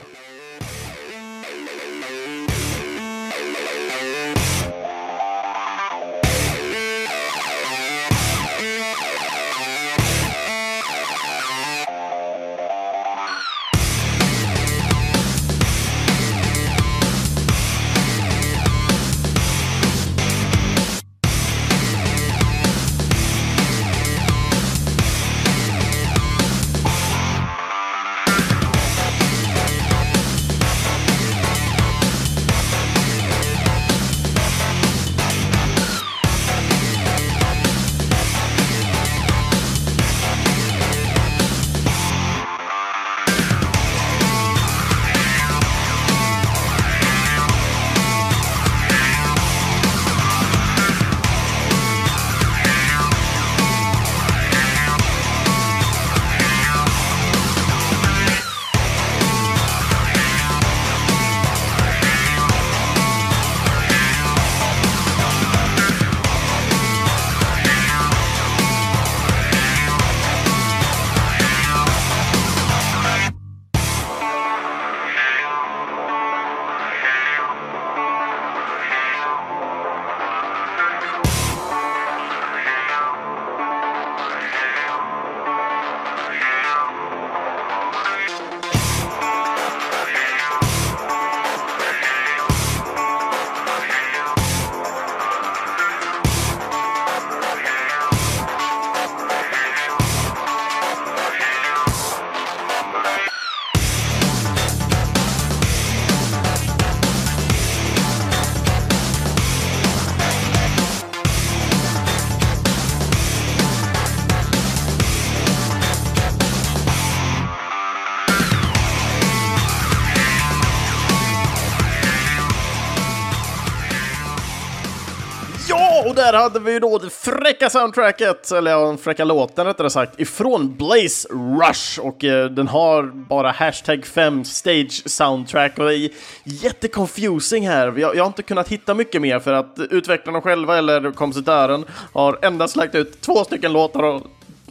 Där 126.33 126.39
hade 126.39 126.61
vi 126.61 126.79
då 126.79 126.99
det 126.99 127.11
fräcka 127.11 127.71
soundtracket, 127.71 128.53
eller 128.53 128.71
ja, 128.71 128.87
den 128.87 128.99
fräcka 128.99 129.25
låten 129.25 129.67
rättare 129.67 129.91
sagt, 129.91 130.21
ifrån 130.21 130.77
Blaze 130.77 131.29
Rush. 131.31 132.01
Och 132.01 132.25
eh, 132.25 132.51
den 132.51 132.69
har 132.69 133.03
bara 133.03 133.51
hashtag 133.51 134.07
5 134.07 134.45
stage 134.45 135.03
soundtrack 135.07 135.79
och 135.79 135.85
det 135.85 135.97
är 135.97 136.11
jätteconfusing 136.45 137.69
här. 137.69 137.95
Jag, 137.97 138.17
jag 138.17 138.23
har 138.23 138.27
inte 138.27 138.43
kunnat 138.43 138.69
hitta 138.69 138.95
mycket 138.95 139.23
mer 139.23 139.41
för 139.41 139.53
att 139.53 139.79
utvecklarna 139.91 140.41
själva 140.41 140.79
eller 140.79 141.13
kompositören 141.13 141.85
har 142.13 142.39
endast 142.43 142.77
lagt 142.77 142.95
ut 142.95 143.21
två 143.21 143.45
stycken 143.45 143.73
låtar 143.73 144.03
och 144.03 144.23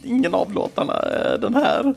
ingen 0.02 0.34
av 0.34 0.52
låtarna 0.52 0.92
är 0.92 1.38
den 1.38 1.54
här. 1.54 1.94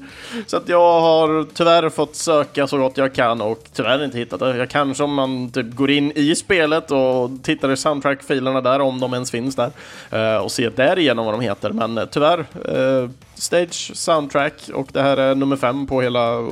Så 0.47 0.57
att 0.57 0.69
jag 0.69 1.01
har 1.01 1.47
tyvärr 1.53 1.89
fått 1.89 2.15
söka 2.15 2.67
så 2.67 2.77
gott 2.77 2.97
jag 2.97 3.13
kan 3.13 3.41
och 3.41 3.63
tyvärr 3.73 4.05
inte 4.05 4.17
hittat 4.17 4.39
det. 4.39 4.57
Jag 4.57 4.69
kanske 4.69 5.03
om 5.03 5.13
man 5.13 5.49
typ 5.51 5.75
går 5.75 5.91
in 5.91 6.11
i 6.15 6.35
spelet 6.35 6.91
och 6.91 7.29
tittar 7.43 7.71
i 7.71 7.77
soundtrack-filerna 7.77 8.61
där, 8.61 8.81
om 8.81 8.99
de 8.99 9.13
ens 9.13 9.31
finns 9.31 9.55
där, 9.55 9.71
eh, 10.09 10.43
och 10.43 10.51
ser 10.51 10.69
därigenom 10.69 11.25
vad 11.25 11.33
de 11.33 11.41
heter. 11.41 11.69
Men 11.69 11.97
eh, 11.97 12.05
tyvärr, 12.05 12.39
eh, 12.39 13.09
Stage, 13.35 13.91
Soundtrack 13.95 14.69
och 14.73 14.87
det 14.91 15.01
här 15.01 15.17
är 15.17 15.35
nummer 15.35 15.55
fem 15.55 15.87
på 15.87 16.01
hela 16.01 16.47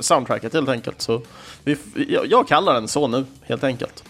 soundtracket 0.00 0.54
helt 0.54 0.68
enkelt. 0.68 1.02
Så 1.02 1.22
vi, 1.64 1.76
jag 2.30 2.48
kallar 2.48 2.74
den 2.74 2.88
så 2.88 3.06
nu, 3.06 3.24
helt 3.42 3.64
enkelt. 3.64 4.04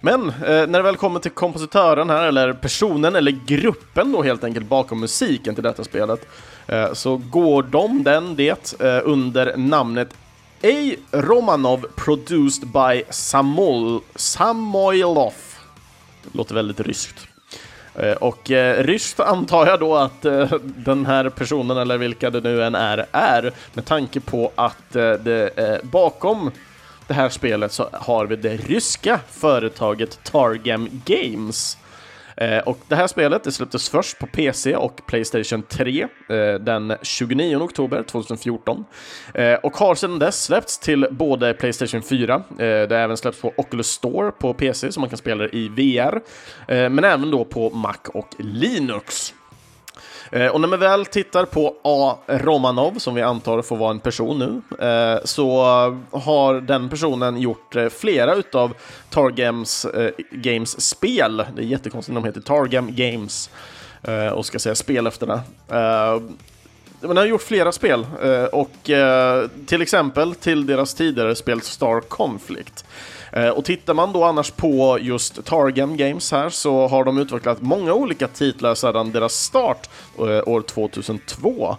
Men 0.00 0.28
eh, 0.28 0.32
när 0.46 0.66
det 0.66 0.82
väl 0.82 0.96
kommer 0.96 1.20
till 1.20 1.30
kompositören 1.30 2.10
här, 2.10 2.26
eller 2.26 2.52
personen, 2.52 3.16
eller 3.16 3.38
gruppen 3.46 4.12
då 4.12 4.22
helt 4.22 4.44
enkelt 4.44 4.66
bakom 4.66 5.00
musiken 5.00 5.54
till 5.54 5.64
detta 5.64 5.84
spelet, 5.84 6.28
eh, 6.66 6.92
så 6.92 7.16
går 7.16 7.62
de, 7.62 8.02
den, 8.02 8.36
det, 8.36 8.80
eh, 8.80 9.00
under 9.04 9.56
namnet 9.56 10.08
A. 10.62 10.94
Romanov 11.12 11.86
Produced 11.96 12.68
by 12.68 13.02
Samol 13.10 14.00
Samoilov. 14.14 15.34
Det 16.22 16.38
låter 16.38 16.54
väldigt 16.54 16.80
ryskt. 16.80 17.28
Eh, 17.94 18.12
och 18.12 18.50
eh, 18.50 18.84
ryskt 18.84 19.20
antar 19.20 19.66
jag 19.66 19.80
då 19.80 19.96
att 19.96 20.24
eh, 20.24 20.52
den 20.62 21.06
här 21.06 21.28
personen, 21.28 21.76
eller 21.76 21.98
vilka 21.98 22.30
det 22.30 22.40
nu 22.40 22.64
än 22.64 22.74
är, 22.74 23.06
är 23.12 23.52
med 23.74 23.84
tanke 23.84 24.20
på 24.20 24.52
att 24.54 24.96
eh, 24.96 25.12
det 25.12 25.58
eh, 25.58 25.90
bakom 25.90 26.50
det 27.08 27.14
här 27.14 27.28
spelet 27.28 27.72
så 27.72 27.88
har 27.92 28.26
vi 28.26 28.36
det 28.36 28.56
ryska 28.56 29.20
företaget 29.28 30.24
Targem 30.24 30.88
Games. 31.04 31.78
Eh, 32.36 32.58
och 32.58 32.78
det 32.88 32.96
här 32.96 33.06
spelet 33.06 33.44
det 33.44 33.52
släpptes 33.52 33.88
först 33.88 34.18
på 34.18 34.26
PC 34.26 34.76
och 34.76 35.06
Playstation 35.06 35.62
3 35.62 36.02
eh, 36.28 36.54
den 36.54 36.94
29 37.02 37.56
oktober 37.56 38.02
2014 38.02 38.84
eh, 39.34 39.54
och 39.54 39.76
har 39.76 39.94
sedan 39.94 40.18
dess 40.18 40.44
släppts 40.44 40.78
till 40.78 41.06
både 41.10 41.54
Playstation 41.54 42.02
4, 42.02 42.34
eh, 42.34 42.42
det 42.58 42.88
har 42.90 42.96
även 42.96 43.16
släppts 43.16 43.40
på 43.40 43.52
Oculus 43.56 43.86
Store 43.86 44.30
på 44.30 44.54
PC 44.54 44.92
så 44.92 45.00
man 45.00 45.08
kan 45.08 45.18
spela 45.18 45.42
det 45.44 45.56
i 45.56 45.68
VR, 45.68 46.20
eh, 46.68 46.90
men 46.90 47.04
även 47.04 47.30
då 47.30 47.44
på 47.44 47.70
Mac 47.70 47.98
och 48.14 48.28
Linux. 48.38 49.34
Eh, 50.30 50.46
och 50.46 50.60
när 50.60 50.68
man 50.68 50.80
väl 50.80 51.06
tittar 51.06 51.44
på 51.44 51.76
A. 51.82 52.18
Romanov, 52.26 52.98
som 52.98 53.14
vi 53.14 53.22
antar 53.22 53.62
får 53.62 53.76
vara 53.76 53.90
en 53.90 54.00
person 54.00 54.38
nu, 54.38 54.86
eh, 54.86 55.18
så 55.24 55.62
har 56.10 56.60
den 56.60 56.88
personen 56.88 57.40
gjort 57.40 57.76
eh, 57.76 57.88
flera 57.88 58.34
utav 58.34 58.74
Targames 59.10 59.86
Games 60.30 60.88
spel. 60.88 61.44
Det 61.56 61.62
är 61.62 61.66
jättekonstigt, 61.66 62.14
de 62.14 62.24
heter 62.24 62.40
Targam 62.40 62.94
Games 62.94 63.50
och 64.32 64.46
ska 64.46 64.58
säga 64.58 64.74
spel 64.74 65.06
efter 65.06 65.26
det. 65.26 65.40
Man 67.00 67.16
har 67.16 67.24
gjort 67.24 67.42
flera 67.42 67.72
spel 67.72 68.06
och 68.52 68.90
till 69.66 69.82
exempel 69.82 70.34
till 70.34 70.66
deras 70.66 70.94
tidigare 70.94 71.34
spel 71.34 71.60
Star 71.60 72.00
Conflict. 72.00 72.84
Eh, 73.32 73.48
och 73.48 73.64
tittar 73.64 73.94
man 73.94 74.12
då 74.12 74.24
annars 74.24 74.50
på 74.50 74.98
just 75.00 75.44
Targam 75.44 75.96
Games 75.96 76.32
här 76.32 76.48
så 76.48 76.86
har 76.88 77.04
de 77.04 77.18
utvecklat 77.18 77.62
många 77.62 77.94
olika 77.94 78.28
titlar 78.28 78.74
sedan 78.74 79.12
deras 79.12 79.34
start 79.34 79.90
eh, 80.18 80.48
år 80.48 80.62
2002. 80.62 81.76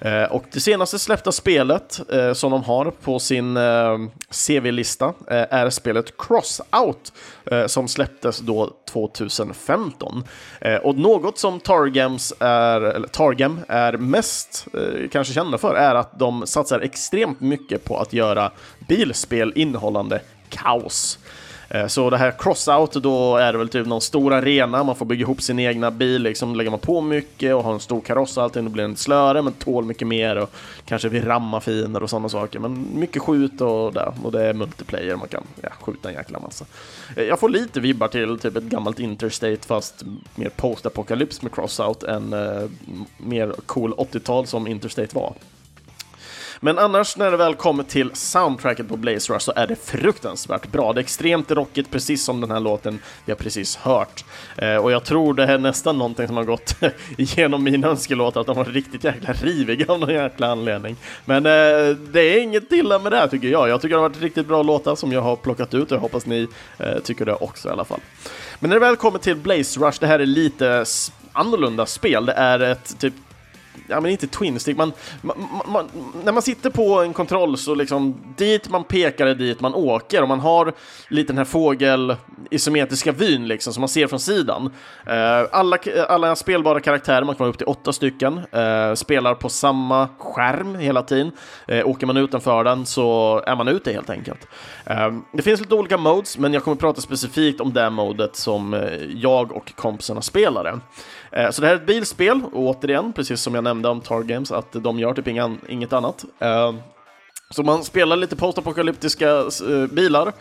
Eh, 0.00 0.22
och 0.22 0.44
det 0.52 0.60
senaste 0.60 0.98
släppta 0.98 1.32
spelet 1.32 2.00
eh, 2.12 2.32
som 2.32 2.50
de 2.50 2.64
har 2.64 2.90
på 2.90 3.18
sin 3.18 3.56
eh, 3.56 3.98
CV-lista 4.30 5.06
eh, 5.06 5.46
är 5.50 5.70
spelet 5.70 6.16
Crossout 6.18 7.12
som 7.66 7.88
släpptes 7.88 8.38
då 8.38 8.70
2015. 8.92 10.24
och 10.82 10.96
något 10.98 11.38
som 11.38 11.60
Targams 11.60 12.32
är, 12.38 12.80
eller 12.80 13.08
Targam 13.08 13.60
är 13.68 13.92
mest 13.92 14.66
kanske 15.12 15.34
kända 15.34 15.58
för 15.58 15.74
är 15.74 15.94
att 15.94 16.18
de 16.18 16.46
satsar 16.46 16.80
extremt 16.80 17.40
mycket 17.40 17.84
på 17.84 17.96
att 17.96 18.12
göra 18.12 18.50
bilspel 18.88 19.52
innehållande 19.56 20.20
kaos. 20.50 21.18
Eh, 21.70 21.86
så 21.86 22.10
det 22.10 22.16
här 22.16 22.34
crossout, 22.38 22.92
då 22.92 23.36
är 23.36 23.52
det 23.52 23.58
väl 23.58 23.68
typ 23.68 23.86
någon 23.86 24.00
stor 24.00 24.34
arena, 24.34 24.84
man 24.84 24.96
får 24.96 25.06
bygga 25.06 25.20
ihop 25.20 25.42
sin 25.42 25.58
egna 25.58 25.90
bil, 25.90 26.22
liksom 26.22 26.54
lägger 26.54 26.70
man 26.70 26.80
på 26.80 27.00
mycket 27.00 27.54
och 27.54 27.64
har 27.64 27.72
en 27.72 27.80
stor 27.80 28.00
kaross 28.00 28.36
och 28.36 28.42
allting, 28.42 28.64
då 28.64 28.70
blir 28.70 28.82
den 28.82 28.96
slöre 28.96 29.42
men 29.42 29.52
tål 29.52 29.84
mycket 29.84 30.08
mer 30.08 30.36
och 30.36 30.50
kanske 30.84 31.08
vill 31.08 31.24
ramma 31.24 31.60
fiender 31.60 32.02
och 32.02 32.10
sådana 32.10 32.28
saker. 32.28 32.58
Men 32.58 32.86
mycket 32.94 33.22
skjut 33.22 33.60
och 33.60 33.92
det, 33.92 34.12
och 34.22 34.32
det 34.32 34.46
är 34.46 34.54
multiplayer, 34.54 35.16
man 35.16 35.28
kan 35.28 35.42
ja, 35.62 35.68
skjuta 35.80 36.08
en 36.08 36.14
jäkla 36.14 36.38
massa. 36.38 36.64
Eh, 37.16 37.24
jag 37.24 37.40
får 37.40 37.48
lite 37.48 37.80
vibbar 37.80 38.08
till 38.08 38.38
typ 38.38 38.56
ett 38.56 38.64
gammalt 38.64 38.98
Interstate 38.98 39.66
fast 39.66 40.04
mer 40.34 40.48
post-apokalyps 40.48 41.42
med 41.42 41.52
crossout 41.52 42.02
än 42.02 42.32
eh, 42.32 42.68
mer 43.16 43.54
cool 43.66 43.94
80-tal 43.94 44.46
som 44.46 44.66
Interstate 44.66 45.16
var. 45.16 45.34
Men 46.62 46.78
annars 46.78 47.16
när 47.16 47.30
det 47.30 47.36
väl 47.36 47.54
kommer 47.54 47.82
till 47.82 48.10
soundtracket 48.14 48.88
på 48.88 48.96
Blaze 48.96 49.32
Rush 49.32 49.44
så 49.44 49.52
är 49.56 49.66
det 49.66 49.76
fruktansvärt 49.76 50.72
bra. 50.72 50.92
Det 50.92 51.00
är 51.00 51.02
extremt 51.02 51.50
rockigt, 51.50 51.90
precis 51.90 52.24
som 52.24 52.40
den 52.40 52.50
här 52.50 52.60
låten 52.60 52.98
vi 53.24 53.32
har 53.32 53.36
precis 53.36 53.76
hört. 53.76 54.24
Eh, 54.56 54.76
och 54.76 54.92
jag 54.92 55.04
tror 55.04 55.34
det 55.34 55.44
är 55.44 55.58
nästan 55.58 55.98
någonting 55.98 56.26
som 56.26 56.36
har 56.36 56.44
gått 56.44 56.74
igenom 57.16 57.64
mina 57.64 57.88
önskelåtar, 57.88 58.40
att 58.40 58.46
de 58.46 58.56
var 58.56 58.64
riktigt 58.64 59.04
jäkla 59.04 59.32
riviga 59.32 59.92
av 59.92 60.00
någon 60.00 60.14
jäkla 60.14 60.46
anledning. 60.46 60.96
Men 61.24 61.46
eh, 61.46 61.96
det 61.96 62.20
är 62.20 62.42
inget 62.42 62.72
illa 62.72 62.98
med 62.98 63.12
det 63.12 63.18
här 63.18 63.28
tycker 63.28 63.48
jag. 63.48 63.68
Jag 63.68 63.80
tycker 63.80 63.94
det 63.94 64.00
har 64.02 64.08
varit 64.08 64.22
riktigt 64.22 64.46
bra 64.46 64.62
låtar 64.62 64.94
som 64.94 65.12
jag 65.12 65.22
har 65.22 65.36
plockat 65.36 65.74
ut 65.74 65.92
och 65.92 65.96
jag 65.96 66.00
hoppas 66.00 66.26
ni 66.26 66.48
eh, 66.78 66.98
tycker 66.98 67.24
det 67.24 67.34
också 67.34 67.68
i 67.68 67.72
alla 67.72 67.84
fall. 67.84 68.00
Men 68.58 68.70
när 68.70 68.76
det 68.76 68.86
väl 68.86 68.96
kommer 68.96 69.18
till 69.18 69.36
Blaze 69.36 69.80
Rush, 69.80 70.00
det 70.00 70.06
här 70.06 70.18
är 70.18 70.26
lite 70.26 70.84
annorlunda 71.32 71.86
spel. 71.86 72.26
Det 72.26 72.32
är 72.32 72.60
ett 72.60 72.98
typ 72.98 73.14
ja 73.86 74.00
men 74.00 74.10
inte 74.10 74.26
twin 74.26 74.60
stick, 74.60 74.76
man, 74.76 74.92
man, 75.20 75.36
man, 75.66 75.88
när 76.24 76.32
man 76.32 76.42
sitter 76.42 76.70
på 76.70 77.00
en 77.00 77.12
kontroll 77.12 77.56
så 77.56 77.74
liksom 77.74 78.16
dit 78.36 78.68
man 78.68 78.84
pekar 78.84 79.26
är 79.26 79.34
dit 79.34 79.60
man 79.60 79.74
åker 79.74 80.22
och 80.22 80.28
man 80.28 80.40
har 80.40 80.72
lite 81.08 81.32
den 81.32 81.38
här 81.38 81.44
fågel 81.44 82.16
isometriska 82.50 83.12
vyn 83.12 83.48
liksom 83.48 83.72
som 83.72 83.80
man 83.80 83.88
ser 83.88 84.06
från 84.06 84.20
sidan. 84.20 84.70
Eh, 85.06 85.46
alla, 85.52 85.78
alla 86.08 86.36
spelbara 86.36 86.80
karaktärer, 86.80 87.24
man 87.24 87.34
kan 87.34 87.44
vara 87.44 87.50
upp 87.50 87.58
till 87.58 87.66
åtta 87.66 87.92
stycken, 87.92 88.40
eh, 88.52 88.94
spelar 88.94 89.34
på 89.34 89.48
samma 89.48 90.08
skärm 90.18 90.74
hela 90.74 91.02
tiden. 91.02 91.32
Eh, 91.68 91.88
åker 91.88 92.06
man 92.06 92.16
utanför 92.16 92.64
den 92.64 92.86
så 92.86 93.42
är 93.46 93.56
man 93.56 93.68
ute 93.68 93.92
helt 93.92 94.10
enkelt. 94.10 94.48
det 95.32 95.42
finns 95.42 95.60
lite 95.60 95.74
olika 95.74 95.96
modes, 95.96 96.38
men 96.38 96.54
jag 96.54 96.64
kommer 96.64 96.76
prata 96.76 97.00
specifikt 97.00 97.60
om 97.60 97.72
det 97.72 97.90
modet 97.90 98.36
som 98.36 98.88
jag 99.16 99.52
och 99.52 99.72
kompisarna 99.76 100.22
spelade. 100.22 100.80
Eh, 101.32 101.50
så 101.50 101.60
det 101.60 101.66
här 101.66 101.74
är 101.74 101.78
ett 101.78 101.86
bilspel, 101.86 102.40
och 102.52 102.62
återigen, 102.62 103.12
precis 103.12 103.40
som 103.40 103.54
jag 103.54 103.64
nämnde 103.64 103.88
om 103.88 104.00
Tar 104.00 104.22
Games, 104.22 104.52
att 104.52 104.72
de 104.72 104.98
gör 104.98 105.14
typ 105.14 105.28
inget 105.68 105.92
annat. 105.92 106.24
Eh, 106.38 106.74
så 107.50 107.62
man 107.62 107.84
spelar 107.84 108.16
lite 108.16 108.36
postapokalyptiska 108.36 109.30
eh, 109.38 109.86
bilar. 109.92 110.32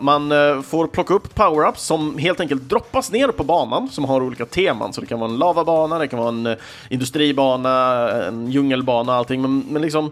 Man 0.00 0.30
får 0.62 0.86
plocka 0.86 1.14
upp 1.14 1.34
power-ups 1.34 1.76
som 1.76 2.18
helt 2.18 2.40
enkelt 2.40 2.62
droppas 2.62 3.12
ner 3.12 3.28
på 3.28 3.44
banan, 3.44 3.88
som 3.88 4.04
har 4.04 4.22
olika 4.22 4.46
teman. 4.46 4.92
Så 4.92 5.00
det 5.00 5.06
kan 5.06 5.20
vara 5.20 5.30
en 5.30 5.36
lavabana, 5.36 5.98
det 5.98 6.08
kan 6.08 6.18
vara 6.18 6.28
en 6.28 6.56
industribana, 6.88 8.08
en 8.10 8.50
djungelbana, 8.50 9.14
allting. 9.14 9.42
Men, 9.42 9.64
men 9.68 9.82
liksom 9.82 10.10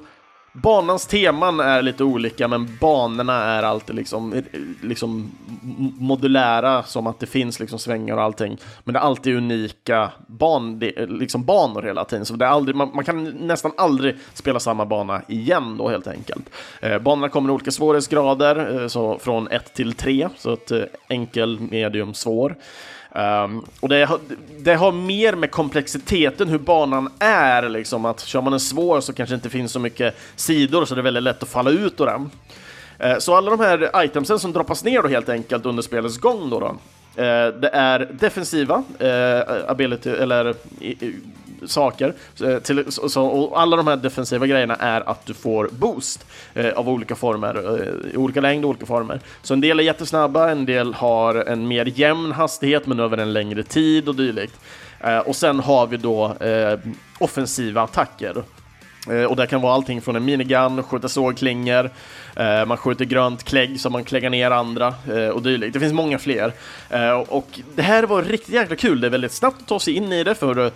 Banans 0.53 1.07
teman 1.07 1.61
är 1.61 1.83
lite 1.83 2.05
olika, 2.05 2.49
men 2.49 2.77
banorna 2.81 3.45
är 3.45 3.63
alltid 3.63 3.97
liksom, 3.97 4.33
eh, 4.33 4.43
liksom 4.83 5.31
modulära, 5.99 6.83
som 6.83 7.07
att 7.07 7.21
det 7.21 7.27
finns 7.27 7.61
liksom 7.61 7.79
svängar 7.79 8.17
och 8.17 8.23
allting. 8.23 8.59
Men 8.85 8.93
det 8.93 8.99
är 8.99 9.03
alltid 9.03 9.37
unika 9.37 10.11
ban, 10.27 10.83
eh, 10.83 11.07
liksom 11.07 11.45
banor 11.45 11.83
hela 11.83 12.05
tiden, 12.05 12.27
så 12.27 12.35
det 12.35 12.45
är 12.45 12.49
aldrig, 12.49 12.77
man, 12.77 12.91
man, 12.95 13.05
kan 13.05 13.25
nästan 13.25 13.73
aldrig 13.77 14.17
spela 14.35 14.61
samma 14.61 14.87
bana 14.87 15.23
igen 15.29 15.77
då 15.77 15.89
helt 15.89 16.07
enkelt. 16.07 16.51
Eh, 16.81 16.99
banorna 16.99 17.29
kommer 17.29 17.49
i 17.49 17.53
olika 17.53 17.71
svårighetsgrader, 17.71 18.83
eh, 18.83 18.89
så 18.89 19.19
från 19.19 19.49
1 19.49 19.75
till 19.75 19.93
3, 19.93 20.29
så 20.37 20.53
att 20.53 20.71
eh, 20.71 20.83
enkel, 21.09 21.61
medium, 21.61 22.15
svår. 22.15 22.57
Um, 23.15 23.65
och 23.81 23.89
det 23.89 24.05
har, 24.05 24.19
det 24.59 24.75
har 24.75 24.93
mer 24.93 25.33
med 25.33 25.51
komplexiteten, 25.51 26.49
hur 26.49 26.59
banan 26.59 27.13
är, 27.19 27.69
liksom 27.69 28.05
att 28.05 28.21
kör 28.21 28.43
man 28.43 28.53
en 28.53 28.61
svår 28.61 29.01
så 29.01 29.13
kanske 29.13 29.33
det 29.33 29.37
inte 29.37 29.51
finns 29.51 29.73
så 29.73 29.79
mycket 29.79 30.17
sidor 30.37 30.85
så 30.85 30.95
det 30.95 31.01
är 31.01 31.03
väldigt 31.03 31.23
lätt 31.23 31.43
att 31.43 31.49
falla 31.49 31.71
ut 31.71 32.01
ur 32.01 32.07
den. 32.07 32.31
Uh, 33.05 33.19
så 33.19 33.37
alla 33.37 33.51
de 33.51 33.61
här 33.61 34.05
itemsen 34.05 34.39
som 34.39 34.53
droppas 34.53 34.85
ner 34.85 35.03
då 35.03 35.09
helt 35.09 35.29
enkelt 35.29 35.67
under 35.67 35.83
spelets 35.83 36.19
gång 36.19 36.51
då, 36.51 36.61
då 36.61 36.67
uh, 36.67 36.75
det 37.61 37.71
är 37.73 38.09
defensiva 38.21 38.77
uh, 39.03 39.71
ability, 39.71 40.11
eller 40.11 40.55
saker. 41.67 42.15
Eh, 42.45 42.59
till, 42.59 42.85
så, 42.89 43.27
och 43.27 43.61
alla 43.61 43.77
de 43.77 43.87
här 43.87 43.97
defensiva 43.97 44.47
grejerna 44.47 44.77
är 44.77 45.09
att 45.11 45.27
du 45.27 45.35
får 45.35 45.69
boost 45.73 46.27
eh, 46.55 46.73
av 46.73 46.89
olika 46.89 47.15
former, 47.15 47.55
eh, 47.55 48.15
i 48.15 48.17
olika 48.17 48.41
längd 48.41 48.65
och 48.65 48.71
olika 48.71 48.87
former. 48.87 49.21
Så 49.43 49.55
en 49.55 49.61
del 49.61 49.81
är 49.81 49.85
jättesnabba, 49.85 50.51
en 50.51 50.67
del 50.67 50.95
har 50.95 51.35
en 51.35 51.69
mer 51.69 51.87
jämn 51.87 52.33
hastighet 52.33 52.87
men 52.87 53.01
över 53.01 53.19
en 53.19 53.33
längre 53.33 53.63
tid 53.63 54.09
och 54.09 54.15
dylikt. 54.15 54.55
Eh, 55.01 55.19
och 55.19 55.37
sen 55.37 55.61
har 55.61 55.87
vi 55.87 55.97
då 55.97 56.35
eh, 56.35 56.79
offensiva 57.19 57.83
attacker. 57.83 58.43
Eh, 59.09 59.25
och 59.25 59.37
det 59.37 59.47
kan 59.47 59.61
vara 59.61 59.75
allting 59.75 60.01
från 60.01 60.17
en 60.17 60.25
minigun, 60.25 60.83
skjuta 60.83 61.09
sågklingor, 61.09 61.91
eh, 62.37 62.67
man 62.67 62.77
skjuter 62.77 63.05
grönt 63.05 63.45
klägg 63.45 63.81
så 63.81 63.91
man 63.91 64.05
kläggar 64.05 64.31
ner 64.31 64.51
andra 64.51 64.95
eh, 65.09 65.29
och 65.29 65.43
dylikt. 65.43 65.73
Det 65.73 65.81
finns 65.81 65.93
många 65.93 66.19
fler. 66.19 66.53
Och 67.29 67.61
det 67.75 67.83
här 67.83 68.03
var 68.03 68.23
riktigt 68.23 68.55
jäkla 68.55 68.77
kul, 68.77 69.01
det 69.01 69.07
är 69.07 69.11
väldigt 69.11 69.33
snabbt 69.33 69.63
att 69.63 69.69
ta 69.69 69.81
sig 69.81 69.95
in 69.95 70.13
i 70.13 70.25
det 70.25 70.35
för 70.35 70.71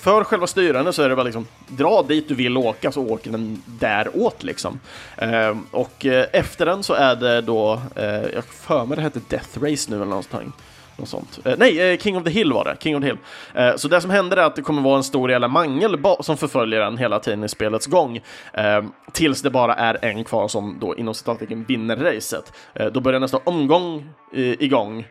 för 0.00 0.24
själva 0.24 0.46
styrande 0.46 0.92
så 0.92 1.02
är 1.02 1.08
det 1.08 1.16
bara 1.16 1.22
liksom 1.22 1.46
dra 1.68 2.02
dit 2.02 2.28
du 2.28 2.34
vill 2.34 2.56
åka 2.56 2.92
så 2.92 3.06
åker 3.08 3.30
den 3.30 3.62
däråt 3.66 4.42
liksom. 4.42 4.80
Eh, 5.16 5.56
och 5.70 6.06
eh, 6.06 6.26
efter 6.32 6.66
den 6.66 6.82
så 6.82 6.94
är 6.94 7.16
det 7.16 7.40
då, 7.40 7.80
eh, 7.96 8.04
jag 8.04 8.44
för 8.44 8.86
mig 8.86 8.96
det 8.96 9.02
heter 9.02 9.22
Death 9.28 9.62
Race 9.62 9.90
nu 9.90 9.96
eller 9.96 10.06
någonting. 10.06 10.52
Något 10.96 11.08
sånt. 11.08 11.38
Eh, 11.44 11.54
nej, 11.58 11.92
eh, 11.92 11.98
King 11.98 12.16
of 12.16 12.24
the 12.24 12.30
Hill 12.30 12.52
var 12.52 12.64
det. 12.64 12.76
King 12.80 12.96
of 12.96 13.02
the 13.02 13.06
Hill. 13.06 13.18
Eh, 13.54 13.76
så 13.76 13.88
det 13.88 14.00
som 14.00 14.10
händer 14.10 14.36
är 14.36 14.42
att 14.42 14.56
det 14.56 14.62
kommer 14.62 14.82
vara 14.82 14.96
en 14.96 15.04
stor 15.04 15.30
jävla 15.30 15.48
mangel 15.48 15.98
som 16.20 16.36
förföljer 16.36 16.80
en 16.80 16.98
hela 16.98 17.18
tiden 17.18 17.44
i 17.44 17.48
spelets 17.48 17.86
gång. 17.86 18.20
Eh, 18.52 18.82
tills 19.12 19.42
det 19.42 19.50
bara 19.50 19.74
är 19.74 20.04
en 20.04 20.24
kvar 20.24 20.48
som 20.48 20.78
då 20.80 20.96
inom 20.96 21.14
citattecken 21.14 21.64
vinner 21.64 21.96
racet. 21.96 22.52
Eh, 22.74 22.86
då 22.86 23.00
börjar 23.00 23.20
nästa 23.20 23.40
omgång 23.44 24.08
eh, 24.32 24.62
igång 24.62 25.06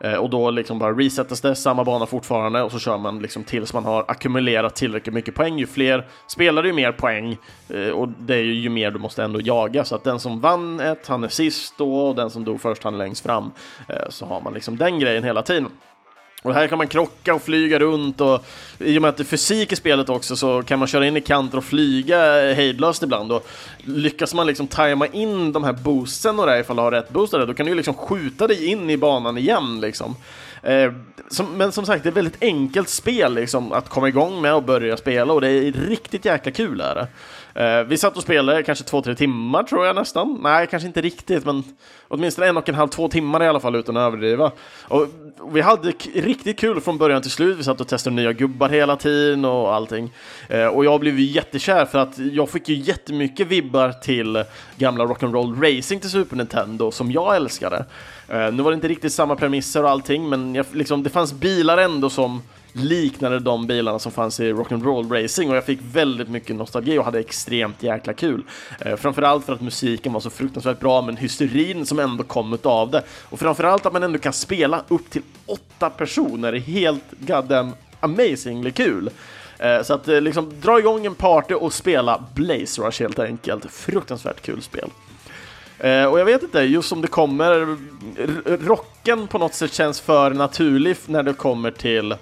Eh, 0.00 0.14
och 0.14 0.30
då 0.30 0.50
liksom 0.50 0.78
bara 0.78 0.92
resetas 0.92 1.40
det, 1.40 1.54
samma 1.54 1.84
bana 1.84 2.06
fortfarande 2.06 2.62
och 2.62 2.72
så 2.72 2.78
kör 2.78 2.98
man 2.98 3.18
liksom 3.18 3.44
tills 3.44 3.74
man 3.74 3.84
har 3.84 4.04
ackumulerat 4.08 4.76
tillräckligt 4.76 5.14
mycket 5.14 5.34
poäng. 5.34 5.58
Ju 5.58 5.66
fler 5.66 6.06
spelare, 6.26 6.66
ju 6.66 6.72
mer 6.72 6.92
poäng. 6.92 7.36
Eh, 7.68 7.88
och 7.88 8.08
det 8.08 8.34
är 8.34 8.42
ju, 8.42 8.54
ju 8.54 8.68
mer 8.68 8.90
du 8.90 8.98
måste 8.98 9.24
ändå 9.24 9.40
jaga. 9.40 9.84
Så 9.84 9.94
att 9.94 10.04
den 10.04 10.20
som 10.20 10.40
vann 10.40 10.80
ett, 10.80 11.06
han 11.06 11.24
är 11.24 11.28
sist 11.28 11.74
då 11.78 11.94
och 11.94 12.14
den 12.14 12.30
som 12.30 12.44
dog 12.44 12.60
först, 12.60 12.84
han 12.84 12.94
är 12.94 12.98
längst 12.98 13.24
fram. 13.24 13.50
Eh, 13.88 14.08
så 14.08 14.26
har 14.26 14.40
man 14.40 14.54
liksom 14.54 14.76
den 14.76 14.98
grejen 14.98 15.24
hela 15.24 15.42
tiden. 15.42 15.66
Och 16.42 16.54
här 16.54 16.66
kan 16.66 16.78
man 16.78 16.86
krocka 16.86 17.34
och 17.34 17.42
flyga 17.42 17.78
runt 17.78 18.20
och 18.20 18.44
i 18.78 18.98
och 18.98 19.02
med 19.02 19.08
att 19.08 19.16
det 19.16 19.22
är 19.22 19.24
fysik 19.24 19.72
i 19.72 19.76
spelet 19.76 20.08
också 20.08 20.36
så 20.36 20.62
kan 20.62 20.78
man 20.78 20.88
köra 20.88 21.06
in 21.06 21.16
i 21.16 21.20
kanter 21.20 21.58
och 21.58 21.64
flyga 21.64 22.18
hejdlöst 22.54 23.02
ibland 23.02 23.32
och 23.32 23.46
lyckas 23.78 24.34
man 24.34 24.46
liksom 24.46 24.66
tajma 24.66 25.06
in 25.06 25.52
de 25.52 25.64
här 25.64 25.72
boostsen 25.72 26.40
och 26.40 26.46
det 26.46 26.60
ifall 26.60 26.76
du 26.76 26.82
har 26.82 26.90
rätt 26.90 27.10
boostare 27.10 27.46
då 27.46 27.54
kan 27.54 27.66
du 27.66 27.72
ju 27.72 27.76
liksom 27.76 27.94
skjuta 27.94 28.46
dig 28.46 28.66
in 28.66 28.90
i 28.90 28.96
banan 28.96 29.38
igen 29.38 29.80
liksom. 29.80 30.16
Eh, 30.62 30.92
som, 31.30 31.46
men 31.56 31.72
som 31.72 31.86
sagt, 31.86 32.02
det 32.02 32.06
är 32.06 32.10
ett 32.10 32.16
väldigt 32.16 32.42
enkelt 32.42 32.88
spel 32.88 33.34
liksom, 33.34 33.72
att 33.72 33.88
komma 33.88 34.08
igång 34.08 34.42
med 34.42 34.54
och 34.54 34.62
börja 34.62 34.96
spela 34.96 35.32
och 35.32 35.40
det 35.40 35.48
är 35.48 35.72
riktigt 35.72 36.24
jäkla 36.24 36.52
kul. 36.52 36.80
Är 36.80 36.94
det. 36.94 37.06
Eh, 37.54 37.82
vi 37.82 37.96
satt 37.96 38.16
och 38.16 38.22
spelade 38.22 38.62
kanske 38.62 38.84
två, 38.84 39.02
tre 39.02 39.14
timmar 39.14 39.62
tror 39.62 39.86
jag 39.86 39.96
nästan. 39.96 40.38
Nej, 40.42 40.66
kanske 40.66 40.86
inte 40.86 41.00
riktigt, 41.00 41.44
men 41.44 41.64
åtminstone 42.08 42.46
en 42.48 42.56
och 42.56 42.68
en 42.68 42.74
halv, 42.74 42.88
två 42.88 43.08
timmar 43.08 43.42
i 43.42 43.48
alla 43.48 43.60
fall 43.60 43.76
utan 43.76 43.96
att 43.96 44.00
överdriva. 44.00 44.52
Och 44.82 45.06
vi 45.52 45.60
hade 45.60 45.92
riktigt 46.14 46.58
kul 46.58 46.80
från 46.80 46.98
början 46.98 47.22
till 47.22 47.30
slut. 47.30 47.58
Vi 47.58 47.64
satt 47.64 47.80
och 47.80 47.88
testade 47.88 48.16
nya 48.16 48.32
gubbar 48.32 48.68
hela 48.68 48.96
tiden 48.96 49.44
och 49.44 49.74
allting. 49.74 50.12
Eh, 50.48 50.66
och 50.66 50.84
jag 50.84 51.00
blev 51.00 51.18
ju 51.18 51.24
jättekär 51.24 51.84
för 51.84 51.98
att 51.98 52.18
jag 52.18 52.50
fick 52.50 52.68
ju 52.68 52.74
jättemycket 52.74 53.46
vibbar 53.46 53.92
till 53.92 54.44
gamla 54.76 55.04
Rock'n'Roll 55.04 55.62
Racing 55.62 56.00
till 56.00 56.10
Super 56.10 56.36
Nintendo 56.36 56.90
som 56.90 57.12
jag 57.12 57.36
älskade. 57.36 57.84
Eh, 58.28 58.52
nu 58.52 58.62
var 58.62 58.70
det 58.70 58.74
inte 58.74 58.88
riktigt 58.88 59.12
samma 59.12 59.36
premisser 59.36 59.84
och 59.84 59.90
allting, 59.90 60.28
men 60.28 60.54
jag, 60.54 60.66
liksom, 60.72 61.02
det 61.02 61.10
fanns 61.10 61.32
bilar 61.32 61.78
ändå 61.78 62.10
som 62.10 62.42
liknade 62.72 63.38
de 63.38 63.66
bilarna 63.66 63.98
som 63.98 64.12
fanns 64.12 64.40
i 64.40 64.52
Rock'n'Roll 64.52 65.22
Racing 65.22 65.50
och 65.50 65.56
jag 65.56 65.64
fick 65.64 65.78
väldigt 65.92 66.28
mycket 66.28 66.56
nostalgi 66.56 66.98
och 66.98 67.04
hade 67.04 67.20
extremt 67.20 67.82
jäkla 67.82 68.12
kul. 68.12 68.42
Eh, 68.80 68.96
framförallt 68.96 69.46
för 69.46 69.52
att 69.52 69.60
musiken 69.60 70.12
var 70.12 70.20
så 70.20 70.30
fruktansvärt 70.30 70.80
bra, 70.80 71.02
men 71.02 71.16
hysterin 71.16 71.86
som 71.86 71.98
ändå 71.98 72.24
kom 72.24 72.58
av 72.62 72.90
det. 72.90 73.02
Och 73.22 73.38
framförallt 73.38 73.86
att 73.86 73.92
man 73.92 74.02
ändå 74.02 74.18
kan 74.18 74.32
spela 74.32 74.84
upp 74.88 75.10
till 75.10 75.22
åtta 75.46 75.90
personer 75.90 76.52
är 76.52 76.58
helt 76.58 77.04
goddamn 77.18 77.72
amazingly 78.00 78.70
kul. 78.70 79.10
Eh, 79.58 79.82
så 79.82 79.94
att 79.94 80.08
eh, 80.08 80.20
liksom 80.20 80.52
dra 80.60 80.78
igång 80.78 81.06
en 81.06 81.14
party 81.14 81.54
och 81.54 81.72
spela 81.72 82.24
Blaze 82.34 82.82
Rush 82.82 83.02
helt 83.02 83.18
enkelt. 83.18 83.72
Fruktansvärt 83.72 84.42
kul 84.42 84.62
spel. 84.62 84.90
Eh, 85.78 86.04
och 86.04 86.20
jag 86.20 86.24
vet 86.24 86.42
inte, 86.42 86.60
just 86.60 86.88
som 86.88 87.00
det 87.02 87.08
kommer, 87.08 87.76
rocken 88.66 89.26
på 89.26 89.38
något 89.38 89.54
sätt 89.54 89.72
känns 89.72 90.00
för 90.00 90.30
naturlig 90.30 90.96
när 91.06 91.22
det 91.22 91.32
kommer 91.32 91.70
till 91.70 92.14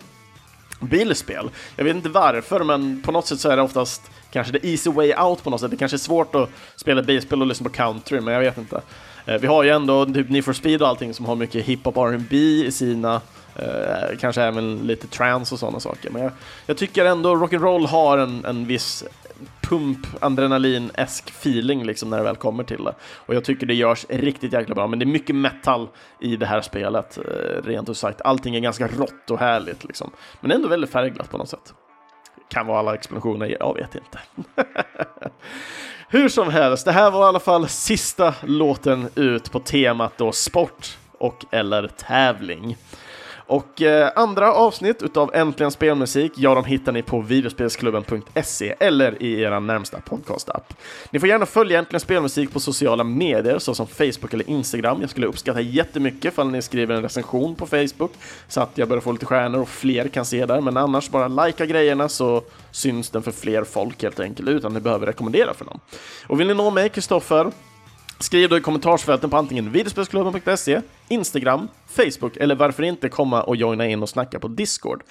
bilspel. 0.81 1.51
Jag 1.77 1.85
vet 1.85 1.97
inte 1.97 2.09
varför, 2.09 2.65
men 2.65 3.03
på 3.03 3.13
något 3.13 3.27
sätt 3.27 3.41
så 3.41 3.49
är 3.51 3.57
det 3.57 3.63
oftast 3.63 4.03
kanske 4.31 4.59
the 4.59 4.71
easy 4.71 4.91
way 4.91 5.15
out 5.15 5.45
på 5.45 5.51
något 5.51 5.61
sätt. 5.61 5.71
Det 5.71 5.77
kanske 5.77 5.97
är 5.97 5.99
svårt 5.99 6.35
att 6.35 6.51
spela 6.77 7.03
bilspel 7.03 7.41
och 7.41 7.47
lyssna 7.47 7.65
på 7.65 7.75
country, 7.75 8.21
men 8.21 8.35
jag 8.35 8.41
vet 8.41 8.59
inte. 8.59 8.81
Eh, 9.27 9.41
vi 9.41 9.47
har 9.47 9.63
ju 9.63 9.71
ändå 9.71 10.07
typ 10.07 10.31
Need 10.31 10.45
for 10.45 10.53
Speed 10.53 10.83
och 10.83 10.89
allting 10.89 11.15
som 11.15 11.27
har 11.27 11.37
mycket 11.37 11.65
hiphop 11.65 11.97
R&B 11.97 12.37
i 12.37 12.73
sina 12.73 13.21
Eh, 13.59 14.17
kanske 14.21 14.43
även 14.43 14.77
lite 14.77 15.07
trance 15.07 15.55
och 15.55 15.59
sådana 15.59 15.81
saker. 15.81 16.11
Men 16.11 16.23
jag, 16.23 16.33
jag 16.67 16.77
tycker 16.77 17.05
ändå 17.05 17.37
rock'n'roll 17.37 17.87
har 17.87 18.19
en, 18.19 18.45
en 18.45 18.67
viss 18.67 19.05
pump, 19.61 19.99
adrenalin-esk 20.21 21.31
feeling 21.31 21.85
liksom 21.85 22.11
när 22.11 22.19
det 22.19 22.25
väl 22.25 22.37
kommer 22.37 22.65
till 22.65 22.85
det. 22.85 22.95
Och 23.15 23.35
jag 23.35 23.45
tycker 23.45 23.67
det 23.67 23.75
görs 23.75 24.07
riktigt 24.09 24.53
jäkla 24.53 24.75
bra, 24.75 24.87
men 24.87 24.99
det 24.99 25.05
är 25.05 25.07
mycket 25.07 25.37
metal 25.37 25.89
i 26.21 26.37
det 26.37 26.47
här 26.47 26.61
spelet, 26.61 27.19
eh, 27.19 27.63
rent 27.65 27.89
ut 27.89 27.97
sagt. 27.97 28.21
Allting 28.21 28.57
är 28.57 28.61
ganska 28.61 28.89
rått 28.89 29.31
och 29.31 29.39
härligt 29.39 29.85
liksom, 29.85 30.11
men 30.41 30.51
ändå 30.51 30.69
väldigt 30.69 30.91
färgglatt 30.91 31.31
på 31.31 31.39
något 31.39 31.49
sätt. 31.49 31.75
Kan 32.51 32.67
vara 32.67 32.79
alla 32.79 32.95
explosioner, 32.95 33.57
jag 33.61 33.75
vet 33.75 33.95
inte. 33.95 34.19
Hur 36.09 36.29
som 36.29 36.51
helst, 36.51 36.85
det 36.85 36.93
här 36.93 37.11
var 37.11 37.21
i 37.21 37.29
alla 37.29 37.41
fall 37.41 37.69
sista 37.69 38.35
låten 38.43 39.09
ut 39.15 39.53
på 39.53 39.61
temat 39.61 40.13
då 40.17 40.33
sport 40.33 40.99
och 41.19 41.45
eller 41.51 41.89
tävling. 41.89 42.77
Och 43.49 43.83
eh, 43.83 44.11
andra 44.17 44.53
avsnitt 44.53 45.03
utav 45.03 45.31
Äntligen 45.35 45.71
Spelmusik, 45.71 46.33
ja, 46.37 46.55
de 46.55 46.65
hittar 46.65 46.93
ni 46.93 47.03
på 47.03 47.21
videospelsklubben.se 47.21 48.75
eller 48.81 49.23
i 49.23 49.41
er 49.41 49.61
närmsta 49.61 50.01
podcastapp. 50.01 50.75
Ni 51.11 51.21
får 51.21 51.29
gärna 51.29 51.47
följa 51.47 51.79
Äntligen 51.79 52.01
Spelmusik 52.01 52.53
på 52.53 52.61
sociala 52.61 53.05
medier 53.05 53.59
såsom 53.59 53.87
Facebook 53.87 54.35
eller 54.35 54.51
Instagram. 54.51 55.01
Jag 55.01 55.11
skulle 55.11 55.27
uppskatta 55.27 55.61
jättemycket 55.61 56.33
ifall 56.33 56.51
ni 56.51 56.63
skriver 56.63 56.95
en 56.95 57.03
recension 57.03 57.55
på 57.55 57.67
Facebook 57.67 58.13
så 58.49 58.61
att 58.61 58.71
jag 58.75 58.89
börjar 58.89 59.01
få 59.01 59.13
lite 59.13 59.27
stjärnor 59.27 59.61
och 59.61 59.69
fler 59.69 60.09
kan 60.09 60.25
se 60.25 60.47
där. 60.47 60.61
Men 60.61 60.77
annars, 60.77 61.11
bara 61.11 61.29
likea 61.29 61.67
grejerna 61.67 62.09
så 62.09 62.43
syns 62.71 63.11
den 63.11 63.23
för 63.23 63.33
fler 63.33 63.65
folk 63.65 64.03
helt 64.03 64.21
enkelt 64.21 64.49
utan 64.49 64.75
ni 64.75 64.81
behöver 64.81 65.07
rekommendera 65.07 65.55
för 65.55 65.65
någon. 65.65 65.81
Och 66.27 66.41
vill 66.41 66.47
ni 66.47 66.55
nå 66.55 66.71
mig, 66.71 66.89
Kristoffer, 66.89 67.53
Skriv 68.21 68.49
då 68.49 68.57
i 68.57 68.61
kommentarsfälten 68.61 69.31
på 69.31 69.37
antingen 69.37 69.73
videospelsklubben.se, 69.73 70.81
Instagram, 71.09 71.69
Facebook 71.87 72.37
eller 72.37 72.55
varför 72.55 72.83
inte 72.83 73.09
komma 73.09 73.43
och 73.43 73.57
joina 73.57 73.87
in 73.87 74.03
och 74.03 74.09
snacka 74.09 74.39
på 74.39 74.49
Discord. 74.49 75.03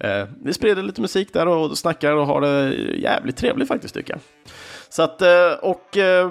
Eh, 0.00 0.24
vi 0.42 0.52
sprider 0.52 0.82
lite 0.82 1.00
musik 1.00 1.32
där 1.32 1.48
och 1.48 1.78
snackar 1.78 2.12
och 2.12 2.26
har 2.26 2.40
det 2.40 2.74
jävligt 2.98 3.36
trevligt 3.36 3.68
faktiskt 3.68 3.94
tycker 3.94 4.12
jag. 4.12 4.20
Så 4.88 5.02
att, 5.02 5.22
eh, 5.22 5.52
och 5.62 5.96
eh, 5.96 6.30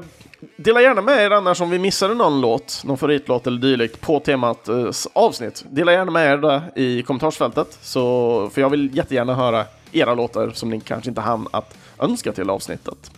dela 0.57 0.81
gärna 0.81 1.01
med 1.01 1.25
er 1.25 1.31
annars 1.31 1.61
om 1.61 1.69
vi 1.69 1.79
missade 1.79 2.13
någon 2.13 2.41
låt, 2.41 2.81
någon 2.85 2.97
favoritlåt 2.97 3.47
eller 3.47 3.59
dylikt 3.59 4.01
på 4.01 4.19
temat 4.19 4.67
eh, 4.67 4.89
avsnitt. 5.13 5.65
Dela 5.69 5.91
gärna 5.91 6.11
med 6.11 6.33
er 6.33 6.37
det 6.37 6.61
i 6.75 7.03
kommentarsfältet, 7.03 7.77
så, 7.81 8.49
för 8.53 8.61
jag 8.61 8.69
vill 8.69 8.95
jättegärna 8.97 9.35
höra 9.35 9.65
era 9.91 10.13
låtar 10.13 10.49
som 10.49 10.69
ni 10.69 10.79
kanske 10.79 11.09
inte 11.09 11.21
hann 11.21 11.47
att 11.51 11.77
önska 11.99 12.31
till 12.31 12.49
avsnittet. 12.49 13.11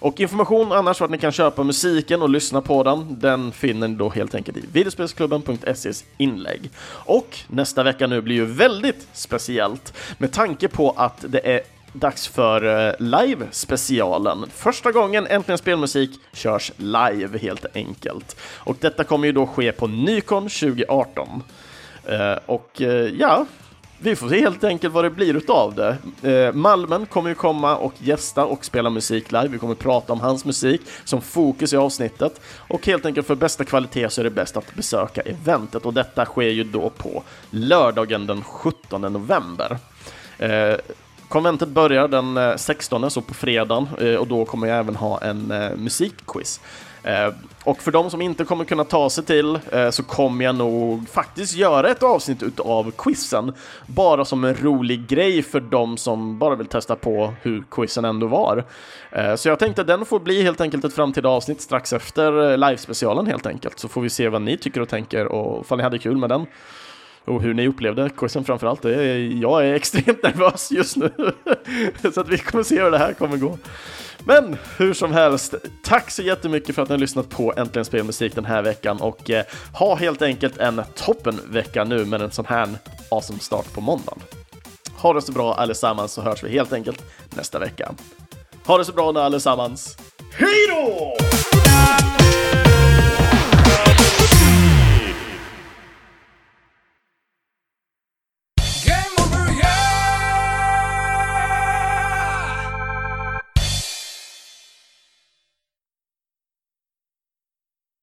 Och 0.00 0.20
information 0.20 0.72
annars 0.72 1.00
vart 1.00 1.10
ni 1.10 1.18
kan 1.18 1.32
köpa 1.32 1.62
musiken 1.62 2.22
och 2.22 2.28
lyssna 2.28 2.60
på 2.60 2.82
den, 2.82 3.20
den 3.20 3.52
finner 3.52 3.88
ni 3.88 3.94
då 3.94 4.08
helt 4.08 4.34
enkelt 4.34 4.56
i 4.56 4.64
videospelsklubben.ses 4.72 6.04
inlägg. 6.16 6.70
Och 6.86 7.38
nästa 7.48 7.82
vecka 7.82 8.06
nu 8.06 8.20
blir 8.20 8.36
ju 8.36 8.44
väldigt 8.44 9.08
speciellt 9.12 9.92
med 10.18 10.32
tanke 10.32 10.68
på 10.68 10.90
att 10.96 11.24
det 11.28 11.54
är 11.54 11.60
dags 11.92 12.28
för 12.28 12.88
eh, 12.88 12.94
live-specialen. 12.98 14.46
Första 14.54 14.92
gången 14.92 15.26
Äntligen 15.26 15.58
Spelmusik 15.58 16.10
körs 16.32 16.72
live 16.76 17.38
helt 17.38 17.66
enkelt. 17.74 18.36
Och 18.56 18.76
detta 18.80 19.04
kommer 19.04 19.26
ju 19.26 19.32
då 19.32 19.46
ske 19.46 19.72
på 19.72 19.86
Nykon 19.86 20.42
2018. 20.42 21.42
Uh, 22.08 22.14
eh, 22.14 22.38
och 22.46 22.80
uh, 22.80 22.88
ja, 22.88 23.46
vi 24.00 24.16
får 24.16 24.28
se 24.28 24.40
helt 24.40 24.64
enkelt 24.64 24.94
vad 24.94 25.04
det 25.04 25.10
blir 25.10 25.36
utav 25.36 25.74
det. 25.74 25.96
Eh, 26.30 26.52
Malmen 26.52 27.06
kommer 27.06 27.28
ju 27.28 27.34
komma 27.34 27.76
och 27.76 27.92
gästa 27.98 28.44
och 28.44 28.64
spela 28.64 28.90
musik 28.90 29.32
live. 29.32 29.48
Vi 29.48 29.58
kommer 29.58 29.74
prata 29.74 30.12
om 30.12 30.20
hans 30.20 30.44
musik 30.44 30.80
som 31.04 31.20
fokus 31.20 31.72
i 31.72 31.76
avsnittet. 31.76 32.40
Och 32.56 32.86
helt 32.86 33.06
enkelt 33.06 33.26
för 33.26 33.34
bästa 33.34 33.64
kvalitet 33.64 34.10
så 34.10 34.20
är 34.20 34.24
det 34.24 34.30
bäst 34.30 34.56
att 34.56 34.74
besöka 34.74 35.20
eventet 35.20 35.86
och 35.86 35.94
detta 35.94 36.24
sker 36.24 36.48
ju 36.48 36.64
då 36.64 36.90
på 36.90 37.22
lördagen 37.50 38.26
den 38.26 38.42
17 38.42 39.00
november. 39.00 39.78
Eh, 40.38 40.74
konventet 41.28 41.68
börjar 41.68 42.08
den 42.08 42.36
eh, 42.36 42.56
16, 42.56 43.10
så 43.10 43.20
på 43.20 43.34
fredagen, 43.34 43.88
eh, 44.00 44.14
och 44.14 44.26
då 44.26 44.44
kommer 44.44 44.66
jag 44.66 44.78
även 44.78 44.96
ha 44.96 45.20
en 45.20 45.50
eh, 45.50 45.76
musikquiz. 45.76 46.60
Eh, 47.02 47.34
och 47.64 47.82
för 47.82 47.90
de 47.90 48.10
som 48.10 48.22
inte 48.22 48.44
kommer 48.44 48.64
kunna 48.64 48.84
ta 48.84 49.10
sig 49.10 49.24
till 49.24 49.58
eh, 49.72 49.90
så 49.90 50.02
kommer 50.02 50.44
jag 50.44 50.54
nog 50.54 51.08
faktiskt 51.08 51.54
göra 51.54 51.88
ett 51.88 52.02
avsnitt 52.02 52.42
utav 52.42 52.90
quizen. 52.90 53.52
Bara 53.86 54.24
som 54.24 54.44
en 54.44 54.54
rolig 54.54 55.06
grej 55.06 55.42
för 55.42 55.60
de 55.60 55.96
som 55.96 56.38
bara 56.38 56.54
vill 56.54 56.66
testa 56.66 56.96
på 56.96 57.34
hur 57.42 57.64
quizen 57.70 58.04
ändå 58.04 58.26
var. 58.26 58.64
Eh, 59.10 59.34
så 59.34 59.48
jag 59.48 59.58
tänkte 59.58 59.80
att 59.80 59.86
den 59.86 60.04
får 60.04 60.20
bli 60.20 60.42
helt 60.42 60.60
enkelt 60.60 60.84
ett 60.84 60.94
framtida 60.94 61.28
avsnitt 61.28 61.60
strax 61.60 61.92
efter 61.92 62.56
livespecialen 62.56 63.26
helt 63.26 63.46
enkelt. 63.46 63.78
Så 63.78 63.88
får 63.88 64.00
vi 64.00 64.10
se 64.10 64.28
vad 64.28 64.42
ni 64.42 64.56
tycker 64.56 64.80
och 64.80 64.88
tänker 64.88 65.26
och 65.26 65.64
ifall 65.64 65.78
ni 65.78 65.84
hade 65.84 65.98
kul 65.98 66.16
med 66.16 66.28
den 66.28 66.46
och 67.28 67.42
hur 67.42 67.54
ni 67.54 67.68
upplevde 67.68 68.10
quizen 68.10 68.44
framförallt. 68.44 68.84
Jag 69.40 69.66
är 69.66 69.74
extremt 69.74 70.22
nervös 70.22 70.70
just 70.70 70.96
nu, 70.96 71.10
så 72.14 72.20
att 72.20 72.28
vi 72.28 72.38
kommer 72.38 72.64
se 72.64 72.82
hur 72.82 72.90
det 72.90 72.98
här 72.98 73.12
kommer 73.12 73.36
gå. 73.36 73.58
Men 74.24 74.56
hur 74.76 74.94
som 74.94 75.12
helst, 75.12 75.54
tack 75.82 76.10
så 76.10 76.22
jättemycket 76.22 76.74
för 76.74 76.82
att 76.82 76.88
ni 76.88 76.92
har 76.92 76.98
lyssnat 76.98 77.28
på 77.28 77.54
Äntligen 77.56 77.84
Spelmusik 77.84 78.34
den 78.34 78.44
här 78.44 78.62
veckan 78.62 79.00
och 79.00 79.30
eh, 79.30 79.44
ha 79.72 79.94
helt 79.94 80.22
enkelt 80.22 80.58
en 80.58 80.82
toppen 80.94 81.40
vecka 81.50 81.84
nu 81.84 82.04
med 82.04 82.22
en 82.22 82.30
sån 82.30 82.46
här 82.46 82.68
awesome 83.10 83.38
start 83.38 83.72
på 83.72 83.80
måndagen. 83.80 84.18
Ha 84.96 85.12
det 85.12 85.22
så 85.22 85.32
bra 85.32 85.54
allesammans 85.54 86.12
så 86.12 86.22
hörs 86.22 86.44
vi 86.44 86.50
helt 86.50 86.72
enkelt 86.72 87.04
nästa 87.36 87.58
vecka. 87.58 87.94
Ha 88.66 88.78
det 88.78 88.84
så 88.84 88.92
bra 88.92 89.12
nu 89.12 89.20
allesammans. 89.20 89.96
Hej 90.32 90.66
då! 90.68 91.16